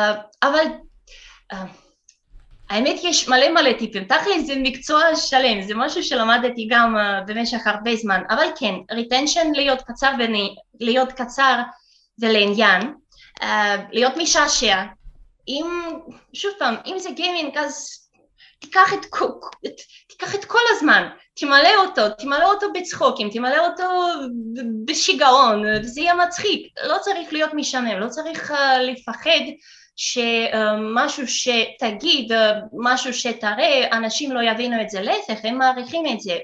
אבל 0.43 0.65
האמת 2.69 2.99
יש 3.03 3.27
מלא 3.29 3.49
מלא 3.49 3.73
טיפים, 3.73 4.03
תכל'ס 4.03 4.45
זה 4.45 4.53
מקצוע 4.57 5.15
שלם, 5.15 5.61
זה 5.61 5.73
משהו 5.75 6.03
שלמדתי 6.03 6.67
גם 6.69 6.95
במשך 7.27 7.67
הרבה 7.67 7.95
זמן, 7.95 8.21
אבל 8.29 8.47
כן, 8.59 8.73
retention 8.91 9.51
להיות 9.55 9.81
קצר, 9.81 10.11
וני, 10.19 10.55
להיות 10.79 11.11
קצר 11.11 11.61
ולעניין, 12.19 12.93
להיות 13.91 14.17
משעשע, 14.17 14.83
אם, 15.47 15.65
שוב 16.33 16.51
פעם, 16.59 16.75
אם 16.85 16.99
זה 16.99 17.11
gaming 17.11 17.57
אז 17.57 18.03
תיקח 18.59 18.93
את, 18.93 19.05
תיקח 20.07 20.35
את 20.35 20.45
כל 20.45 20.59
הזמן, 20.71 21.09
תמלא 21.35 21.75
אותו, 21.85 22.09
תמלא 22.09 22.45
אותו 22.45 22.73
בצחוקים, 22.73 23.29
תמלא 23.29 23.65
אותו 23.67 23.83
בשיגעון, 24.85 25.63
זה 25.83 26.01
יהיה 26.01 26.13
מצחיק, 26.15 26.67
לא 26.83 26.97
צריך 27.01 27.33
להיות 27.33 27.53
משעמם, 27.53 27.99
לא 27.99 28.07
צריך 28.09 28.51
uh, 28.51 28.55
לפחד 28.79 29.39
שמשהו 29.95 31.27
שתגיד, 31.27 32.31
משהו 32.73 33.13
שתראה, 33.13 33.97
אנשים 33.97 34.31
לא 34.31 34.51
יבינו 34.51 34.81
את 34.81 34.89
זה, 34.89 35.01
להפך, 35.01 35.39
הם 35.45 35.57
מעריכים 35.57 36.03
את 36.13 36.19
זה, 36.19 36.37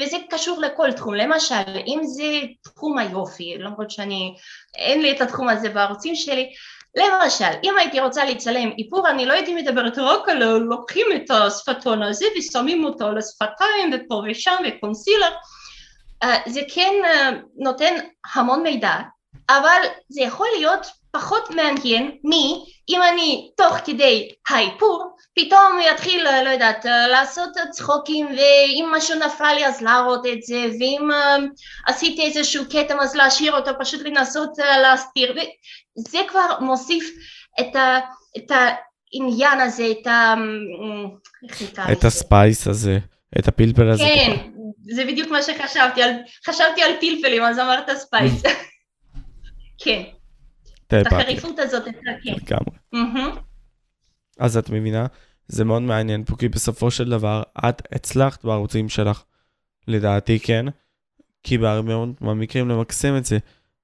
וזה 0.00 0.16
קשור 0.30 0.60
לכל 0.60 0.92
תחום, 0.92 1.14
למשל, 1.14 1.78
אם 1.86 2.00
זה 2.04 2.40
תחום 2.62 2.98
היופי, 2.98 3.54
למרות 3.58 3.90
שאני, 3.90 4.34
אין 4.74 5.02
לי 5.02 5.10
את 5.10 5.20
התחום 5.20 5.48
הזה 5.48 5.68
בערוצים 5.68 6.14
שלי, 6.14 6.50
למשל, 6.96 7.58
אם 7.64 7.74
הייתי 7.78 8.00
רוצה 8.00 8.24
לצלם 8.24 8.70
איפור, 8.78 9.08
אני 9.08 9.26
לא 9.26 9.32
הייתי 9.32 9.54
מדברת 9.54 9.98
רק 9.98 10.28
על 10.28 10.44
לוקחים 10.58 11.06
את 11.16 11.30
השפתון 11.30 12.02
הזה 12.02 12.26
ושמים 12.38 12.84
אותו 12.84 13.06
על 13.06 13.18
השפתיים 13.18 13.90
ופה 13.92 14.22
ושם 14.30 14.56
וקונסילר, 14.68 15.30
זה 16.46 16.60
כן 16.74 16.92
נותן 17.56 17.94
המון 18.34 18.62
מידע, 18.62 18.94
אבל 19.50 19.82
זה 20.08 20.22
יכול 20.22 20.48
להיות 20.56 20.86
פחות 21.14 21.50
מעניין 21.50 22.10
מי 22.24 22.64
אם 22.88 23.00
אני 23.02 23.50
תוך 23.56 23.76
כדי 23.84 24.28
האיפור 24.48 25.16
פתאום 25.34 25.78
יתחיל, 25.92 26.24
לא 26.44 26.48
יודעת, 26.48 26.84
לעשות 26.84 27.50
צחוקים 27.70 28.26
ואם 28.26 28.92
משהו 28.96 29.18
נפל 29.18 29.54
לי 29.54 29.66
אז 29.66 29.80
להראות 29.80 30.26
את 30.26 30.42
זה 30.42 30.66
ואם 30.80 31.10
uh, 31.10 31.42
עשיתי 31.86 32.22
איזשהו 32.22 32.64
כתם 32.70 33.00
אז 33.00 33.14
להשאיר 33.14 33.56
אותו, 33.56 33.70
פשוט 33.80 34.00
לנסות 34.02 34.58
uh, 34.58 34.78
להסתיר 34.82 35.32
וזה 35.32 36.18
כבר 36.28 36.46
מוסיף 36.60 37.10
את, 37.60 37.76
ה, 37.76 37.98
את 38.36 38.50
העניין 38.50 39.60
הזה, 39.60 39.86
את 39.90 40.06
ה... 40.06 40.34
את 41.92 42.04
הספייס 42.04 42.66
הזה, 42.68 42.98
את 43.38 43.48
הפלפל 43.48 43.88
הזה. 43.88 44.04
כן, 44.04 44.36
זה 44.94 45.04
בדיוק 45.04 45.30
מה 45.30 45.42
שחשבתי, 45.42 46.02
על, 46.02 46.10
חשבתי 46.46 46.82
על 46.82 46.92
פלפלים 47.00 47.42
אז 47.42 47.58
אמרת 47.58 47.90
spice. 47.90 48.42
כן. 49.84 50.02
את 50.86 51.06
החריפות 51.06 51.58
הזאת, 51.58 51.82
כן. 52.22 52.34
לגמרי. 52.34 53.40
אז 54.38 54.56
את 54.56 54.70
מבינה? 54.70 55.06
זה 55.48 55.64
מאוד 55.64 55.82
מעניין 55.82 56.24
פה, 56.24 56.36
כי 56.36 56.48
בסופו 56.48 56.90
של 56.90 57.10
דבר, 57.10 57.42
את 57.68 57.82
הצלחת 57.92 58.44
בערוצים 58.44 58.88
שלך, 58.88 59.22
לדעתי 59.88 60.40
כן, 60.40 60.66
כי 61.42 61.58
בהרבה 61.58 61.88
מאוד 61.88 62.14
מהמקרים 62.20 62.68
למקסם 62.68 63.16
את 63.16 63.24
זה. 63.24 63.38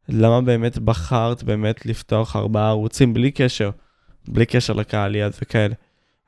למה 0.08 0.40
באמת 0.40 0.78
בחרת 0.78 1.42
באמת 1.42 1.86
לפתוח 1.86 2.36
ארבעה 2.36 2.68
ערוצים 2.68 3.14
בלי 3.14 3.30
קשר, 3.30 3.70
בלי 4.28 4.46
קשר 4.46 4.72
לקהל 4.72 5.14
יד 5.14 5.32
וכאלה? 5.42 5.74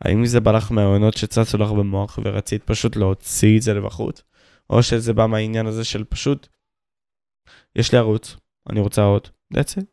האם 0.01 0.27
זה 0.27 0.41
בא 0.41 0.53
לך 0.53 0.73
מהעונות 0.73 1.17
שצצו 1.17 1.59
לך 1.59 1.71
במוח 1.71 2.19
ורצית 2.25 2.63
פשוט 2.65 2.97
להוציא 2.97 3.57
את 3.57 3.63
זה 3.63 3.75
לבחוץ? 3.75 4.23
או 4.71 4.83
שזה 4.83 5.13
בא 5.13 5.27
מהעניין 5.27 5.67
הזה 5.67 5.85
של 5.85 6.05
פשוט, 6.05 6.49
יש 7.77 7.93
לי 7.93 7.99
ערוץ, 7.99 8.37
אני 8.71 8.81
רוצה 8.81 9.03
עוד, 9.03 9.29
that's 9.55 9.79
it. 9.79 9.85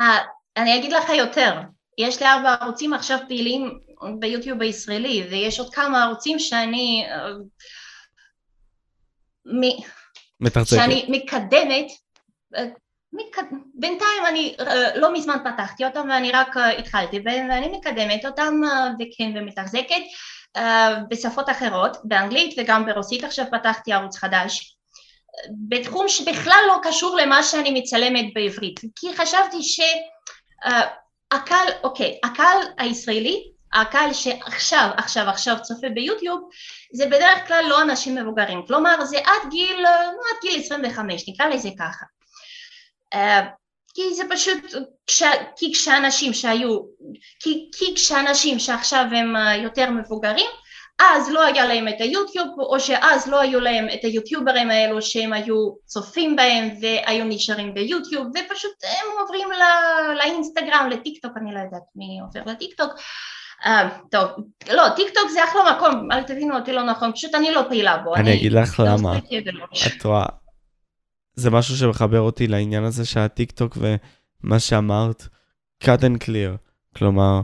אה, 0.00 0.18
אני 0.56 0.78
אגיד 0.78 0.92
לך 0.92 1.08
יותר, 1.08 1.60
יש 1.98 2.22
לי 2.22 2.28
ארבע 2.28 2.54
ערוצים 2.60 2.94
עכשיו 2.94 3.18
פעילים 3.28 3.78
ביוטיוב 4.18 4.62
הישראלי 4.62 5.26
ויש 5.30 5.60
עוד 5.60 5.74
כמה 5.74 6.04
ערוצים 6.04 6.38
שאני 6.38 7.06
אה, 7.10 7.30
שאני 10.64 11.06
מקדמת. 11.08 11.86
אה, 12.56 12.64
בינתיים 13.74 14.26
אני 14.28 14.56
לא 14.94 15.12
מזמן 15.12 15.36
פתחתי 15.44 15.84
אותם 15.84 16.08
ואני 16.10 16.32
רק 16.32 16.56
התחלתי 16.78 17.20
בהם 17.20 17.48
ואני 17.50 17.68
מקדמת 17.68 18.24
אותם 18.24 18.60
וכן 19.00 19.32
ומתחזקת 19.36 20.02
בשפות 21.10 21.50
אחרות, 21.50 21.96
באנגלית 22.04 22.54
וגם 22.58 22.86
ברוסית. 22.86 23.24
עכשיו 23.24 23.46
פתחתי 23.50 23.92
ערוץ 23.92 24.16
חדש 24.16 24.77
בתחום 25.68 26.08
שבכלל 26.08 26.64
לא 26.68 26.78
קשור 26.82 27.16
למה 27.16 27.42
שאני 27.42 27.80
מצלמת 27.80 28.24
בעברית, 28.34 28.80
כי 28.96 29.16
חשבתי 29.16 29.62
שהקהל, 29.62 31.68
uh, 31.68 31.72
אוקיי, 31.82 32.18
הקהל 32.24 32.58
הישראלי, 32.78 33.50
הקהל 33.72 34.12
שעכשיו, 34.12 34.90
עכשיו, 34.96 35.28
עכשיו 35.28 35.56
צופה 35.62 35.88
ביוטיוב, 35.94 36.40
זה 36.92 37.06
בדרך 37.06 37.48
כלל 37.48 37.64
לא 37.68 37.82
אנשים 37.82 38.14
מבוגרים, 38.14 38.66
כלומר 38.66 39.04
זה 39.04 39.18
עד 39.18 39.50
גיל, 39.50 39.82
לא 39.82 40.22
עד 40.30 40.36
גיל 40.42 40.60
25, 40.60 41.28
נקרא 41.28 41.46
לזה 41.46 41.68
ככה. 41.78 42.04
Uh, 43.14 43.18
כי 43.94 44.14
זה 44.14 44.22
פשוט, 44.30 44.58
כש, 45.06 45.22
כי 45.56 45.72
כשאנשים 45.72 46.32
שהיו, 46.32 46.80
כי, 47.40 47.70
כי 47.78 47.94
כשאנשים 47.94 48.58
שעכשיו 48.58 49.04
הם 49.12 49.34
יותר 49.62 49.90
מבוגרים, 49.90 50.50
אז 50.98 51.30
לא 51.30 51.44
היה 51.44 51.66
להם 51.66 51.88
את 51.88 51.94
היוטיוב, 51.98 52.48
או 52.58 52.80
שאז 52.80 53.28
לא 53.28 53.40
היו 53.40 53.60
להם 53.60 53.86
את 53.94 54.04
היוטיוברים 54.04 54.70
האלו 54.70 55.02
שהם 55.02 55.32
היו 55.32 55.74
צופים 55.84 56.36
בהם 56.36 56.68
והיו 56.80 57.24
נשארים 57.24 57.74
ביוטיוב, 57.74 58.26
ופשוט 58.26 58.72
הם 58.82 59.20
עוברים 59.20 59.48
לא, 59.50 60.14
לאינסטגרם, 60.14 60.88
לטיק 60.90 61.22
טוק, 61.22 61.32
אני 61.36 61.54
לא 61.54 61.58
יודעת 61.58 61.82
מי 61.96 62.18
עובר 62.22 62.52
לטיק 62.52 62.74
טוק. 62.74 62.92
Uh, 63.64 63.68
טוב, 64.10 64.28
לא, 64.72 64.88
טיק 64.96 65.14
טוק 65.14 65.30
זה 65.30 65.44
אחלה 65.44 65.76
מקום, 65.76 66.12
אל 66.12 66.22
תבינו 66.22 66.56
אותי 66.56 66.72
לא 66.72 66.82
נכון, 66.82 67.12
פשוט 67.12 67.34
אני 67.34 67.50
לא 67.50 67.62
פעילה 67.68 67.96
בו. 67.96 68.14
אני, 68.14 68.22
אני 68.22 68.38
אגיד 68.38 68.52
לך 68.52 68.80
למה, 68.86 69.18
את 69.86 70.04
רואה, 70.04 70.26
זה 71.34 71.50
משהו 71.50 71.76
שמחבר 71.76 72.20
אותי 72.20 72.46
לעניין 72.46 72.84
הזה 72.84 73.04
שהטיק 73.04 73.50
טוק 73.50 73.78
ומה 73.80 74.58
שאמרת, 74.58 75.28
cut 75.84 76.00
and 76.00 76.24
clear, 76.24 76.56
כלומר, 76.96 77.40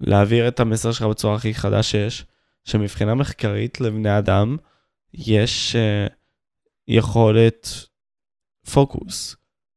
להעביר 0.00 0.48
את 0.48 0.60
המסר 0.60 0.92
שלך 0.92 1.02
בצורה 1.02 1.34
הכי 1.34 1.54
חדה 1.54 1.82
שיש. 1.82 2.24
שמבחינה 2.64 3.14
מחקרית 3.14 3.80
לבני 3.80 4.18
אדם 4.18 4.56
יש 5.14 5.76
uh, 5.76 6.12
יכולת 6.88 7.68
פוקוס, 8.72 9.36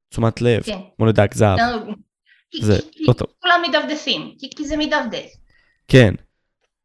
תשומת 0.10 0.42
לב, 0.42 0.64
כן. 0.64 0.80
כמו 0.98 1.06
לדג 1.06 1.34
זהב. 1.34 1.60
לא, 1.60 1.94
זה 2.62 2.78
לא 3.00 3.14
טוב. 3.14 3.28
כולם 3.42 3.62
מדפדפים, 3.68 4.36
כי 4.56 4.66
זה 4.66 4.78
מדפדף. 4.78 5.30
כן. 5.88 6.14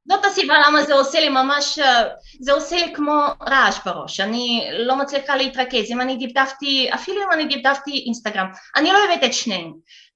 זאת 0.09 0.25
הסיבה 0.25 0.55
למה 0.67 0.83
זה 0.83 0.95
עושה 0.95 1.21
לי 1.21 1.29
ממש, 1.29 1.79
אה, 1.79 2.03
זה 2.41 2.53
עושה 2.53 2.77
לי 2.77 2.95
כמו 2.95 3.27
רעש 3.49 3.79
בראש, 3.85 4.21
אני 4.21 4.71
לא 4.73 4.97
מצליחה 4.97 5.37
להתרכז, 5.37 5.91
אם 5.91 6.01
אני 6.01 6.27
דפדפתי, 6.27 6.91
אפילו 6.95 7.23
אם 7.23 7.33
אני 7.33 7.57
דפדפתי 7.57 8.03
אינסטגרם, 8.07 8.47
אני 8.77 8.93
לא 8.93 8.99
אוהבת 9.05 9.25
את 9.25 9.35
שניהם, 9.35 9.73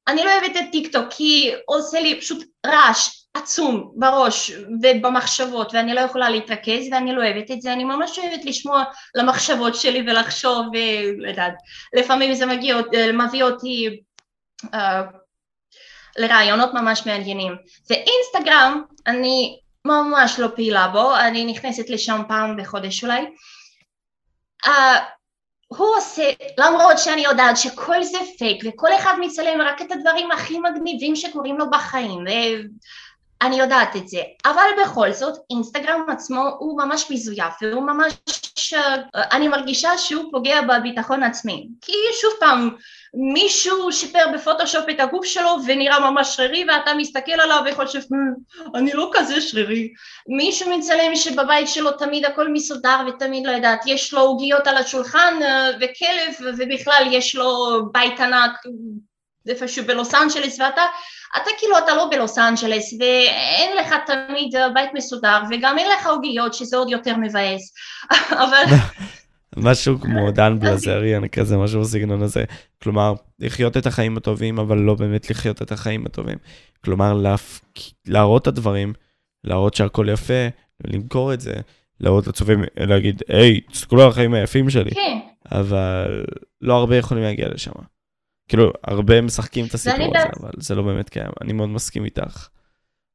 אני 0.09 0.25
לא 0.25 0.31
אוהבת 0.31 0.57
את 0.57 0.65
טיק 0.73 0.93
טוק 0.93 1.05
כי 1.11 1.53
עושה 1.67 2.01
לי 2.01 2.21
פשוט 2.21 2.45
רעש 2.67 3.25
עצום 3.35 3.93
בראש 3.97 4.51
ובמחשבות 4.83 5.75
ואני 5.75 5.95
לא 5.95 6.01
יכולה 6.01 6.31
להתרכז 6.31 6.89
ואני 6.93 7.13
לא 7.13 7.23
אוהבת 7.23 7.51
את 7.51 7.63
זה, 7.63 7.73
אני 7.73 7.85
ממש 7.85 8.19
אוהבת 8.19 8.45
לשמוע 8.45 8.85
למחשבות 9.15 9.75
שלי 9.75 10.01
ולחשוב 10.01 10.67
ולדעת, 10.73 11.55
לפעמים 11.95 12.35
זה 12.35 12.47
מגיע, 12.47 12.77
מביא 13.13 13.45
אותי 13.45 14.01
uh, 14.65 14.79
לרעיונות 16.17 16.75
ממש 16.75 17.07
מעניינים. 17.07 17.57
ואינסטגרם, 17.91 18.83
אני 19.07 19.59
ממש 19.85 20.39
לא 20.39 20.49
פעילה 20.57 20.89
בו, 20.89 21.17
אני 21.17 21.45
נכנסת 21.45 21.91
לשם 21.91 22.23
פעם 22.29 22.57
בחודש 22.57 23.05
אולי. 23.05 23.23
Uh, 24.67 24.71
הוא 25.69 25.97
עושה, 25.97 26.31
למרות 26.59 26.99
שאני 26.99 27.21
יודעת 27.21 27.57
שכל 27.57 28.03
זה 28.03 28.19
פייק 28.39 28.65
וכל 28.67 28.95
אחד 28.95 29.15
מצלם 29.21 29.61
רק 29.61 29.83
את 29.83 29.93
הדברים 29.93 30.31
הכי 30.31 30.59
מגניבים 30.59 31.17
שקורים 31.17 31.59
לו 31.59 31.71
בחיים 31.71 32.25
אני 33.43 33.57
יודעת 33.57 33.97
את 33.97 34.09
זה, 34.09 34.21
אבל 34.45 34.67
בכל 34.83 35.13
זאת 35.13 35.39
אינסטגרם 35.51 36.01
עצמו 36.09 36.51
הוא 36.59 36.83
ממש 36.83 37.11
מזויף 37.11 37.55
והוא 37.63 37.83
ממש, 37.83 38.13
אני 39.15 39.49
מרגישה 39.49 39.99
שהוא 39.99 40.25
פוגע 40.33 40.61
בביטחון 40.63 41.23
עצמי. 41.23 41.69
כי 41.81 41.93
שוב 42.21 42.33
פעם 42.41 42.71
מישהו 43.17 43.93
שיפר 43.93 44.25
בפוטושופ 44.35 44.85
את 44.91 45.01
הגוף 45.01 45.25
שלו 45.25 45.57
ונראה 45.67 46.11
ממש 46.11 46.37
שרירי 46.37 46.65
ואתה 46.69 46.95
מסתכל 46.95 47.33
עליו 47.33 47.63
וחושב 47.67 47.99
אה, 47.99 48.79
אני 48.79 48.93
לא 48.93 49.11
כזה 49.13 49.41
שרירי. 49.41 49.93
מישהו 50.29 50.79
מצלם 50.79 51.17
שבבית 51.17 51.69
שלו 51.69 51.93
תמיד 51.93 52.25
הכל 52.25 52.49
מסודר 52.53 53.01
ותמיד 53.09 53.47
לא 53.47 53.53
יודעת 53.53 53.81
יש 53.87 54.13
לו 54.15 54.21
עוגיות 54.21 54.67
על 54.67 54.77
השולחן 54.77 55.35
אה, 55.43 55.71
וכלב 55.77 56.55
ובכלל 56.59 57.05
יש 57.11 57.37
לו 57.37 57.79
בית 57.93 58.21
ענק 58.21 58.53
איפשהו 59.49 59.85
בלוס 59.85 60.15
אנג'לס 60.15 60.61
ואתה 60.61 60.83
אתה 61.37 61.51
כאילו 61.59 61.79
אתה 61.79 61.95
לא 61.95 62.09
בלוס 62.11 62.39
אנג'לס 62.39 62.93
ואין 63.01 63.77
לך 63.77 63.95
תמיד 64.07 64.55
בית 64.75 64.91
מסודר 64.95 65.39
וגם 65.51 65.79
אין 65.79 65.91
לך 65.91 66.07
עוגיות 66.07 66.55
שזה 66.55 66.77
עוד 66.77 66.91
יותר 66.91 67.17
מבאס. 67.17 67.73
אבל 68.45 68.65
משהו 69.57 70.01
כמו 70.01 70.31
דן 70.31 70.59
בלזריאן, 70.61 71.29
כזה 71.29 71.57
משהו 71.57 71.81
בסגנון 71.81 72.23
הזה. 72.23 72.45
כלומר, 72.83 73.15
לחיות 73.39 73.77
את 73.77 73.87
החיים 73.87 74.17
הטובים, 74.17 74.59
אבל 74.59 74.79
לא 74.79 74.95
באמת 74.95 75.31
לחיות 75.31 75.63
את 75.63 75.73
החיים 75.73 76.07
הטובים. 76.07 76.39
כלומר, 76.85 77.13
להפ... 77.13 77.61
להראות 78.07 78.43
את 78.43 78.47
הדברים, 78.47 78.93
להראות 79.45 79.75
שהכל 79.75 80.07
יפה, 80.13 80.49
למכור 80.85 81.35
את 81.35 81.41
זה, 81.41 81.55
להראות 82.01 82.27
לצופים, 82.27 82.65
להגיד, 82.77 83.23
היי, 83.29 83.61
תסתכלו 83.61 84.03
על 84.03 84.09
החיים 84.09 84.35
היפים 84.35 84.71
שלי. 84.71 84.91
כן. 84.91 85.19
אבל 85.53 86.25
לא 86.61 86.75
הרבה 86.75 86.97
יכולים 86.97 87.25
להגיע 87.25 87.49
לשם. 87.49 87.73
כאילו, 88.49 88.73
הרבה 88.85 89.21
משחקים 89.21 89.67
את 89.67 89.75
הסיפור 89.75 90.17
הזה, 90.17 90.29
אבל 90.41 90.51
זה 90.57 90.75
לא 90.75 90.83
באמת 90.83 91.09
קיים. 91.09 91.31
אני 91.41 91.53
מאוד 91.53 91.69
מסכים 91.69 92.05
איתך. 92.05 92.49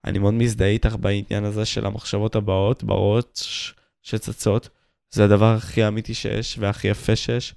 אני 0.05 0.19
מאוד 0.19 0.33
מזדהה 0.33 0.69
איתך 0.69 0.95
בעניין 0.99 1.43
הזה 1.43 1.65
של 1.65 1.85
המחשבות 1.85 2.35
הבאות, 2.35 2.83
בראש 2.83 3.73
שצצות. 4.01 4.69
זה 5.11 5.23
הדבר 5.23 5.53
הכי 5.53 5.87
אמיתי 5.87 6.13
שיש 6.13 6.57
והכי 6.59 6.87
יפה 6.87 7.15
שיש. 7.15 7.55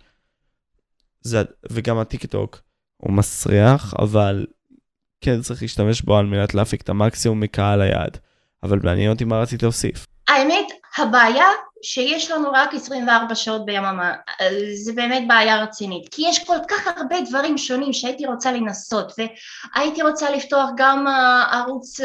זה, 1.20 1.42
וגם 1.70 1.98
הטיק 1.98 2.26
טוק 2.26 2.60
הוא 2.96 3.12
מסריח, 3.12 3.94
אבל 3.98 4.46
כן 5.20 5.40
צריך 5.40 5.62
להשתמש 5.62 6.02
בו 6.02 6.16
על 6.16 6.26
מנת 6.26 6.54
להפיק 6.54 6.80
את 6.80 6.88
המקסימום 6.88 7.40
מקהל 7.40 7.80
היעד. 7.80 8.18
אבל 8.62 8.78
מעניין 8.82 9.10
אותי 9.10 9.24
מה 9.24 9.40
רצית 9.40 9.62
להוסיף. 9.62 10.06
האמת, 10.28 10.66
הבעיה 10.98 11.46
שיש 11.82 12.30
לנו 12.30 12.48
רק 12.52 12.74
24 12.74 13.34
שעות 13.34 13.64
ביממה, 13.64 14.14
זה 14.74 14.92
באמת 14.92 15.28
בעיה 15.28 15.62
רצינית, 15.62 16.08
כי 16.14 16.22
יש 16.28 16.44
כל 16.44 16.56
כך 16.68 16.86
הרבה 16.96 17.20
דברים 17.20 17.58
שונים 17.58 17.92
שהייתי 17.92 18.26
רוצה 18.26 18.52
לנסות, 18.52 19.12
והייתי 19.18 20.02
רוצה 20.02 20.30
לפתוח 20.30 20.70
גם 20.76 21.08
אה, 21.08 21.44
ערוץ 21.52 22.00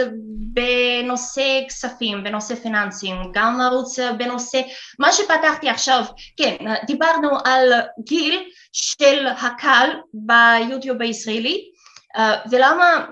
בנושא 0.53 1.61
כספים, 1.67 2.23
בנושא 2.23 2.55
פיננסים, 2.55 3.15
גם 3.33 3.61
ערוץ 3.61 3.99
בנושא, 4.17 4.61
מה 4.99 5.11
שפתחתי 5.11 5.69
עכשיו, 5.69 6.03
כן, 6.37 6.55
דיברנו 6.87 7.29
על 7.45 7.73
גיל 8.03 8.43
של 8.71 9.27
הקהל 9.27 9.89
ביוטיוב 10.13 11.01
הישראלי, 11.01 11.69
אה, 12.17 12.35
ולמה 12.51 13.05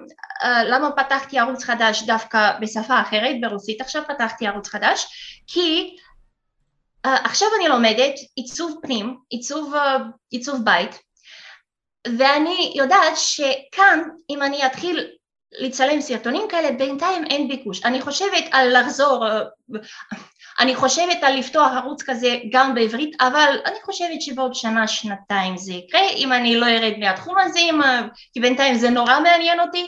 אה, 0.43 0.63
למה 0.63 0.91
פתחתי 0.91 1.39
ערוץ 1.39 1.63
חדש 1.63 2.03
דווקא 2.03 2.51
בשפה 2.61 3.01
אחרת, 3.01 3.35
ברוסית 3.41 3.81
עכשיו 3.81 4.01
פתחתי 4.07 4.47
ערוץ 4.47 4.67
חדש? 4.67 5.05
כי 5.47 5.95
uh, 5.97 6.04
עכשיו 7.23 7.47
אני 7.59 7.67
לומדת 7.67 8.13
עיצוב 8.35 8.79
פנים, 8.81 9.17
עיצוב, 9.29 9.75
uh, 9.75 9.79
עיצוב 10.31 10.65
בית, 10.65 10.99
ואני 12.17 12.73
יודעת 12.75 13.13
שכאן 13.17 14.01
אם 14.29 14.43
אני 14.43 14.65
אתחיל 14.65 15.07
לצלם 15.59 16.01
סרטונים 16.01 16.47
כאלה 16.49 16.71
בינתיים 16.71 17.25
אין 17.25 17.47
ביקוש. 17.47 17.85
אני 17.85 18.01
חושבת 18.01 18.43
על 18.51 18.79
לחזור, 18.79 19.25
אני 20.59 20.75
חושבת 20.75 21.17
על 21.21 21.37
לפתוח 21.37 21.71
ערוץ 21.75 22.03
כזה 22.03 22.37
גם 22.51 22.75
בעברית, 22.75 23.21
אבל 23.21 23.59
אני 23.65 23.75
חושבת 23.83 24.21
שבעוד 24.21 24.55
שנה, 24.55 24.87
שנתיים 24.87 25.57
זה 25.57 25.73
יקרה, 25.73 26.09
אם 26.09 26.33
אני 26.33 26.55
לא 26.55 26.65
ארד 26.65 26.93
מהתחום 26.99 27.35
הזה, 27.39 27.59
כי 28.33 28.39
בינתיים 28.39 28.75
זה 28.75 28.89
נורא 28.89 29.19
מעניין 29.19 29.59
אותי, 29.59 29.85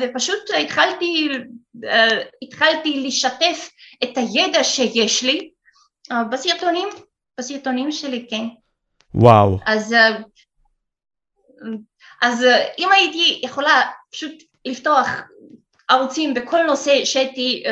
ופשוט 0.00 0.50
התחלתי, 0.60 1.28
התחלתי 2.42 3.02
לשתף 3.06 3.70
את 4.04 4.16
הידע 4.16 4.64
שיש 4.64 5.22
לי 5.22 5.50
בסרטונים, 6.30 6.88
בסרטונים 7.38 7.92
שלי, 7.92 8.26
כן. 8.30 8.44
וואו. 9.14 9.58
אז, 9.66 9.94
אז 12.22 12.46
אם 12.78 12.88
הייתי 12.92 13.40
יכולה 13.42 13.82
פשוט 14.12 14.32
לפתוח 14.64 15.08
ערוצים 15.88 16.34
בכל 16.34 16.62
נושא 16.62 17.04
שהייתי, 17.04 17.64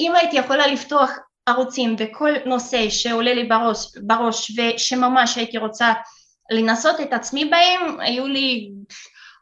אם 0.00 0.14
הייתי 0.14 0.36
יכולה 0.36 0.66
לפתוח 0.66 1.10
ערוצים 1.46 1.96
בכל 1.96 2.30
נושא 2.46 2.90
שעולה 2.90 3.34
לי 3.34 3.44
בראש, 3.44 3.96
בראש 4.02 4.58
ושממש 4.58 5.36
הייתי 5.36 5.58
רוצה 5.58 5.92
לנסות 6.50 7.00
את 7.00 7.12
עצמי 7.12 7.44
בהם, 7.44 8.00
היו 8.00 8.26
לי 8.26 8.70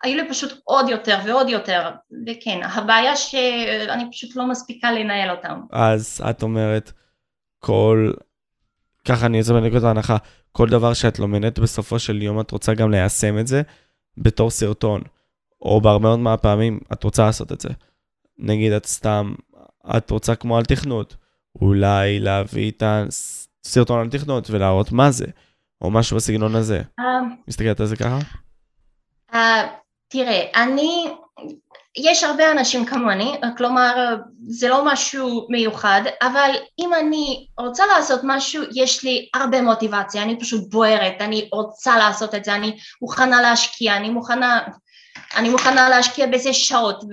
היו 0.02 0.16
לי 0.16 0.28
פשוט 0.28 0.60
עוד 0.64 0.88
יותר 0.88 1.18
ועוד 1.24 1.48
יותר, 1.48 1.90
וכן, 2.26 2.60
הבעיה 2.62 3.16
שאני 3.16 4.10
פשוט 4.10 4.36
לא 4.36 4.46
מספיקה 4.46 4.92
לנהל 4.92 5.30
אותם. 5.30 5.60
אז 5.72 6.22
את 6.30 6.42
אומרת, 6.42 6.92
כל, 7.66 8.10
ככה 9.08 9.26
אני 9.26 9.38
יוצא 9.38 9.52
בנקודת 9.52 9.84
ההנחה, 9.84 10.16
כל 10.52 10.68
דבר 10.68 10.94
שאת 10.94 11.18
לומדת 11.18 11.58
בסופו 11.58 11.98
של 11.98 12.22
יום 12.22 12.40
את 12.40 12.50
רוצה 12.50 12.74
גם 12.74 12.90
ליישם 12.90 13.38
את 13.38 13.46
זה 13.46 13.62
בתור 14.18 14.50
סרטון, 14.50 15.02
או 15.62 15.80
בהרבה 15.80 16.02
מאוד 16.02 16.18
מהפעמים 16.18 16.80
את 16.92 17.04
רוצה 17.04 17.26
לעשות 17.26 17.52
את 17.52 17.60
זה. 17.60 17.68
נגיד 18.38 18.72
את 18.72 18.86
סתם, 18.86 19.34
את 19.96 20.10
רוצה 20.10 20.34
כמו 20.34 20.56
על 20.56 20.64
תכנות, 20.64 21.16
אולי 21.60 22.20
להביא 22.20 22.70
את 22.70 22.82
הסרטון 22.86 24.00
על 24.00 24.08
תכנות 24.10 24.50
ולהראות 24.50 24.92
מה 24.92 25.10
זה, 25.10 25.26
או 25.80 25.90
משהו 25.90 26.16
בסגנון 26.16 26.54
הזה. 26.54 26.82
Uh, 27.00 27.04
מסתכלת 27.48 27.80
על 27.80 27.86
זה 27.86 27.96
ככה? 27.96 28.18
Uh, 29.32 29.36
תראה, 30.08 30.62
אני, 30.62 31.08
יש 31.96 32.24
הרבה 32.24 32.52
אנשים 32.52 32.84
כמוני, 32.84 33.40
כלומר 33.56 34.16
זה 34.48 34.68
לא 34.68 34.84
משהו 34.84 35.46
מיוחד, 35.50 36.00
אבל 36.22 36.50
אם 36.78 36.94
אני 36.94 37.46
רוצה 37.58 37.86
לעשות 37.86 38.20
משהו, 38.24 38.62
יש 38.74 39.04
לי 39.04 39.28
הרבה 39.34 39.62
מוטיבציה, 39.62 40.22
אני 40.22 40.40
פשוט 40.40 40.70
בוערת, 40.70 41.14
אני 41.20 41.48
רוצה 41.52 41.96
לעשות 41.96 42.34
את 42.34 42.44
זה, 42.44 42.54
אני 42.54 42.78
מוכנה 43.02 43.42
להשקיע, 43.42 43.96
אני 43.96 44.10
מוכנה, 44.10 44.60
אני 45.36 45.48
מוכנה 45.48 45.88
להשקיע 45.88 46.26
בזה 46.26 46.52
שעות, 46.52 47.04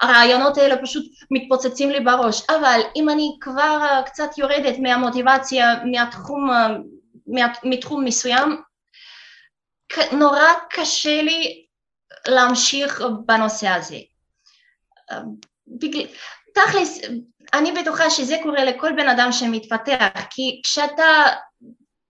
הרעיונות 0.00 0.58
האלה 0.58 0.76
פשוט 0.82 1.04
מתפוצצים 1.30 1.90
לי 1.90 2.00
בראש, 2.00 2.42
אבל 2.48 2.80
אם 2.96 3.10
אני 3.10 3.36
כבר 3.40 4.00
קצת 4.06 4.38
יורדת 4.38 4.78
מהמוטיבציה, 4.78 5.74
מהתחום, 5.84 6.50
מתחום 7.64 8.04
מסוים, 8.04 8.62
נורא 10.12 10.42
קשה 10.70 11.22
לי 11.22 11.63
להמשיך 12.28 13.02
בנושא 13.26 13.68
הזה. 13.68 13.98
תכלס, 16.54 17.00
אני 17.54 17.72
בטוחה 17.72 18.10
שזה 18.10 18.36
קורה 18.42 18.64
לכל 18.64 18.92
בן 18.92 19.08
אדם 19.08 19.32
שמתפתח, 19.32 20.06
כי 20.30 20.60
כשאתה, 20.64 21.24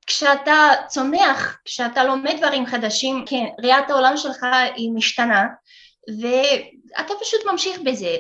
כשאתה 0.06 0.70
צומח, 0.88 1.58
כשאתה 1.64 2.04
לומד 2.04 2.34
דברים 2.38 2.66
חדשים, 2.66 3.24
כן, 3.26 3.44
ראיית 3.62 3.90
העולם 3.90 4.16
שלך 4.16 4.46
היא 4.74 4.90
משתנה, 4.94 5.44
ואתה 6.20 7.14
פשוט 7.20 7.40
ממשיך 7.52 7.78
בזה. 7.84 8.16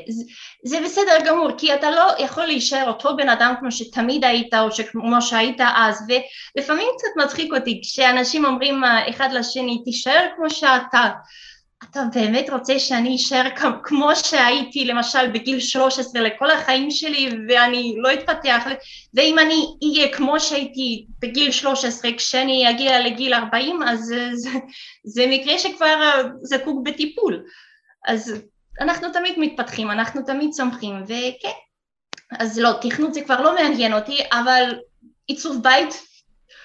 זה 0.64 0.80
בסדר 0.84 1.18
גמור, 1.26 1.48
כי 1.58 1.74
אתה 1.74 1.90
לא 1.90 2.12
יכול 2.18 2.46
להישאר 2.46 2.88
אותו 2.88 3.16
בן 3.16 3.28
אדם 3.28 3.54
כמו 3.60 3.72
שתמיד 3.72 4.24
היית, 4.24 4.54
או 4.54 4.68
כמו 4.92 5.22
שהיית 5.22 5.60
אז, 5.74 6.06
ולפעמים 6.08 6.88
קצת 6.98 7.24
מצחיק 7.24 7.52
אותי 7.52 7.80
כשאנשים 7.82 8.44
אומרים 8.44 8.82
אחד 9.10 9.28
לשני, 9.32 9.82
תישאר 9.84 10.28
כמו 10.36 10.50
שאתה. 10.50 11.10
אתה 11.82 12.00
באמת 12.14 12.50
רוצה 12.50 12.78
שאני 12.78 13.16
אשאר 13.16 13.42
כמו 13.84 14.16
שהייתי 14.16 14.84
למשל 14.84 15.30
בגיל 15.30 15.60
13 15.60 16.22
לכל 16.22 16.50
החיים 16.50 16.90
שלי 16.90 17.30
ואני 17.48 17.94
לא 17.98 18.12
אתפתח? 18.12 18.64
ואם 19.14 19.38
אני 19.38 19.66
אהיה 19.84 20.12
כמו 20.16 20.40
שהייתי 20.40 21.06
בגיל 21.18 21.50
13 21.50 22.12
כשאני 22.12 22.70
אגיע 22.70 23.00
לגיל 23.00 23.34
40 23.34 23.82
אז 23.82 24.14
זה, 24.32 24.50
זה 25.04 25.26
מקרה 25.28 25.58
שכבר 25.58 26.22
זקוק 26.42 26.86
בטיפול. 26.86 27.44
אז 28.06 28.42
אנחנו 28.80 29.12
תמיד 29.12 29.34
מתפתחים, 29.38 29.90
אנחנו 29.90 30.22
תמיד 30.26 30.50
צומחים 30.50 31.02
וכן. 31.04 31.48
אז 32.38 32.58
לא, 32.58 32.70
תכנות 32.80 33.14
זה 33.14 33.20
כבר 33.20 33.40
לא 33.40 33.54
מעניין 33.54 33.92
אותי 33.92 34.18
אבל 34.32 34.74
עיצוב 35.26 35.62
בית 35.62 35.94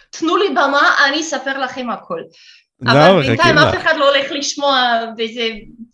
תנו 0.09 0.37
לי 0.37 0.49
במה, 0.49 0.95
אני 1.07 1.21
אספר 1.21 1.59
לכם 1.59 1.89
הכל 1.89 2.21
אבל 2.87 3.21
בינתיים 3.21 3.57
אף 3.57 3.75
אחד 3.75 3.93
לא 3.97 4.09
הולך 4.09 4.31
לשמוע 4.31 4.99
וזה 5.17 5.49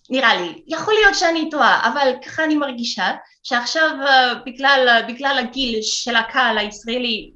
נראה 0.10 0.36
לי. 0.42 0.64
יכול 0.68 0.94
להיות 0.94 1.16
שאני 1.16 1.50
טועה, 1.50 1.94
אבל 1.94 2.12
ככה 2.26 2.44
אני 2.44 2.56
מרגישה 2.56 3.12
שעכשיו 3.44 3.90
אה, 4.08 4.34
בגלל, 4.46 5.02
בגלל 5.08 5.40
הגיל 5.40 5.80
של 5.82 6.16
הקהל 6.16 6.58
הישראלי, 6.58 7.32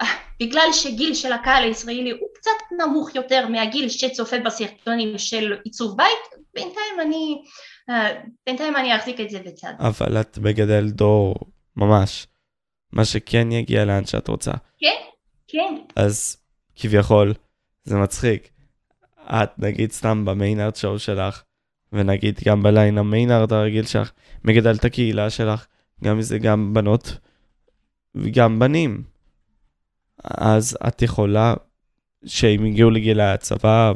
אה, 0.00 0.06
בגלל 0.40 0.68
שגיל 0.72 1.14
של 1.14 1.32
הקהל 1.32 1.62
הישראלי 1.62 2.10
הוא 2.10 2.28
קצת 2.34 2.80
נמוך 2.80 3.14
יותר 3.14 3.48
מהגיל 3.48 3.88
שצופה 3.88 4.36
בסרטונים 4.38 5.18
של 5.18 5.56
עיצוב 5.64 5.96
בית, 5.96 6.42
בינתיים 6.54 7.00
אני, 7.00 7.42
אה, 7.90 8.20
בינתיים 8.46 8.76
אני 8.76 8.96
אחזיק 8.96 9.20
את 9.20 9.30
זה 9.30 9.38
בצד. 9.38 9.72
אבל 9.78 10.20
את 10.20 10.38
מגדל 10.38 10.90
דור 10.90 11.34
ממש, 11.76 12.26
מה 12.92 13.04
שכן 13.04 13.52
יגיע 13.52 13.84
לאן 13.84 14.06
שאת 14.06 14.28
רוצה. 14.28 14.52
כן, 14.78 14.96
כן. 15.48 15.74
אז 15.96 16.36
כביכול, 16.76 17.34
זה 17.88 17.96
מצחיק. 17.96 18.50
את 19.26 19.58
נגיד 19.58 19.92
סתם 19.92 20.24
במיינרט 20.24 20.76
show 20.76 20.98
שלך, 20.98 21.42
ונגיד 21.92 22.40
גם 22.44 22.62
בליין 22.62 22.98
המיינרט 22.98 23.52
הרגיל 23.52 23.86
שלך, 23.86 24.12
מגדל 24.44 24.74
את 24.74 24.84
הקהילה 24.84 25.30
שלך, 25.30 25.66
גם 26.04 26.22
זה 26.22 26.38
גם 26.38 26.74
בנות 26.74 27.18
וגם 28.14 28.58
בנים. 28.58 29.02
אז 30.24 30.78
את 30.88 31.02
יכולה, 31.02 31.54
שהם 32.24 32.64
הגיעו 32.64 32.90
לגיל 32.90 33.20
הצבא, 33.20 33.92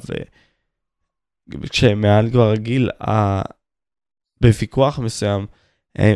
וכשהם 1.49 2.01
מעל 2.01 2.31
כבר 2.31 2.51
הגיל, 2.51 2.91
בפיקוח 4.41 4.99
מסוים, 4.99 5.47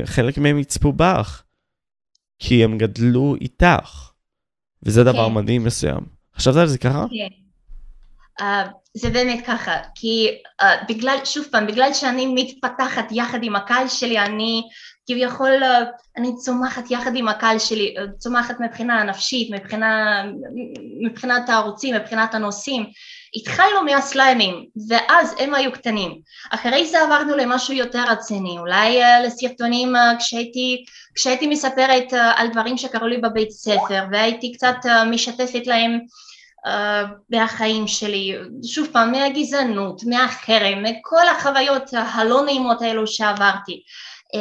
חלק 0.04 0.38
מהם 0.38 0.58
יצפו 0.58 0.92
בך, 0.92 1.42
כי 2.38 2.64
הם 2.64 2.78
גדלו 2.78 3.34
איתך. 3.40 4.10
וזה 4.82 5.04
דבר 5.04 5.28
כן. 5.28 5.34
מדהים 5.34 5.64
מסוים. 5.64 6.00
חשבת 6.36 6.56
על 6.56 6.66
זה 6.66 6.78
ככה? 6.78 7.06
כן. 7.10 7.45
Uh, 8.40 8.44
זה 8.94 9.10
באמת 9.10 9.46
ככה, 9.46 9.76
כי 9.94 10.28
uh, 10.62 10.64
בגלל, 10.88 11.18
שוב 11.24 11.46
פעם, 11.50 11.66
בגלל 11.66 11.92
שאני 11.92 12.26
מתפתחת 12.26 13.06
יחד 13.10 13.38
עם 13.42 13.56
הקהל 13.56 13.88
שלי, 13.88 14.18
אני 14.18 14.62
כביכול, 15.06 15.62
uh, 15.62 15.66
אני 16.16 16.36
צומחת 16.36 16.90
יחד 16.90 17.16
עם 17.16 17.28
הקהל 17.28 17.58
שלי, 17.58 17.94
צומחת 18.18 18.60
מבחינה 18.60 19.02
נפשית, 19.02 19.50
מבחינה, 19.50 20.22
מבחינת 21.02 21.48
הערוצים, 21.48 21.94
מבחינת 21.94 22.34
הנושאים. 22.34 22.86
התחלנו 23.36 23.82
מהסליימים, 23.84 24.66
ואז 24.88 25.34
הם 25.38 25.54
היו 25.54 25.72
קטנים. 25.72 26.20
אחרי 26.50 26.86
זה 26.86 27.02
עברנו 27.02 27.36
למשהו 27.36 27.74
יותר 27.74 28.04
רציני, 28.08 28.58
אולי 28.58 29.02
uh, 29.02 29.26
לסרטונים 29.26 29.96
uh, 29.96 29.98
כשהייתי, 30.18 30.84
כשהייתי 31.14 31.46
מספרת 31.46 32.12
uh, 32.12 32.16
על 32.36 32.48
דברים 32.48 32.78
שקרו 32.78 33.06
לי 33.06 33.18
בבית 33.18 33.50
ספר, 33.50 34.04
והייתי 34.12 34.52
קצת 34.52 34.76
uh, 34.84 35.04
משתפת 35.10 35.66
להם 35.66 36.00
מהחיים 37.30 37.88
שלי, 37.88 38.34
שוב 38.66 38.88
פעם, 38.92 39.12
מהגזענות, 39.12 40.02
מהחרם, 40.04 40.82
מכל 40.82 41.28
החוויות 41.28 41.90
הלא 41.92 42.44
נעימות 42.44 42.82
האלו 42.82 43.06
שעברתי. 43.06 43.82
Uh, 44.34 44.38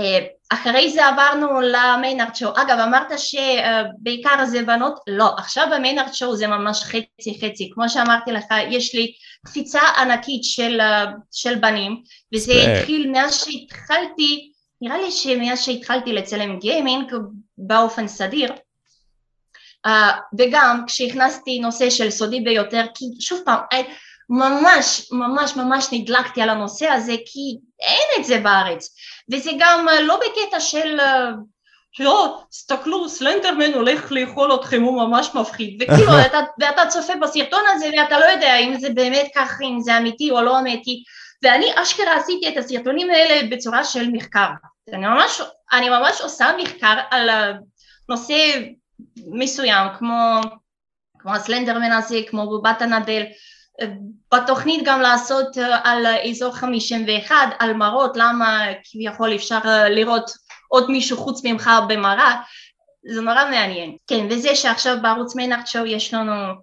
אחרי 0.49 0.91
זה 0.91 1.07
עברנו 1.07 1.61
למיינארט 1.61 2.35
שואו. 2.35 2.53
אגב, 2.55 2.79
אמרת 2.79 3.19
שבעיקר 3.19 4.45
זה 4.45 4.63
בנות? 4.63 4.99
לא, 5.07 5.33
עכשיו 5.37 5.67
במיינארט 5.71 6.13
שואו 6.13 6.35
זה 6.35 6.47
ממש 6.47 6.83
חצי 6.83 7.39
חצי. 7.41 7.69
כמו 7.73 7.89
שאמרתי 7.89 8.31
לך, 8.31 8.45
יש 8.69 8.95
לי 8.95 9.13
קפיצה 9.45 9.79
ענקית 9.97 10.43
של, 10.43 10.81
uh, 10.81 11.09
של 11.31 11.55
בנים, 11.55 12.01
וזה. 12.33 12.53
התחיל 12.53 13.11
מאז 13.11 13.45
שהתחלתי, 13.45 14.51
נראה 14.81 14.97
לי 14.97 15.11
שמאז 15.11 15.61
שהתחלתי 15.61 16.13
לצלם 16.13 16.59
גיימינג 16.59 17.13
באופן 17.57 18.07
סדיר, 18.07 18.53
וגם 20.39 20.83
כשהכנסתי 20.87 21.59
נושא 21.59 21.89
של 21.89 22.09
סודי 22.09 22.39
ביותר, 22.39 22.85
כי 22.95 23.05
שוב 23.19 23.39
פעם, 23.45 23.59
I, 23.73 23.77
ממש 24.29 25.07
ממש 25.11 25.55
ממש 25.55 25.87
נדלקתי 25.91 26.41
על 26.41 26.49
הנושא 26.49 26.87
הזה, 26.87 27.15
כי 27.25 27.57
אין 27.79 28.19
את 28.19 28.25
זה 28.25 28.39
בארץ, 28.39 28.95
וזה 29.31 29.51
גם 29.59 29.87
uh, 29.89 30.01
לא 30.01 30.19
בקטע 30.19 30.59
של 30.59 30.99
uh, 30.99 31.35
לא, 31.99 32.41
תסתכלו, 32.49 33.09
סלנדרמן 33.09 33.73
הולך 33.73 34.11
לאכול 34.11 34.55
אתכם, 34.55 34.81
הוא 34.81 35.07
ממש 35.07 35.29
מפחיד, 35.35 35.81
וכאילו 35.81 36.11
אתה, 36.25 36.39
ואתה 36.59 36.81
צופה 36.89 37.13
בסרטון 37.21 37.63
הזה 37.73 37.89
ואתה 37.97 38.19
לא 38.19 38.25
יודע 38.25 38.57
אם 38.57 38.79
זה 38.79 38.89
באמת 38.89 39.27
כך, 39.35 39.57
אם 39.61 39.81
זה 39.81 39.97
אמיתי 39.97 40.31
או 40.31 40.41
לא 40.41 40.59
אמיתי, 40.59 41.03
ואני 41.43 41.71
אשכרה 41.75 42.15
עשיתי 42.15 42.49
את 42.49 42.57
הסרטונים 42.57 43.09
האלה 43.09 43.47
בצורה 43.51 43.83
של 43.83 44.09
מחקר, 44.11 44.47
אני 44.93 45.07
ממש, 45.07 45.41
אני 45.71 45.89
ממש 45.89 46.21
עושה 46.21 46.51
מחקר 46.61 46.95
על 47.11 47.29
הנושא 47.29 48.35
מסוים, 49.17 49.87
כמו, 49.97 50.41
כמו 51.19 51.33
הסלנדרמן 51.33 51.91
הזה, 51.91 52.19
כמו 52.27 52.45
בובת 52.45 52.81
הנדל, 52.81 53.23
בתוכנית 54.33 54.81
גם 54.85 55.01
לעשות 55.01 55.57
על 55.83 56.05
אזור 56.29 56.55
51, 56.55 57.35
על 57.59 57.73
מראות, 57.73 58.17
למה 58.17 58.65
כביכול 58.83 59.35
אפשר 59.35 59.59
לראות 59.89 60.31
עוד 60.67 60.91
מישהו 60.91 61.17
חוץ 61.17 61.45
ממך 61.45 61.69
במראה, 61.87 62.41
זה 63.13 63.21
נורא 63.21 63.49
מעניין. 63.51 63.97
כן, 64.07 64.27
וזה 64.29 64.55
שעכשיו 64.55 64.97
בערוץ 65.01 65.35
מיינארט 65.35 65.67
שואו 65.67 65.85
יש 65.85 66.13
לנו 66.13 66.53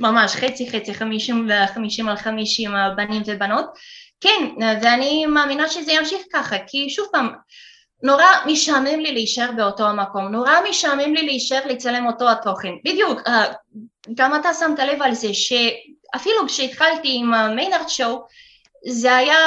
ממש 0.00 0.32
חצי 0.36 0.70
חצי, 0.70 0.94
50 0.94 1.48
ו-50 1.48 2.10
על 2.10 2.16
50 2.16 2.70
בנים 2.96 3.22
ובנות, 3.26 3.66
כן, 4.20 4.48
ואני 4.82 5.26
מאמינה 5.26 5.68
שזה 5.68 5.92
ימשיך 5.92 6.20
ככה, 6.32 6.56
כי 6.66 6.90
שוב 6.90 7.06
פעם, 7.12 7.28
נורא 8.02 8.24
משעמם 8.46 9.00
לי 9.00 9.12
להישאר 9.12 9.50
באותו 9.56 9.86
המקום, 9.86 10.28
נורא 10.28 10.52
משעמם 10.70 11.14
לי 11.14 11.26
להישאר 11.26 11.66
לצלם 11.66 12.06
אותו 12.06 12.30
התוכן. 12.30 12.72
בדיוק, 12.84 13.20
גם 14.14 14.34
אתה 14.34 14.54
שמת 14.54 14.78
לב 14.78 15.02
על 15.02 15.14
זה 15.14 15.28
שאפילו 15.34 16.46
כשהתחלתי 16.46 17.08
עם 17.14 17.54
מיינארט 17.54 17.88
שואו, 17.88 18.26
זה 18.88 19.16
היה, 19.16 19.38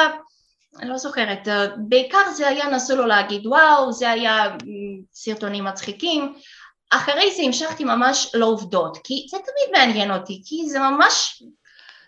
אני 0.79 0.89
לא 0.89 0.97
זוכרת, 0.97 1.47
בעיקר 1.77 2.31
זה 2.35 2.47
היה 2.47 2.69
נסו 2.69 2.95
לו 2.95 3.05
להגיד 3.05 3.47
וואו, 3.47 3.91
זה 3.91 4.11
היה 4.11 4.55
סרטונים 5.13 5.65
מצחיקים, 5.65 6.33
אחרי 6.89 7.31
זה 7.35 7.43
המשכתי 7.43 7.83
ממש 7.83 8.31
לעובדות, 8.33 8.97
כי 9.03 9.27
זה 9.29 9.37
תמיד 9.37 9.79
מעניין 9.79 10.11
אותי, 10.11 10.41
כי 10.45 10.69
זה 10.69 10.79
ממש 10.79 11.43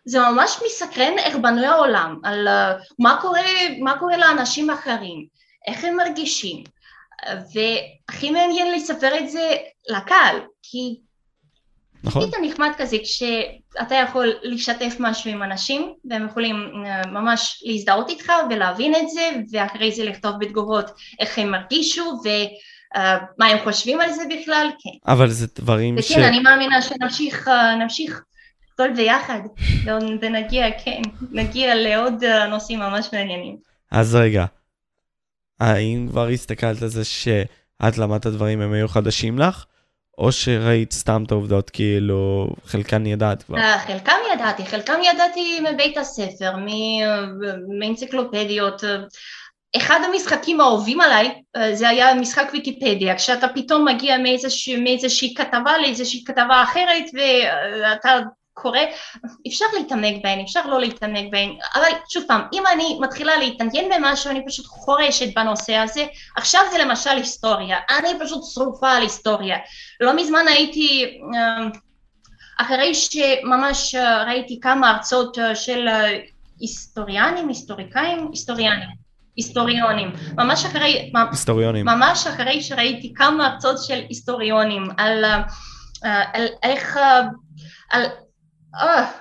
זה 0.06 0.20
ממש 0.20 0.60
מסקרן 0.66 1.18
איך 1.18 1.36
בנוי 1.36 1.66
העולם, 1.66 2.20
על 2.24 2.48
uh, 2.48 2.84
מה 3.00 3.18
קורה, 3.22 3.42
מה 3.80 4.00
קורה 4.00 4.18
לאנשים 4.18 4.70
אחרים, 4.70 5.26
איך 5.68 5.84
הם 5.84 5.98
מרגישים, 5.98 6.64
והכי 7.28 8.32
מעניין 8.32 8.76
לספר 8.76 9.20
את 9.20 9.30
זה 9.30 9.56
לקהל, 9.90 10.36
כי 10.64 11.00
נכון. 12.04 12.32
זה 12.32 12.38
נחמד 12.42 12.70
כזה 12.78 12.98
כשאתה 13.04 13.96
יכול 13.96 14.34
לשתף 14.44 14.96
משהו 15.00 15.32
עם 15.32 15.44
אנשים 15.44 15.94
והם 16.10 16.26
יכולים 16.26 16.56
uh, 16.56 17.08
ממש 17.08 17.64
להזדהות 17.66 18.10
איתך 18.10 18.32
ולהבין 18.50 18.96
את 18.96 19.10
זה 19.10 19.30
ואחרי 19.52 19.92
זה 19.92 20.06
לכתוב 20.06 20.32
בתגובות 20.40 20.92
איך 21.20 21.40
הם 21.40 21.54
הרגישו 21.54 22.22
ומה 22.24 23.48
הם 23.48 23.58
חושבים 23.64 24.02
על 24.02 24.12
זה 24.12 24.24
בכלל, 24.30 24.70
כן. 24.80 25.12
אבל 25.12 25.30
זה 25.30 25.48
דברים 25.56 25.96
וכן, 26.00 26.14
ש... 26.14 26.18
אני 26.18 26.40
מאמינה 26.40 26.82
שנמשיך 26.82 27.48
uh, 27.48 27.52
נמשיך 27.80 28.22
הכל 28.74 28.94
ביחד 28.94 29.40
ונגיע, 30.22 30.66
כן, 30.86 31.02
נגיע 31.32 31.76
לעוד 31.76 32.24
uh, 32.24 32.48
נושאים 32.50 32.80
ממש 32.80 33.10
מעניינים. 33.14 33.58
אז 33.92 34.16
רגע, 34.16 34.46
האם 35.62 36.08
כבר 36.10 36.28
הסתכלת 36.28 36.82
על 36.82 36.88
זה 36.88 37.06
שאת 37.06 37.98
למדת 37.98 38.28
דברים 38.28 38.62
הם 38.62 38.74
היו 38.74 38.88
חדשים 38.88 39.40
לך? 39.40 39.66
או 40.18 40.32
שראית 40.32 40.92
סתם 40.92 41.24
את 41.28 41.32
העובדות 41.32 41.70
כאילו 41.70 42.48
חלקן 42.66 43.06
ידעת 43.06 43.44
כבר? 43.44 43.58
Uh, 43.58 43.80
חלקם 43.88 44.18
ידעתי, 44.34 44.66
חלקם 44.66 45.00
ידעתי 45.04 45.60
מבית 45.60 45.98
הספר, 45.98 46.52
מאנציקלופדיות. 47.80 48.84
אחד 49.78 50.00
המשחקים 50.10 50.62
האהובים 50.62 51.02
עליי 51.02 51.32
uh, 51.58 51.60
זה 51.74 51.90
היה 51.90 52.16
משחק 52.16 52.50
ויקיפדיה, 52.54 53.16
כשאתה 53.16 53.48
פתאום 53.48 53.86
מגיע 53.88 54.18
מאיזושה, 54.18 54.78
מאיזושהי 54.78 55.34
כתבה 55.36 55.78
לאיזושהי 55.82 56.24
כתבה 56.26 56.64
אחרת 56.64 57.04
ואתה 57.14 58.20
קורה, 58.54 58.82
אפשר 59.48 59.66
להתעמק 59.78 60.24
בהן, 60.24 60.40
אפשר 60.40 60.68
לא 60.68 60.80
להתעמק 60.80 61.26
בהן, 61.32 61.56
אבל 61.76 61.90
שוב 62.10 62.24
פעם, 62.28 62.42
אם 62.54 62.64
אני 62.74 62.98
מתחילה 63.02 63.38
להתעניין 63.38 63.92
במשהו, 63.96 64.32
אני 64.32 64.46
פשוט 64.48 64.66
חורשת 64.66 65.36
בנושא 65.36 65.76
הזה, 65.76 66.06
עכשיו 66.38 66.62
זה 66.72 66.78
למשל 66.78 67.10
היסטוריה, 67.10 67.78
אני 68.00 68.10
פשוט 68.20 68.44
שרופה 68.54 68.92
על 68.92 69.02
היסטוריה. 69.02 69.58
לא 70.00 70.16
מזמן 70.16 70.46
הייתי, 70.48 71.20
אחרי 72.60 72.96
שממש 72.96 73.96
ראיתי 74.28 74.60
כמה 74.60 74.90
הרצאות 74.90 75.38
של 75.54 75.88
היסטוריאנים, 76.60 77.48
היסטוריקאים, 77.48 78.28
היסטוריאנים. 78.32 79.02
היסטוריונים, 79.36 80.12
ממש 80.38 80.66
אחרי, 80.66 81.12
היסטוריונים, 81.32 81.86
ממש 81.86 82.28
אחרי 82.28 82.62
שראיתי 82.62 83.14
כמה 83.14 83.48
הרצאות 83.48 83.84
של 83.84 84.02
היסטוריונים 84.10 84.84
על, 84.98 85.26
על 86.34 86.48
איך, 86.64 87.00
על 87.90 88.06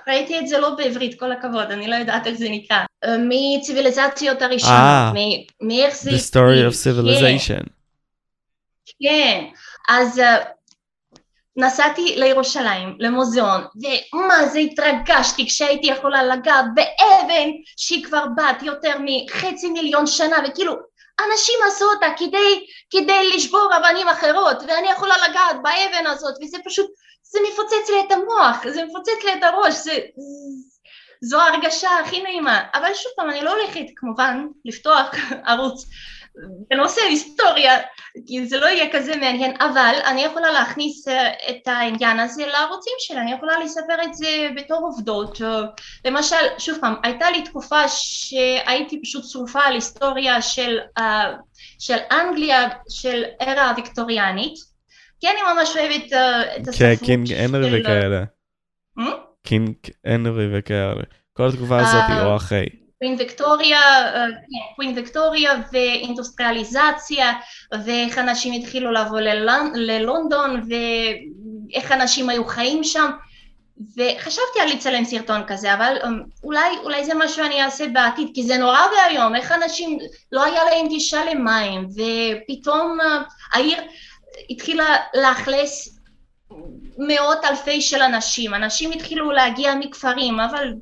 ראיתי 0.07 0.39
את 0.39 0.47
זה 0.47 0.57
לא 0.57 0.69
בעברית, 0.69 1.19
כל 1.19 1.31
הכבוד, 1.31 1.71
אני 1.71 1.87
לא 1.87 1.95
יודעת 1.95 2.27
איך 2.27 2.35
זה 2.37 2.49
נקרא. 2.49 2.83
Uh, 3.05 3.09
מציוויליזציות 3.29 4.41
הראשונות, 4.41 4.75
אה, 4.75 5.11
מאיך 5.61 5.95
זה... 5.95 6.11
The 6.11 6.33
story 6.33 6.71
of 6.71 6.73
civilization. 6.73 7.69
כן, 9.03 9.45
אז 9.89 10.21
נסעתי 11.57 12.15
לירושלים, 12.17 12.95
למוזיאון, 12.99 13.61
ומה 14.13 14.47
זה 14.47 14.59
התרגשתי 14.59 15.47
כשהייתי 15.47 15.87
יכולה 15.87 16.23
לגעת 16.23 16.65
באבן 16.75 17.49
שהיא 17.77 18.03
כבר 18.03 18.25
בת 18.37 18.63
יותר 18.63 18.93
מחצי 19.05 19.69
מיליון 19.69 20.07
שנה, 20.07 20.37
וכאילו 20.47 20.73
אנשים 21.19 21.55
עשו 21.67 21.85
אותה 21.85 22.07
כדי, 22.17 22.65
כדי 22.89 23.35
לשבור 23.35 23.69
אבנים 23.77 24.07
אחרות, 24.07 24.57
ואני 24.67 24.91
יכולה 24.91 25.15
לגעת 25.29 25.55
באבן 25.63 26.07
הזאת, 26.07 26.33
וזה 26.43 26.57
פשוט... 26.65 26.91
זה 27.31 27.39
מפוצץ 27.51 27.89
לי 27.89 27.99
את 28.07 28.11
המוח, 28.11 28.67
זה 28.67 28.85
מפוצץ 28.85 29.23
לי 29.23 29.33
את 29.33 29.43
הראש, 29.43 29.73
זה, 29.73 29.99
זו 31.21 31.41
ההרגשה 31.41 31.89
הכי 32.03 32.23
נעימה. 32.23 32.63
אבל 32.73 32.93
שוב 32.93 33.11
פעם, 33.15 33.29
אני 33.29 33.41
לא 33.41 33.53
הולכת 33.53 33.85
כמובן 33.95 34.47
לפתוח 34.65 35.11
ערוץ 35.47 35.85
בנושא 36.69 37.01
היסטוריה, 37.01 37.79
כי 38.27 38.45
זה 38.45 38.59
לא 38.59 38.65
יהיה 38.65 38.91
כזה 38.91 39.15
מעניין, 39.15 39.55
אבל 39.59 39.95
אני 40.05 40.21
יכולה 40.21 40.51
להכניס 40.51 41.07
את 41.49 41.67
העניין 41.67 42.19
הזה 42.19 42.45
לערוצים 42.45 42.93
שלי, 42.99 43.17
אני 43.17 43.33
יכולה 43.33 43.59
לספר 43.59 44.03
את 44.03 44.13
זה 44.13 44.49
בתור 44.55 44.77
עובדות. 44.77 45.37
למשל, 46.05 46.35
שוב 46.57 46.77
פעם, 46.81 46.95
הייתה 47.03 47.31
לי 47.31 47.41
תקופה 47.41 47.87
שהייתי 47.87 49.01
פשוט 49.01 49.23
שרופה 49.25 49.61
על 49.61 49.73
היסטוריה 49.73 50.41
של, 50.41 50.79
של 51.79 51.97
אנגליה, 52.11 52.69
של 52.89 53.23
era 53.41 53.69
הוויקטוריאנית, 53.69 54.70
כי 55.21 55.27
אני 55.27 55.39
ממש 55.53 55.77
אוהבת 55.77 56.13
את 56.61 56.67
הספרות 56.67 56.99
כן, 56.99 57.05
King 57.05 57.33
Henry 57.33 57.81
וכאלה. 57.81 58.23
King 59.43 59.73
Henry 60.05 60.59
וכאלה. 60.59 61.01
כל 61.33 61.47
התקופה 61.47 61.79
הזאת 61.79 62.03
היא 62.07 62.21
או 62.21 62.35
אחרי. 62.35 62.65
קווין 62.99 63.15
ויקטוריה, 63.19 63.79
קווין 64.75 64.97
ויקטוריה 64.97 65.51
ואינדוסטריאליזציה, 65.73 67.33
ואיך 67.85 68.17
אנשים 68.17 68.53
התחילו 68.53 68.91
לבוא 68.91 69.19
ללונדון, 69.73 70.67
איך 71.73 71.91
אנשים 71.91 72.29
היו 72.29 72.45
חיים 72.45 72.83
שם, 72.83 73.11
וחשבתי 73.97 74.59
על 74.61 74.69
לצלם 74.69 75.05
סרטון 75.05 75.41
כזה, 75.47 75.73
אבל 75.73 75.97
אמ, 76.05 76.21
אולי, 76.43 76.77
אולי 76.83 77.05
זה 77.05 77.13
משהו 77.15 77.45
אני 77.45 77.63
אעשה 77.63 77.87
בעתיד, 77.93 78.27
כי 78.33 78.43
זה 78.43 78.57
נורא 78.57 78.79
ואיום, 78.91 79.35
איך 79.35 79.51
אנשים, 79.51 79.99
לא 80.31 80.43
היה 80.43 80.63
להם 80.63 80.87
גישה 80.87 81.25
למים, 81.25 81.87
ופתאום 81.89 82.97
אה, 83.01 83.21
העיר 83.53 83.77
התחילה 84.49 84.95
לאכלס 85.13 85.99
מאות 86.97 87.37
אלפי 87.45 87.81
של 87.81 88.01
אנשים, 88.01 88.53
אנשים 88.53 88.91
התחילו 88.91 89.31
להגיע 89.31 89.75
מכפרים, 89.75 90.39
אבל 90.39 90.73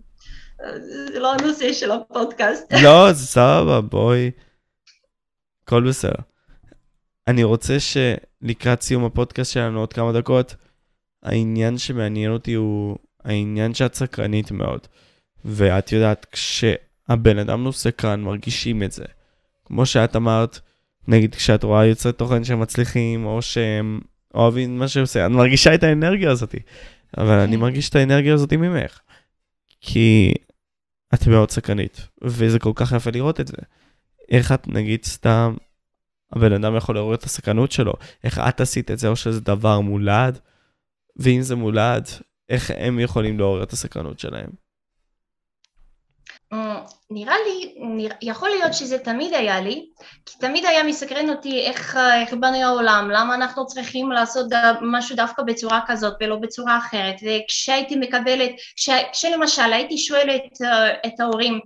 אה, 0.63 0.79
זה 0.79 1.19
לא 1.19 1.33
הנושא 1.33 1.73
של 1.73 1.91
הפודקאסט. 1.91 2.73
לא, 2.83 3.13
זה 3.13 3.25
סבבה, 3.25 3.81
בואי. 3.81 4.31
הכל 5.63 5.87
בסדר. 5.87 6.21
אני 7.27 7.43
רוצה 7.43 7.77
שלקראת 7.79 8.81
סיום 8.81 9.05
הפודקאסט 9.05 9.53
שלנו 9.53 9.79
עוד 9.79 9.93
כמה 9.93 10.11
דקות, 10.11 10.55
העניין 11.23 11.77
שמעניין 11.77 12.31
אותי 12.31 12.53
הוא 12.53 12.97
העניין 13.23 13.73
שאת 13.73 13.95
סקרנית 13.95 14.51
מאוד. 14.51 14.87
ואת 15.45 15.91
יודעת, 15.91 16.25
כשהבן 16.31 17.37
אדם 17.37 17.65
לא 17.65 17.71
סקרן, 17.71 18.21
מרגישים 18.21 18.83
את 18.83 18.91
זה. 18.91 19.05
כמו 19.65 19.85
שאת 19.85 20.15
אמרת, 20.15 20.59
נגיד 21.09 21.35
כשאת 21.35 21.63
רואה 21.63 21.85
יוצרי 21.85 22.13
תוכן 22.13 22.43
שמצליחים, 22.43 23.25
או 23.25 23.41
שהם 23.41 23.99
אוהבים 24.33 24.79
מה 24.79 24.87
שהם 24.87 25.01
עושים, 25.01 25.25
את 25.25 25.31
מרגישה 25.31 25.75
את 25.75 25.83
האנרגיה 25.83 26.31
הזאת. 26.31 26.55
אבל 27.17 27.39
אני 27.39 27.55
כן. 27.55 27.61
מרגיש 27.61 27.89
את 27.89 27.95
האנרגיה 27.95 28.33
הזאת 28.33 28.53
ממך. 28.53 28.99
כי 29.81 30.33
את 31.13 31.27
מאוד 31.27 31.51
סקרנית, 31.51 32.07
וזה 32.21 32.59
כל 32.59 32.71
כך 32.75 32.91
יפה 32.91 33.11
לראות 33.11 33.39
את 33.39 33.47
זה. 33.47 33.57
איך 34.29 34.51
את, 34.51 34.67
נגיד, 34.67 35.05
סתם, 35.05 35.55
הבן 36.33 36.53
אדם 36.53 36.75
יכול 36.75 36.95
לעורר 36.95 37.15
את 37.15 37.23
הסקרנות 37.23 37.71
שלו, 37.71 37.93
איך 38.23 38.39
את 38.39 38.61
עשית 38.61 38.91
את 38.91 38.99
זה, 38.99 39.07
או 39.07 39.15
שזה 39.15 39.41
דבר 39.41 39.79
מולד, 39.79 40.39
ואם 41.15 41.41
זה 41.41 41.55
מולד, 41.55 42.07
איך 42.49 42.71
הם 42.77 42.99
יכולים 42.99 43.39
לעורר 43.39 43.63
את 43.63 43.73
הסקרנות 43.73 44.19
שלהם? 44.19 44.49
אה, 47.11 47.15
נראה 47.15 47.35
לי, 47.45 48.09
יכול 48.21 48.49
להיות 48.49 48.73
שזה 48.73 48.99
תמיד 48.99 49.33
היה 49.33 49.61
לי, 49.61 49.85
כי 50.25 50.37
תמיד 50.39 50.65
היה 50.65 50.83
מסקרן 50.83 51.29
אותי 51.29 51.61
איך, 51.61 51.97
איך 52.21 52.33
בנוי 52.33 52.63
העולם, 52.63 53.09
למה 53.13 53.35
אנחנו 53.35 53.67
צריכים 53.67 54.11
לעשות 54.11 54.47
משהו 54.81 55.15
דווקא 55.15 55.43
בצורה 55.43 55.81
כזאת 55.87 56.13
ולא 56.21 56.35
בצורה 56.35 56.77
אחרת, 56.77 57.15
וכשהייתי 57.15 57.95
מקבלת, 57.95 58.51
כש, 58.75 58.89
כשלמשל 59.11 59.73
הייתי 59.73 59.97
שואלת 59.97 60.43
uh, 60.43 61.07
את 61.07 61.19
ההורים 61.19 61.59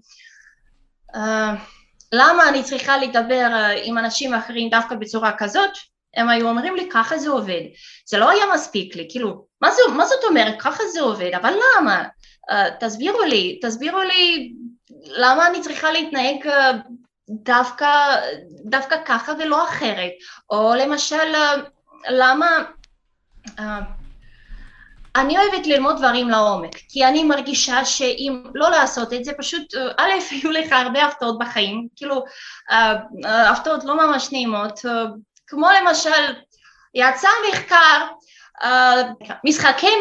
uh, 1.16 1.20
למה 2.14 2.50
אני 2.50 2.64
צריכה 2.64 2.98
לדבר 2.98 3.48
uh, 3.52 3.80
עם 3.84 3.98
אנשים 3.98 4.34
אחרים 4.34 4.70
דווקא 4.70 4.96
בצורה 4.96 5.32
כזאת, 5.38 5.72
הם 6.16 6.30
היו 6.30 6.50
אומרים 6.50 6.76
לי 6.76 6.90
ככה 6.92 7.18
זה 7.18 7.30
עובד, 7.30 7.62
זה 8.06 8.18
לא 8.18 8.30
היה 8.30 8.46
מספיק 8.54 8.96
לי, 8.96 9.08
כאילו, 9.10 9.46
מה, 9.62 9.72
זה, 9.72 9.82
מה 9.96 10.06
זאת 10.06 10.24
אומרת 10.24 10.56
ככה 10.60 10.84
זה 10.94 11.02
עובד, 11.02 11.32
אבל 11.42 11.54
למה? 11.54 12.04
Uh, 12.52 12.54
תסבירו 12.80 13.22
לי, 13.22 13.60
תסבירו 13.62 14.00
לי 14.02 14.54
למה 14.92 15.48
אני 15.48 15.62
צריכה 15.62 15.92
להתנהג 15.92 16.48
uh, 16.48 16.52
דווקא, 17.30 18.16
דווקא 18.66 18.96
ככה 19.06 19.34
ולא 19.40 19.64
אחרת, 19.64 20.12
או 20.50 20.74
למשל 20.76 21.34
uh, 21.36 21.70
למה 22.10 22.48
uh, 23.48 23.62
אני 25.16 25.38
אוהבת 25.38 25.68
ללמוד 25.68 25.98
דברים 25.98 26.30
לעומק, 26.30 26.76
כי 26.90 27.06
אני 27.06 27.24
מרגישה 27.24 27.86
שאם 27.86 28.44
לא 28.56 28.70
לעשות 28.70 29.14
את 29.14 29.26
זה, 29.26 29.32
פשוט 29.38 29.74
א', 29.98 30.10
יהיו 30.32 30.52
לך 30.52 30.72
הרבה 30.72 31.06
הפתעות 31.06 31.40
בחיים, 31.40 31.88
כאילו 31.96 32.24
הפתעות 33.26 33.84
לא 33.84 34.08
ממש 34.08 34.32
נעימות, 34.32 34.80
כמו 35.48 35.68
למשל, 35.82 36.34
יצא 36.94 37.28
מחקר, 37.50 38.08
משחקים, 39.46 40.00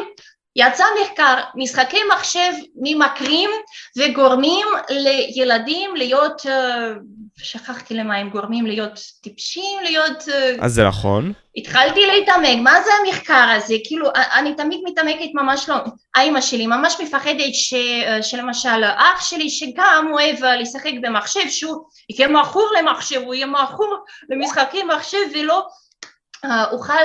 יצא 0.56 0.84
מחקר, 1.02 1.34
משחקי 1.54 1.98
מחשב 2.14 2.52
ממכרים 2.76 3.50
וגורמים 3.98 4.66
לילדים 4.90 5.96
להיות, 5.96 6.40
uh, 6.40 6.48
שכחתי 7.36 7.94
למה 7.94 8.16
הם 8.16 8.30
גורמים 8.30 8.66
להיות 8.66 9.00
טיפשים, 9.22 9.80
להיות... 9.82 10.20
Uh, 10.20 10.64
אז 10.64 10.74
זה 10.74 10.84
נכון. 10.84 11.32
התחלתי 11.56 12.06
להתעמק, 12.06 12.58
מה 12.62 12.82
זה 12.84 12.90
המחקר 13.00 13.48
הזה? 13.56 13.74
כאילו, 13.84 14.08
אני 14.34 14.54
תמיד 14.54 14.80
מתעמקת 14.84 15.28
ממש 15.34 15.68
לא... 15.68 15.74
האימא 16.14 16.40
שלי 16.40 16.66
ממש 16.66 16.96
מפחדת 17.02 17.54
ש, 17.54 17.74
שלמשל 18.22 18.84
אח 18.96 19.24
שלי 19.24 19.50
שגם 19.50 20.08
אוהב 20.12 20.44
לשחק 20.44 20.92
במחשב, 21.02 21.48
שהוא 21.48 21.84
יהיה 22.10 22.28
מכור 22.28 22.70
למחשב, 22.78 23.20
הוא 23.24 23.34
יהיה 23.34 23.46
מכור 23.46 23.96
למשחקי 24.30 24.82
מחשב 24.82 25.18
ולא 25.34 25.66
אוכל 26.72 27.02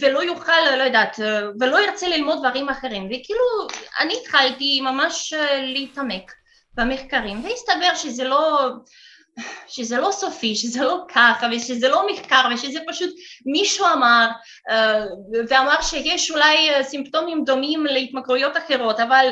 ולא 0.00 0.24
יוכל, 0.24 0.76
לא 0.78 0.82
יודעת, 0.82 1.16
ולא 1.60 1.84
ירצה 1.84 2.08
ללמוד 2.08 2.38
דברים 2.38 2.68
אחרים. 2.68 3.06
וכאילו 3.06 3.68
אני 4.00 4.14
התחלתי 4.22 4.80
ממש 4.80 5.34
להתעמק 5.62 6.32
במחקרים 6.74 7.44
והסתבר 7.44 7.94
שזה 7.94 8.24
לא, 8.24 8.70
שזה 9.66 9.98
לא 9.98 10.10
סופי, 10.12 10.56
שזה 10.56 10.84
לא 10.84 11.04
ככה 11.14 11.46
ושזה 11.52 11.88
לא 11.88 12.06
מחקר 12.12 12.42
ושזה 12.54 12.78
פשוט 12.88 13.10
מישהו 13.46 13.86
אמר 13.86 14.28
ואמר 15.48 15.82
שיש 15.82 16.30
אולי 16.30 16.82
סימפטומים 16.82 17.44
דומים 17.44 17.86
להתמכרויות 17.86 18.56
אחרות 18.56 19.00
אבל 19.00 19.26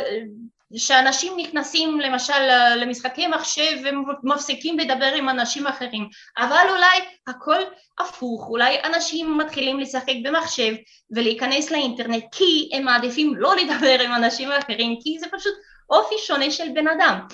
שאנשים 0.76 1.32
נכנסים 1.36 2.00
למשל 2.00 2.40
למשחקי 2.76 3.26
מחשב 3.26 3.76
ומפסיקים 3.84 4.78
לדבר 4.78 5.12
עם 5.14 5.28
אנשים 5.28 5.66
אחרים, 5.66 6.08
אבל 6.38 6.66
אולי 6.70 6.98
הכל 7.26 7.62
הפוך, 7.98 8.48
אולי 8.48 8.82
אנשים 8.84 9.38
מתחילים 9.38 9.80
לשחק 9.80 10.14
במחשב 10.24 10.74
ולהיכנס 11.10 11.70
לאינטרנט 11.70 12.24
כי 12.32 12.70
הם 12.72 12.84
מעדיפים 12.84 13.34
לא 13.36 13.56
לדבר 13.56 14.00
עם 14.00 14.14
אנשים 14.14 14.52
אחרים, 14.52 14.96
כי 15.02 15.18
זה 15.18 15.26
פשוט 15.32 15.54
אופי 15.90 16.14
שונה 16.18 16.50
של 16.50 16.68
בן 16.74 16.88
אדם. 16.88 17.26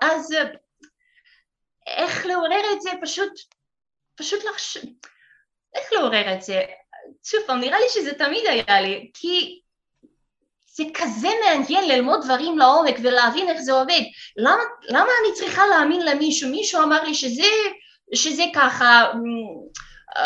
אז 0.00 0.36
איך 1.86 2.26
לעורר 2.26 2.62
את 2.72 2.80
זה? 2.82 2.90
פשוט, 3.02 3.32
פשוט 4.14 4.44
לחשוב, 4.44 4.82
איך 5.74 5.92
לעורר 5.92 6.34
את 6.34 6.42
זה? 6.42 6.62
שוב 7.24 7.40
פעם, 7.46 7.60
נראה 7.60 7.80
לי 7.80 7.86
שזה 7.88 8.14
תמיד 8.14 8.46
היה 8.46 8.80
לי, 8.80 9.10
כי 9.14 9.60
זה 10.76 10.84
כזה 10.94 11.28
מעניין 11.44 11.88
ללמוד 11.88 12.20
דברים 12.24 12.58
לעומק 12.58 12.96
ולהבין 13.02 13.48
איך 13.48 13.60
זה 13.60 13.72
עובד. 13.72 14.00
למה, 14.36 14.62
למה 14.88 15.10
אני 15.20 15.34
צריכה 15.34 15.66
להאמין 15.66 16.06
למישהו? 16.06 16.50
מישהו 16.50 16.82
אמר 16.82 17.04
לי 17.04 17.14
שזה, 17.14 17.48
שזה 18.14 18.42
ככה, 18.54 19.12
uh, 20.18 20.20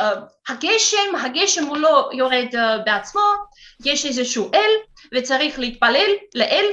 הגשם, 0.48 1.16
הגשם 1.24 1.66
הוא 1.66 1.76
לא 1.76 2.10
יורד 2.12 2.54
uh, 2.54 2.58
בעצמו, 2.84 3.22
יש 3.84 4.06
איזשהו 4.06 4.50
אל 4.54 4.70
וצריך 5.14 5.58
להתפלל 5.58 6.10
לאל 6.34 6.64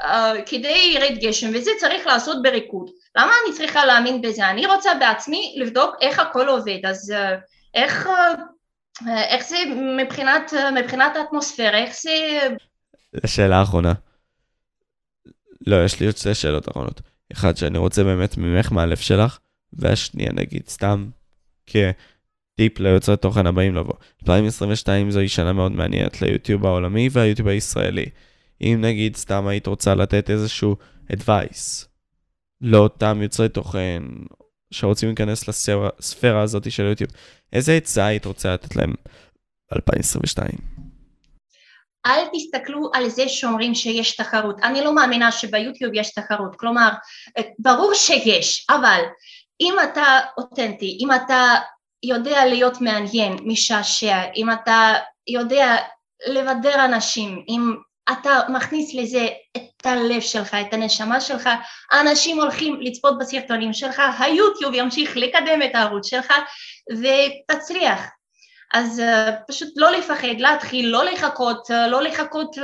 uh, 0.00 0.04
כדי 0.46 0.92
ירד 0.94 1.18
גשם 1.20 1.50
וזה 1.54 1.70
צריך 1.78 2.06
לעשות 2.06 2.42
בריקוד. 2.42 2.90
למה 3.16 3.32
אני 3.44 3.56
צריכה 3.56 3.86
להאמין 3.86 4.20
בזה? 4.22 4.48
אני 4.50 4.66
רוצה 4.66 4.94
בעצמי 4.94 5.54
לבדוק 5.58 5.94
איך 6.00 6.18
הכל 6.18 6.48
עובד, 6.48 6.86
אז 6.86 7.14
איך, 7.74 8.08
איך 9.08 9.48
זה 9.48 9.56
מבחינת, 9.96 10.52
מבחינת 10.74 11.16
האטמוספירה, 11.16 11.78
איך 11.78 11.94
זה 11.94 12.48
לשאלה 13.14 13.56
האחרונה. 13.56 13.92
לא, 15.66 15.84
יש 15.84 16.00
לי 16.00 16.06
עוד 16.06 16.16
שתי 16.16 16.34
שאלות 16.34 16.68
אחרונות. 16.68 17.00
אחד, 17.32 17.56
שאני 17.56 17.78
רוצה 17.78 18.04
באמת 18.04 18.38
ממך 18.38 18.72
מהלב 18.72 18.96
שלך, 18.96 19.38
והשנייה, 19.72 20.32
נגיד, 20.32 20.68
סתם 20.68 21.08
כטיפ 21.66 22.78
ליוצרי 22.78 23.16
תוכן 23.16 23.46
הבאים 23.46 23.74
לבוא. 23.74 23.94
2022 24.22 25.10
זוהי 25.10 25.28
שנה 25.28 25.52
מאוד 25.52 25.72
מעניינת 25.72 26.22
ליוטיוב 26.22 26.66
העולמי 26.66 27.08
והיוטיוב 27.12 27.48
הישראלי. 27.48 28.06
אם 28.60 28.78
נגיד 28.80 29.16
סתם 29.16 29.46
היית 29.46 29.66
רוצה 29.66 29.94
לתת 29.94 30.30
איזשהו 30.30 30.76
advice 31.12 31.86
לאותם 32.60 33.22
יוצרי 33.22 33.48
תוכן 33.48 34.02
שרוצים 34.70 35.08
להיכנס 35.08 35.48
לספירה 35.48 36.42
הזאת 36.42 36.72
של 36.72 36.82
יוטיוב, 36.82 37.10
איזה 37.52 37.76
עצה 37.76 38.06
היית 38.06 38.24
רוצה 38.24 38.54
לתת 38.54 38.76
להם 38.76 38.92
ב-2022? 39.72 40.60
אל 42.06 42.24
תסתכלו 42.32 42.90
על 42.94 43.08
זה 43.08 43.28
שאומרים 43.28 43.74
שיש 43.74 44.16
תחרות. 44.16 44.60
אני 44.62 44.84
לא 44.84 44.94
מאמינה 44.94 45.32
שביוטיוב 45.32 45.92
יש 45.94 46.10
תחרות, 46.10 46.56
כלומר, 46.56 46.88
ברור 47.58 47.94
שיש, 47.94 48.66
אבל 48.70 49.02
אם 49.60 49.74
אתה 49.84 50.18
אותנטי, 50.38 50.98
אם 51.00 51.08
אתה 51.12 51.54
יודע 52.02 52.46
להיות 52.46 52.80
מעניין, 52.80 53.36
משעשע, 53.44 54.22
אם 54.36 54.50
אתה 54.50 54.94
יודע 55.28 55.76
לבדר 56.26 56.84
אנשים, 56.84 57.44
אם 57.48 57.74
אתה 58.12 58.40
מכניס 58.48 58.94
לזה 58.94 59.28
את 59.56 59.86
הלב 59.86 60.20
שלך, 60.20 60.54
את 60.54 60.74
הנשמה 60.74 61.20
שלך, 61.20 61.48
אנשים 61.92 62.40
הולכים 62.40 62.80
לצפות 62.80 63.18
בסרטונים 63.18 63.72
שלך, 63.72 64.02
היוטיוב 64.18 64.74
ימשיך 64.74 65.16
לקדם 65.16 65.62
את 65.62 65.74
הערוץ 65.74 66.06
שלך 66.06 66.32
ותצליח. 66.90 68.19
אז 68.72 68.98
uh, 69.00 69.30
פשוט 69.48 69.68
לא 69.76 69.90
לפחד, 69.90 70.38
להתחיל, 70.38 70.88
לא 70.88 71.04
לחכות, 71.04 71.70
uh, 71.70 71.74
לא 71.88 72.02
לחכות 72.02 72.58
uh, 72.58 72.60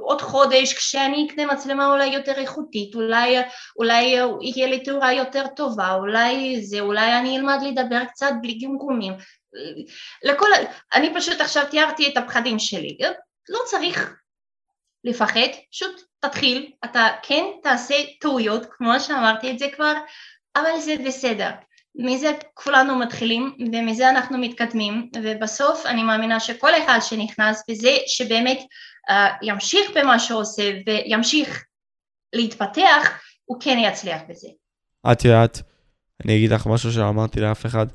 עוד 0.00 0.22
חודש 0.22 0.74
כשאני 0.74 1.26
אקנה 1.26 1.46
מצלמה 1.46 1.86
אולי 1.86 2.06
יותר 2.06 2.32
איכותית, 2.32 2.94
אולי, 2.94 3.36
אולי 3.76 4.02
יהיה 4.40 4.66
לי 4.66 4.82
תאורה 4.82 5.12
יותר 5.12 5.46
טובה, 5.46 5.94
אולי 5.94 6.62
זה, 6.62 6.80
אולי 6.80 7.18
אני 7.18 7.36
אלמד 7.36 7.58
לדבר 7.62 8.04
קצת 8.04 8.30
בלי 8.40 8.58
גמגומים. 8.58 9.12
לכל, 10.22 10.48
אני 10.94 11.14
פשוט 11.14 11.40
עכשיו 11.40 11.64
תיארתי 11.70 12.08
את 12.08 12.16
הפחדים 12.16 12.58
שלי. 12.58 12.98
לא 13.48 13.58
צריך 13.66 14.14
לפחד, 15.04 15.48
פשוט 15.70 16.02
תתחיל, 16.20 16.72
אתה 16.84 17.08
כן 17.22 17.44
תעשה 17.62 17.94
טעויות, 18.20 18.66
כמו 18.70 19.00
שאמרתי 19.00 19.50
את 19.50 19.58
זה 19.58 19.66
כבר, 19.76 19.94
אבל 20.56 20.80
זה 20.80 20.94
בסדר. 21.06 21.50
מזה 21.94 22.32
כולנו 22.54 22.98
מתחילים 22.98 23.56
ומזה 23.72 24.10
אנחנו 24.10 24.38
מתקדמים 24.38 25.10
ובסוף 25.22 25.86
אני 25.86 26.02
מאמינה 26.02 26.40
שכל 26.40 26.70
אחד 26.84 26.98
שנכנס 27.02 27.62
בזה 27.70 27.96
שבאמת 28.06 28.58
uh, 29.10 29.12
ימשיך 29.42 29.90
במה 29.94 30.18
שהוא 30.18 30.40
עושה 30.40 30.72
וימשיך 30.86 31.64
להתפתח 32.32 33.08
הוא 33.44 33.60
כן 33.60 33.78
יצליח 33.82 34.20
בזה. 34.28 34.48
את 35.12 35.24
יודעת, 35.24 35.62
אני 36.24 36.36
אגיד 36.36 36.52
לך 36.52 36.66
משהו 36.66 36.92
שלא 36.92 37.08
אמרתי 37.08 37.40
לאף 37.40 37.66
אחד 37.66 37.86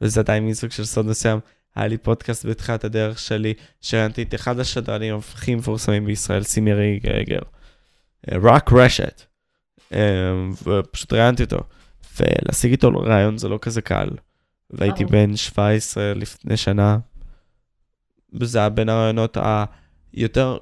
וזה 0.00 0.20
עדיין 0.20 0.46
מסוג 0.46 0.70
של 0.70 0.84
סוד 0.84 1.06
מסוים. 1.06 1.40
היה 1.76 1.86
לי 1.86 1.98
פודקאסט 1.98 2.46
בתחילת 2.46 2.84
הדרך 2.84 3.18
שלי, 3.18 3.54
שראיינתי 3.80 4.22
את 4.22 4.34
אחד 4.34 4.60
השדרנים 4.60 5.16
הכי 5.16 5.54
מפורסמים 5.54 6.04
בישראל, 6.04 6.42
סימרי 6.42 7.00
גגר. 7.02 7.40
רק 8.32 8.70
רשת. 8.72 9.22
ופשוט 10.62 11.12
ראיינתי 11.12 11.42
אותו. 11.42 11.58
ולהשיג 12.20 12.70
איתו 12.70 12.90
רעיון 12.90 13.38
זה 13.38 13.48
לא 13.48 13.58
כזה 13.62 13.82
קל. 13.82 14.08
והייתי 14.70 15.04
בן 15.04 15.36
17 15.36 16.14
לפני 16.14 16.56
שנה, 16.56 16.98
וזה 18.32 18.58
היה 18.58 18.68
בין 18.68 18.88
הרעיונות 18.88 19.36
היותר, 20.14 20.58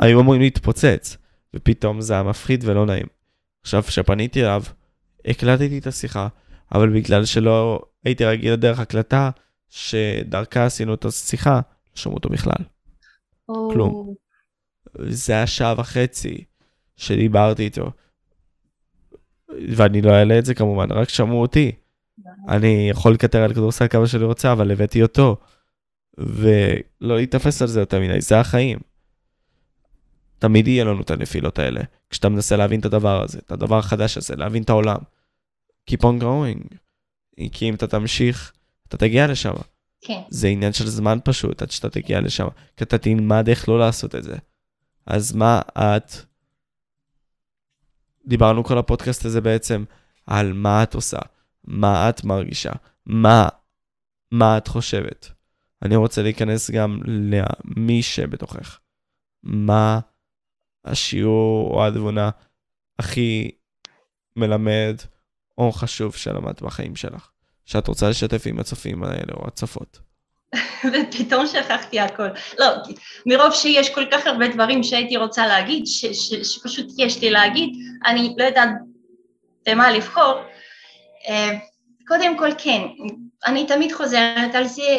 היו 0.00 0.20
אמורים 0.20 0.40
להתפוצץ, 0.40 1.16
ופתאום 1.54 2.00
זה 2.00 2.12
היה 2.12 2.22
מפחיד 2.22 2.64
ולא 2.64 2.86
נעים. 2.86 3.06
עכשיו, 3.62 3.82
כשפניתי 3.82 4.42
אליו, 4.42 4.62
הקלטתי 5.24 5.78
את 5.78 5.86
השיחה, 5.86 6.28
אבל 6.74 6.90
בגלל 6.90 7.24
שלא 7.24 7.82
הייתי 8.04 8.24
רגיל 8.24 8.52
לדרך 8.52 8.78
הקלטה, 8.78 9.30
שדרכה 9.68 10.64
עשינו 10.64 10.94
את 10.94 11.04
השיחה, 11.04 11.54
לא 11.54 11.60
שמעו 11.94 12.16
אותו 12.16 12.28
בכלל. 12.28 12.64
Oh. 13.50 13.54
כלום. 13.72 14.14
זה 15.08 15.32
היה 15.32 15.46
שעה 15.46 15.74
וחצי 15.78 16.44
שדיברתי 16.96 17.64
איתו, 17.64 17.90
ואני 19.76 20.02
לא 20.02 20.10
אעלה 20.10 20.38
את 20.38 20.44
זה 20.44 20.54
כמובן, 20.54 20.92
רק 20.92 21.08
שמעו 21.08 21.40
אותי. 21.40 21.72
אני 22.48 22.88
יכול 22.90 23.12
לקטר 23.12 23.42
על 23.42 23.52
כדורסל 23.52 23.88
כמה 23.88 24.06
שאני 24.06 24.24
רוצה, 24.24 24.52
אבל 24.52 24.72
הבאתי 24.72 25.02
אותו. 25.02 25.36
ולא 26.18 27.16
להיתפס 27.16 27.62
על 27.62 27.68
זה 27.68 27.80
יותר 27.80 28.00
מדי, 28.00 28.20
זה 28.20 28.40
החיים. 28.40 28.78
תמיד 30.38 30.68
יהיה 30.68 30.84
לנו 30.84 31.02
את 31.02 31.10
הנפילות 31.10 31.58
האלה, 31.58 31.80
כשאתה 32.10 32.28
מנסה 32.28 32.56
להבין 32.56 32.80
את 32.80 32.84
הדבר 32.84 33.22
הזה, 33.22 33.38
את 33.38 33.52
הדבר 33.52 33.78
החדש 33.78 34.16
הזה, 34.16 34.36
להבין 34.36 34.62
את 34.62 34.70
העולם. 34.70 34.98
Keep 35.90 36.02
on 36.02 36.22
going. 36.22 36.76
כי 37.52 37.68
אם 37.68 37.74
אתה 37.74 37.86
תמשיך, 37.86 38.52
אתה 38.88 38.96
תגיע 38.96 39.26
לשם. 39.26 39.52
כן. 40.00 40.20
זה 40.30 40.48
עניין 40.48 40.72
של 40.72 40.86
זמן 40.86 41.18
פשוט 41.24 41.62
עד 41.62 41.70
שאתה 41.70 41.90
תגיע 41.90 42.20
לשם, 42.20 42.46
כי 42.76 42.84
אתה 42.84 42.98
תלמד 42.98 43.48
איך 43.48 43.68
לא 43.68 43.78
לעשות 43.78 44.14
את 44.14 44.22
זה. 44.24 44.36
אז 45.06 45.32
מה 45.34 45.60
את 45.78 46.12
דיברנו 48.26 48.64
כל 48.64 48.78
הפודקאסט 48.78 49.24
הזה 49.24 49.40
בעצם 49.40 49.84
על 50.26 50.52
מה 50.52 50.82
את 50.82 50.94
עושה, 50.94 51.18
מה 51.64 52.08
את 52.08 52.24
מרגישה, 52.24 52.72
מה, 53.06 53.48
מה 54.30 54.58
את 54.58 54.68
חושבת. 54.68 55.32
אני 55.82 55.96
רוצה 55.96 56.22
להיכנס 56.22 56.70
גם 56.70 57.00
למי 57.04 58.02
שבתוכך. 58.02 58.78
מה 59.42 60.00
השיעור 60.84 61.74
או 61.74 61.86
התבונה 61.86 62.30
הכי 62.98 63.50
מלמד 64.36 64.96
או 65.58 65.72
חשוב 65.72 66.14
שלמדת 66.14 66.62
בחיים 66.62 66.96
שלך, 66.96 67.30
שאת 67.64 67.88
רוצה 67.88 68.10
לשתף 68.10 68.42
עם 68.46 68.58
הצופים 68.58 69.04
האלה 69.04 69.32
או 69.32 69.46
הצופות. 69.46 70.00
ופתאום 70.92 71.46
שכחתי 71.46 72.00
הכל. 72.00 72.28
לא, 72.58 72.66
מרוב 73.26 73.54
שיש 73.54 73.90
כל 73.94 74.04
כך 74.10 74.26
הרבה 74.26 74.48
דברים 74.48 74.82
שהייתי 74.82 75.16
רוצה 75.16 75.46
להגיד, 75.46 75.86
ש, 75.86 76.04
ש, 76.04 76.34
שפשוט 76.34 76.86
יש 76.98 77.20
לי 77.20 77.30
להגיד, 77.30 77.70
אני 78.06 78.34
לא 78.38 78.44
יודעת 78.44 78.68
במה 79.66 79.90
לבחור. 79.90 80.34
Uh, 81.26 81.32
קודם 82.08 82.38
כל 82.38 82.50
כן, 82.58 82.80
אני 83.46 83.66
תמיד 83.66 83.92
חוזרת 83.92 84.54
על 84.54 84.66
זה, 84.66 84.96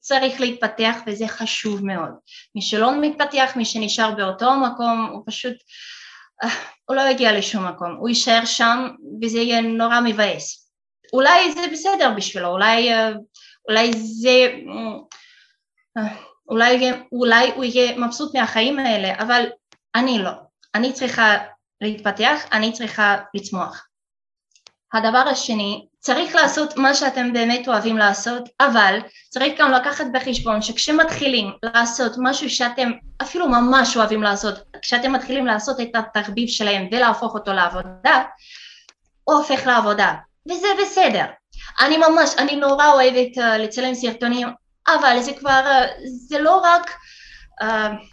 צריך 0.00 0.40
להתפתח 0.40 0.96
וזה 1.06 1.28
חשוב 1.28 1.84
מאוד. 1.84 2.10
מי 2.54 2.62
שלא 2.62 3.00
מתפתח, 3.00 3.52
מי 3.56 3.64
שנשאר 3.64 4.10
באותו 4.10 4.50
מקום, 4.56 5.08
הוא 5.12 5.22
פשוט, 5.26 5.56
uh, 6.44 6.48
הוא 6.84 6.96
לא 6.96 7.02
יגיע 7.10 7.38
לשום 7.38 7.68
מקום, 7.68 7.96
הוא 7.98 8.08
יישאר 8.08 8.44
שם 8.44 8.88
וזה 9.22 9.38
יהיה 9.38 9.60
נורא 9.60 10.00
מבאס. 10.00 10.70
אולי 11.12 11.52
זה 11.52 11.60
בסדר 11.72 12.10
בשבילו, 12.16 12.48
אולי... 12.48 12.90
אולי 13.68 13.92
זה, 13.92 14.52
אולי, 16.48 16.92
אולי 17.12 17.50
הוא 17.54 17.64
יהיה 17.64 17.98
מבסוט 17.98 18.34
מהחיים 18.36 18.78
האלה, 18.78 19.14
אבל 19.18 19.44
אני 19.94 20.18
לא. 20.18 20.30
אני 20.74 20.92
צריכה 20.92 21.36
להתפתח, 21.80 22.44
אני 22.52 22.72
צריכה 22.72 23.16
לצמוח. 23.34 23.88
הדבר 24.92 25.18
השני, 25.30 25.86
צריך 26.00 26.34
לעשות 26.34 26.76
מה 26.76 26.94
שאתם 26.94 27.32
באמת 27.32 27.68
אוהבים 27.68 27.98
לעשות, 27.98 28.48
אבל 28.60 28.98
צריך 29.28 29.60
גם 29.60 29.72
לקחת 29.72 30.06
בחשבון 30.12 30.62
שכשמתחילים 30.62 31.52
לעשות 31.62 32.12
משהו 32.18 32.50
שאתם 32.50 32.90
אפילו 33.22 33.48
ממש 33.48 33.96
אוהבים 33.96 34.22
לעשות, 34.22 34.54
כשאתם 34.82 35.12
מתחילים 35.12 35.46
לעשות 35.46 35.80
את 35.80 35.90
התחביב 35.94 36.48
שלהם 36.48 36.88
ולהפוך 36.92 37.34
אותו 37.34 37.52
לעבודה, 37.52 38.22
הוא 39.24 39.36
הופך 39.36 39.66
לעבודה, 39.66 40.14
וזה 40.50 40.68
בסדר. 40.82 41.24
אני 41.80 41.96
ממש, 41.96 42.30
אני 42.38 42.56
נורא 42.56 42.92
אוהבת 42.92 43.38
uh, 43.38 43.40
לצלם 43.40 43.94
סרטונים, 43.94 44.48
אבל 44.88 45.20
זה 45.20 45.32
כבר, 45.32 45.62
uh, 45.64 46.00
זה 46.28 46.38
לא 46.38 46.56
רק, 46.64 46.90
uh, 47.62 47.66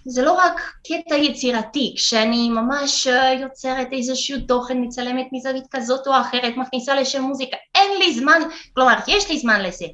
זה 0.05 0.21
לא 0.21 0.31
רק 0.31 0.73
קטע 0.87 1.15
יצירתי, 1.15 1.93
כשאני 1.97 2.49
ממש 2.49 3.07
uh, 3.07 3.41
יוצרת 3.41 3.87
איזשהו 3.91 4.39
תוכן, 4.47 4.77
מצלמת 4.81 5.27
מזווית 5.31 5.63
כזאת 5.71 6.07
או 6.07 6.21
אחרת, 6.21 6.57
מכניסה 6.57 6.95
לשם 6.95 7.21
מוזיקה, 7.21 7.57
אין 7.75 7.91
לי 7.99 8.13
זמן, 8.13 8.41
כלומר, 8.73 8.95
יש 9.07 9.29
לי 9.29 9.39
זמן 9.39 9.61
לזה. 9.61 9.85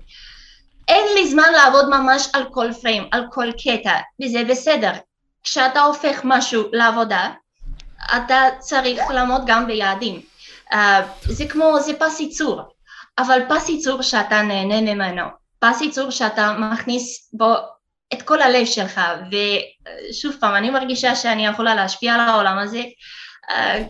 אין 0.88 1.06
לי 1.16 1.28
זמן 1.28 1.52
לעבוד 1.52 1.90
ממש 1.90 2.28
על 2.34 2.44
כל 2.52 2.74
פריים, 2.82 3.08
על 3.12 3.26
כל 3.32 3.52
קטע, 3.52 3.94
וזה 4.24 4.44
בסדר. 4.50 4.92
כשאתה 5.44 5.82
הופך 5.82 6.22
משהו 6.24 6.64
לעבודה, 6.72 7.30
אתה 8.16 8.44
צריך 8.60 9.00
לעמוד 9.10 9.42
גם 9.46 9.68
ביעדים. 9.68 10.22
Uh, 10.74 10.76
זה 11.22 11.48
כמו, 11.48 11.80
זה 11.80 11.94
פס 12.00 12.20
ייצור. 12.20 12.77
אבל 13.18 13.42
פס 13.50 13.70
ייצור 13.70 14.02
שאתה 14.02 14.42
נהנה 14.42 14.82
ממנו, 14.82 15.24
פס 15.60 15.82
ייצור 15.82 16.12
שאתה 16.12 16.54
מכניס 16.60 17.30
בו 17.34 17.56
את 18.14 18.22
כל 18.22 18.42
הלב 18.42 18.66
שלך, 18.66 19.02
ושוב 19.32 20.36
פעם, 20.40 20.56
אני 20.56 20.70
מרגישה 20.70 21.16
שאני 21.16 21.48
יכולה 21.48 21.76
להשפיע 21.76 22.14
על 22.14 22.20
העולם 22.20 22.58
הזה, 22.58 22.84
אה, 23.50 23.84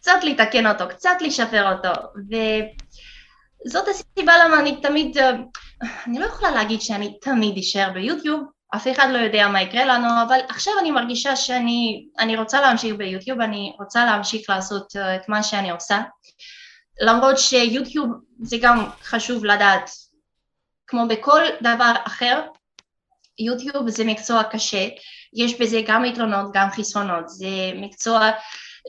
קצת 0.00 0.24
לתקן 0.24 0.66
אותו, 0.66 0.84
קצת 0.88 1.16
לשפר 1.20 1.72
אותו, 1.72 2.00
וזאת 3.66 3.88
הסיבה 3.88 4.32
למה 4.44 4.60
אני 4.60 4.80
תמיד, 4.80 5.18
אה, 5.18 5.30
אני 6.06 6.18
לא 6.18 6.24
יכולה 6.24 6.50
להגיד 6.50 6.80
שאני 6.80 7.18
תמיד 7.20 7.58
אשאר 7.58 7.90
ביוטיוב, 7.94 8.40
אף 8.76 8.86
אחד 8.92 9.08
לא 9.12 9.18
יודע 9.18 9.48
מה 9.48 9.62
יקרה 9.62 9.84
לנו, 9.84 10.08
אבל 10.26 10.38
עכשיו 10.48 10.72
אני 10.80 10.90
מרגישה 10.90 11.36
שאני 11.36 12.36
רוצה 12.36 12.60
להמשיך 12.60 12.94
ביוטיוב, 12.94 13.40
אני 13.40 13.72
רוצה 13.78 14.04
להמשיך 14.04 14.50
לעשות 14.50 14.96
אה, 14.96 15.16
את 15.16 15.28
מה 15.28 15.42
שאני 15.42 15.70
עושה. 15.70 16.00
למרות 17.00 17.38
שיוטיוב 17.38 18.08
זה 18.40 18.56
גם 18.60 18.86
חשוב 19.02 19.44
לדעת, 19.44 19.90
כמו 20.86 21.08
בכל 21.08 21.42
דבר 21.62 21.92
אחר, 22.04 22.42
יוטיוב 23.38 23.90
זה 23.90 24.04
מקצוע 24.04 24.42
קשה, 24.42 24.88
יש 25.34 25.60
בזה 25.60 25.80
גם 25.86 26.04
יתרונות 26.04 26.46
גם 26.52 26.70
חסרונות, 26.70 27.28
זה 27.28 27.46
מקצוע, 27.74 28.30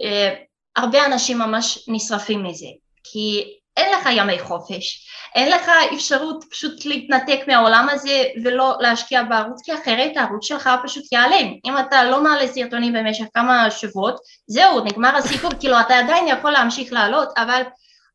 אה, 0.03 0.35
הרבה 0.75 1.05
אנשים 1.05 1.37
ממש 1.37 1.85
נשרפים 1.87 2.43
מזה, 2.43 2.67
כי 3.03 3.53
אין 3.77 3.91
לך 3.93 4.09
ימי 4.11 4.39
חופש, 4.39 5.07
אין 5.35 5.49
לך 5.49 5.71
אפשרות 5.93 6.45
פשוט 6.51 6.85
להתנתק 6.85 7.39
מהעולם 7.47 7.87
הזה 7.91 8.23
ולא 8.43 8.75
להשקיע 8.79 9.23
בערוץ, 9.23 9.61
כי 9.65 9.73
אחרת 9.73 10.17
הערוץ 10.17 10.45
שלך 10.45 10.69
פשוט 10.83 11.03
ייעלם. 11.11 11.53
אם 11.65 11.77
אתה 11.77 12.03
לא 12.03 12.23
מעלה 12.23 12.47
סרטונים 12.47 12.93
במשך 12.93 13.25
כמה 13.33 13.71
שבועות, 13.71 14.15
זהו, 14.47 14.83
נגמר 14.83 15.15
הסיפור, 15.15 15.51
כאילו 15.59 15.79
אתה 15.79 15.99
עדיין 15.99 16.27
יכול 16.27 16.51
להמשיך 16.51 16.93
לעלות, 16.93 17.29
אבל 17.37 17.61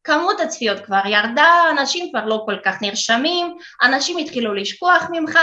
כמות 0.05 0.41
הצפיות 0.41 0.81
כבר 0.81 1.01
ירדה, 1.07 1.71
אנשים 1.71 2.11
כבר 2.11 2.25
לא 2.25 2.43
כל 2.47 2.57
כך 2.65 2.83
נרשמים, 2.83 3.57
אנשים 3.83 4.19
התחילו 4.19 4.55
לשכוח 4.55 5.03
ממך, 5.13 5.39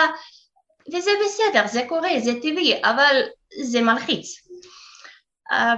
וזה 0.94 1.12
בסדר, 1.26 1.68
זה 1.68 1.82
קורה, 1.90 2.10
זה 2.20 2.34
טבעי, 2.34 2.82
אבל 2.84 3.22
זה 3.64 3.82
מלחיץ. 3.82 4.28
אה, 5.52 5.74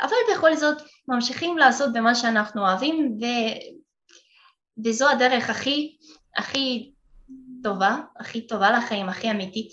אבל 0.00 0.16
בכל 0.34 0.56
זאת 0.56 0.82
ממשיכים 1.08 1.58
לעשות 1.58 1.92
במה 1.92 2.14
שאנחנו 2.14 2.62
אוהבים 2.62 3.18
ו... 3.20 3.24
וזו 4.84 5.10
הדרך 5.10 5.50
הכי, 5.50 5.96
הכי 6.36 6.92
טובה, 7.62 7.96
הכי 8.16 8.46
טובה 8.46 8.70
לחיים, 8.70 9.08
הכי 9.08 9.30
אמיתית. 9.30 9.72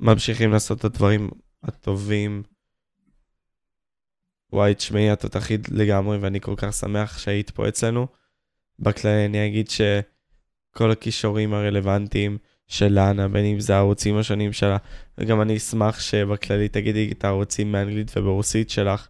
ממשיכים 0.00 0.52
לעשות 0.52 0.78
את 0.78 0.84
הדברים 0.84 1.30
הטובים. 1.62 2.42
וואי, 4.52 4.74
תשמעי, 4.74 5.12
את 5.12 5.20
תותחית 5.20 5.68
לגמרי, 5.68 6.18
ואני 6.18 6.40
כל 6.40 6.54
כך 6.56 6.72
שמח 6.72 7.18
שהיית 7.18 7.50
פה 7.50 7.68
אצלנו. 7.68 8.06
בכללי 8.78 9.26
אני 9.26 9.46
אגיד 9.46 9.70
שכל 9.70 10.90
הכישורים 10.90 11.54
הרלוונטיים 11.54 12.38
של 12.68 12.92
לאנה, 12.92 13.28
בין 13.28 13.44
אם 13.44 13.60
זה 13.60 13.74
הערוצים 13.74 14.18
השונים 14.18 14.52
שלה, 14.52 14.76
וגם 15.18 15.42
אני 15.42 15.56
אשמח 15.56 16.00
שבכללי 16.00 16.68
תגידי 16.68 17.12
את 17.12 17.24
הערוצים 17.24 17.72
באנגלית 17.72 18.16
וברוסית 18.16 18.70
שלך, 18.70 19.06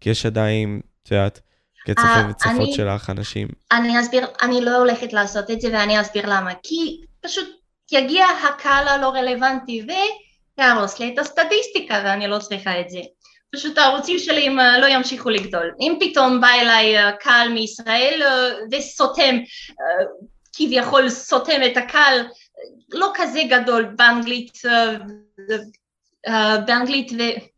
כי 0.00 0.10
יש 0.10 0.26
עדיין, 0.26 0.80
את 1.02 1.10
יודעת, 1.10 1.40
כצופים 1.84 2.08
אה, 2.08 2.30
וצופות 2.30 2.72
שלך 2.72 3.10
אנשים. 3.10 3.48
אני 3.72 4.00
אסביר, 4.00 4.26
אני 4.42 4.60
לא 4.60 4.76
הולכת 4.76 5.12
לעשות 5.12 5.50
את 5.50 5.60
זה 5.60 5.68
ואני 5.72 6.00
אסביר 6.00 6.26
למה. 6.26 6.52
כי 6.62 7.00
פשוט 7.20 7.48
יגיע 7.92 8.26
הקהל 8.26 8.88
הלא 8.88 9.08
רלוונטי 9.08 9.86
ויהרוס 10.58 10.98
לי 10.98 11.14
את 11.14 11.18
הסטטיסטיקה 11.18 12.02
ואני 12.04 12.26
לא 12.26 12.38
צריכה 12.38 12.80
את 12.80 12.90
זה. 12.90 13.00
פשוט 13.54 13.78
הערוצים 13.78 14.18
שלי 14.18 14.46
הם 14.46 14.60
אה, 14.60 14.78
לא 14.78 14.86
ימשיכו 14.86 15.30
לגדול. 15.30 15.74
אם 15.80 15.96
פתאום 16.00 16.40
בא 16.40 16.48
אליי 16.48 16.98
אה, 16.98 17.12
קהל 17.12 17.48
מישראל 17.48 18.22
אה, 18.22 18.48
וסותם, 18.70 19.38
כביכול 20.56 21.08
סותם 21.08 21.60
את 21.66 21.76
הקהל, 21.76 22.26
לא 22.92 23.12
כזה 23.14 23.40
גדול 23.50 23.84
באנגלית, 23.84 24.58
באנגלית 26.66 27.12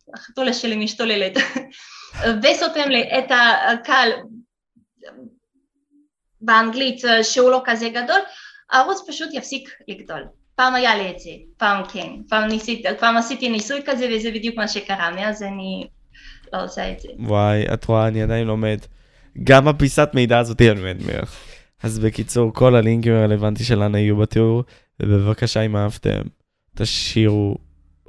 והחתולה 0.08 0.52
שלי 0.52 0.76
משתוללת, 0.76 1.32
וסותם 2.42 2.88
לי 2.88 3.02
את 3.18 3.30
הקהל 3.70 4.12
באנגלית 6.40 7.02
שהוא 7.22 7.50
לא 7.50 7.62
כזה 7.64 7.88
גדול, 7.88 8.20
הערוץ 8.70 9.00
פשוט 9.08 9.28
יפסיק 9.32 9.70
לגדול. 9.88 10.24
פעם 10.56 10.74
היה 10.74 10.96
לי 10.96 11.10
את 11.10 11.18
זה, 11.18 11.30
פעם 11.56 11.82
כן, 11.92 12.08
פעם, 12.28 12.48
ניסית, 12.48 12.86
פעם 13.00 13.16
עשיתי 13.16 13.48
ניסוי 13.48 13.80
כזה 13.86 14.08
וזה 14.14 14.30
בדיוק 14.30 14.56
מה 14.56 14.68
שקרה, 14.68 15.10
מאז 15.10 15.42
אני 15.42 15.86
לא 16.52 16.64
עושה 16.64 16.92
את 16.92 17.00
זה. 17.00 17.08
וואי, 17.18 17.64
את 17.74 17.84
רואה, 17.84 18.08
אני 18.08 18.22
עדיין 18.22 18.46
לומד. 18.46 18.78
גם 19.44 19.68
הפיסת 19.68 20.08
מידע 20.14 20.38
הזאת 20.38 20.60
אני 20.60 20.80
לומד 20.80 20.96
ממך. 21.00 21.36
אז 21.82 21.98
בקיצור, 21.98 22.52
כל 22.54 22.74
הלינקים 22.74 23.12
הרלוונטיים 23.12 23.66
שלנו 23.66 23.98
יהיו 23.98 24.16
בתיאור, 24.16 24.64
ובבקשה, 25.02 25.60
אם 25.60 25.76
אהבתם, 25.76 26.22
תשאירו 26.74 27.56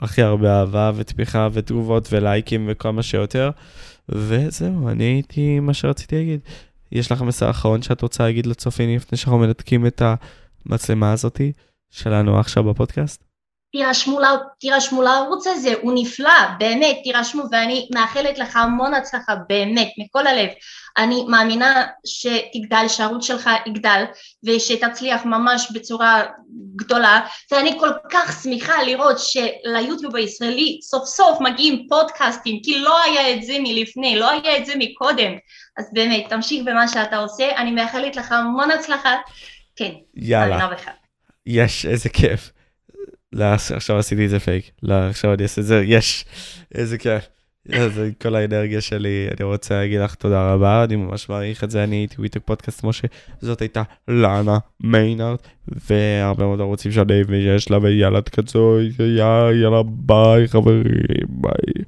הכי 0.02 0.22
הרבה 0.22 0.60
אהבה 0.60 0.92
ותמיכה 0.96 1.48
ותגובות 1.54 2.08
ולייקים 2.12 2.66
וכל 2.70 2.92
מה 2.92 3.04
שיותר. 3.04 3.50
וזהו, 4.10 4.90
אני 4.90 5.04
הייתי 5.04 5.60
מה 5.60 5.74
שרציתי 5.74 6.16
להגיד. 6.16 6.40
יש 6.92 7.12
לך 7.12 7.22
מסר 7.22 7.50
אחרון 7.50 7.82
שאת 7.82 8.02
רוצה 8.02 8.24
להגיד 8.24 8.46
לצופים 8.46 8.96
לפני 8.96 9.18
שאנחנו 9.18 9.38
מנתקים 9.38 9.88
את 9.88 10.02
המצלמה 10.66 11.12
הזאתי 11.12 11.52
שלנו 11.92 12.40
עכשיו 12.40 12.64
בפודקאסט? 12.64 13.28
תירשמו, 13.72 14.20
תירשמו 14.60 15.02
לערוץ 15.02 15.48
הזה, 15.48 15.74
הוא 15.82 15.94
נפלא, 15.96 16.48
באמת, 16.60 17.00
תירשמו, 17.04 17.44
ואני 17.52 17.90
מאחלת 17.94 18.40
לך 18.40 18.56
המון 18.56 18.94
הצלחה, 18.94 19.36
באמת, 19.50 19.90
מכל 19.98 20.28
הלב. 20.28 20.50
אני 20.98 21.26
מאמינה 21.28 21.86
שתגדל, 22.06 22.88
שהערוץ 22.88 23.26
שלך 23.26 23.50
יגדל, 23.66 24.04
ושתצליח 24.46 25.26
ממש 25.26 25.72
בצורה 25.74 26.24
גדולה, 26.76 27.22
ואני 27.52 27.80
כל 27.80 27.90
כך 28.12 28.44
שמחה 28.44 28.84
לראות 28.84 29.18
שליוטיוב 29.20 30.16
הישראלי 30.16 30.80
סוף 30.82 31.06
סוף 31.06 31.42
מגיעים 31.42 31.88
פודקאסטים, 31.90 32.60
כי 32.64 32.80
לא 32.80 33.04
היה 33.04 33.34
את 33.34 33.44
זה 33.44 33.58
מלפני, 33.60 34.20
לא 34.20 34.30
היה 34.30 34.58
את 34.58 34.66
זה 34.66 34.74
מקודם. 34.78 35.32
אז 35.78 35.90
באמת, 35.94 36.26
תמשיך 36.30 36.64
במה 36.66 36.88
שאתה 36.88 37.18
עושה, 37.18 37.56
אני 37.56 37.72
מאחלת 37.72 38.16
לך 38.16 38.32
המון 38.32 38.72
הצלחה. 38.72 39.16
כן, 39.76 39.92
יאללה. 40.16 40.70
יש, 41.48 41.86
איזה 41.86 42.10
כיף. 42.10 42.52
לא, 43.34 43.46
עכשיו 43.46 43.98
עשיתי 43.98 44.26
את 44.26 44.30
זה 44.30 44.40
פייק. 44.40 44.72
לא, 44.84 44.94
עכשיו 44.94 45.34
אני 45.34 45.44
אעשה 45.44 45.62
את 45.62 45.66
זה, 45.66 45.84
יש. 45.86 46.26
איזה 46.76 46.98
כיף. 46.98 47.28
זה 47.88 48.10
כל 48.22 48.36
האנרגיה 48.36 48.82
שלי, 48.82 49.28
אני 49.28 49.46
רוצה 49.46 49.76
להגיד 49.76 50.00
לך 50.00 50.16
תודה 50.16 50.54
רבה, 50.54 50.84
אני 50.84 50.96
ממש 50.96 51.30
מעריך 51.30 51.64
את 51.64 51.72
זה, 51.72 51.84
אני 51.84 51.96
הייתי 51.96 52.16
וויטק 52.20 52.42
פודקאסט 52.46 52.82
כמו 52.82 52.92
שזאת 52.94 53.62
הייתה 53.62 53.84
לאנה 54.08 54.58
מיינארט, 54.84 55.48
והרבה 55.68 56.46
מאוד 56.46 56.62
ערוצים 56.62 56.92
שאני 56.92 57.22
ויש 57.28 57.72
לה 57.72 57.78
ויאללה 57.78 58.22
תקצו, 58.22 58.78
יאללה 59.00 59.84
ביי 59.84 60.48
חברים, 60.48 60.84
ביי. 61.30 61.84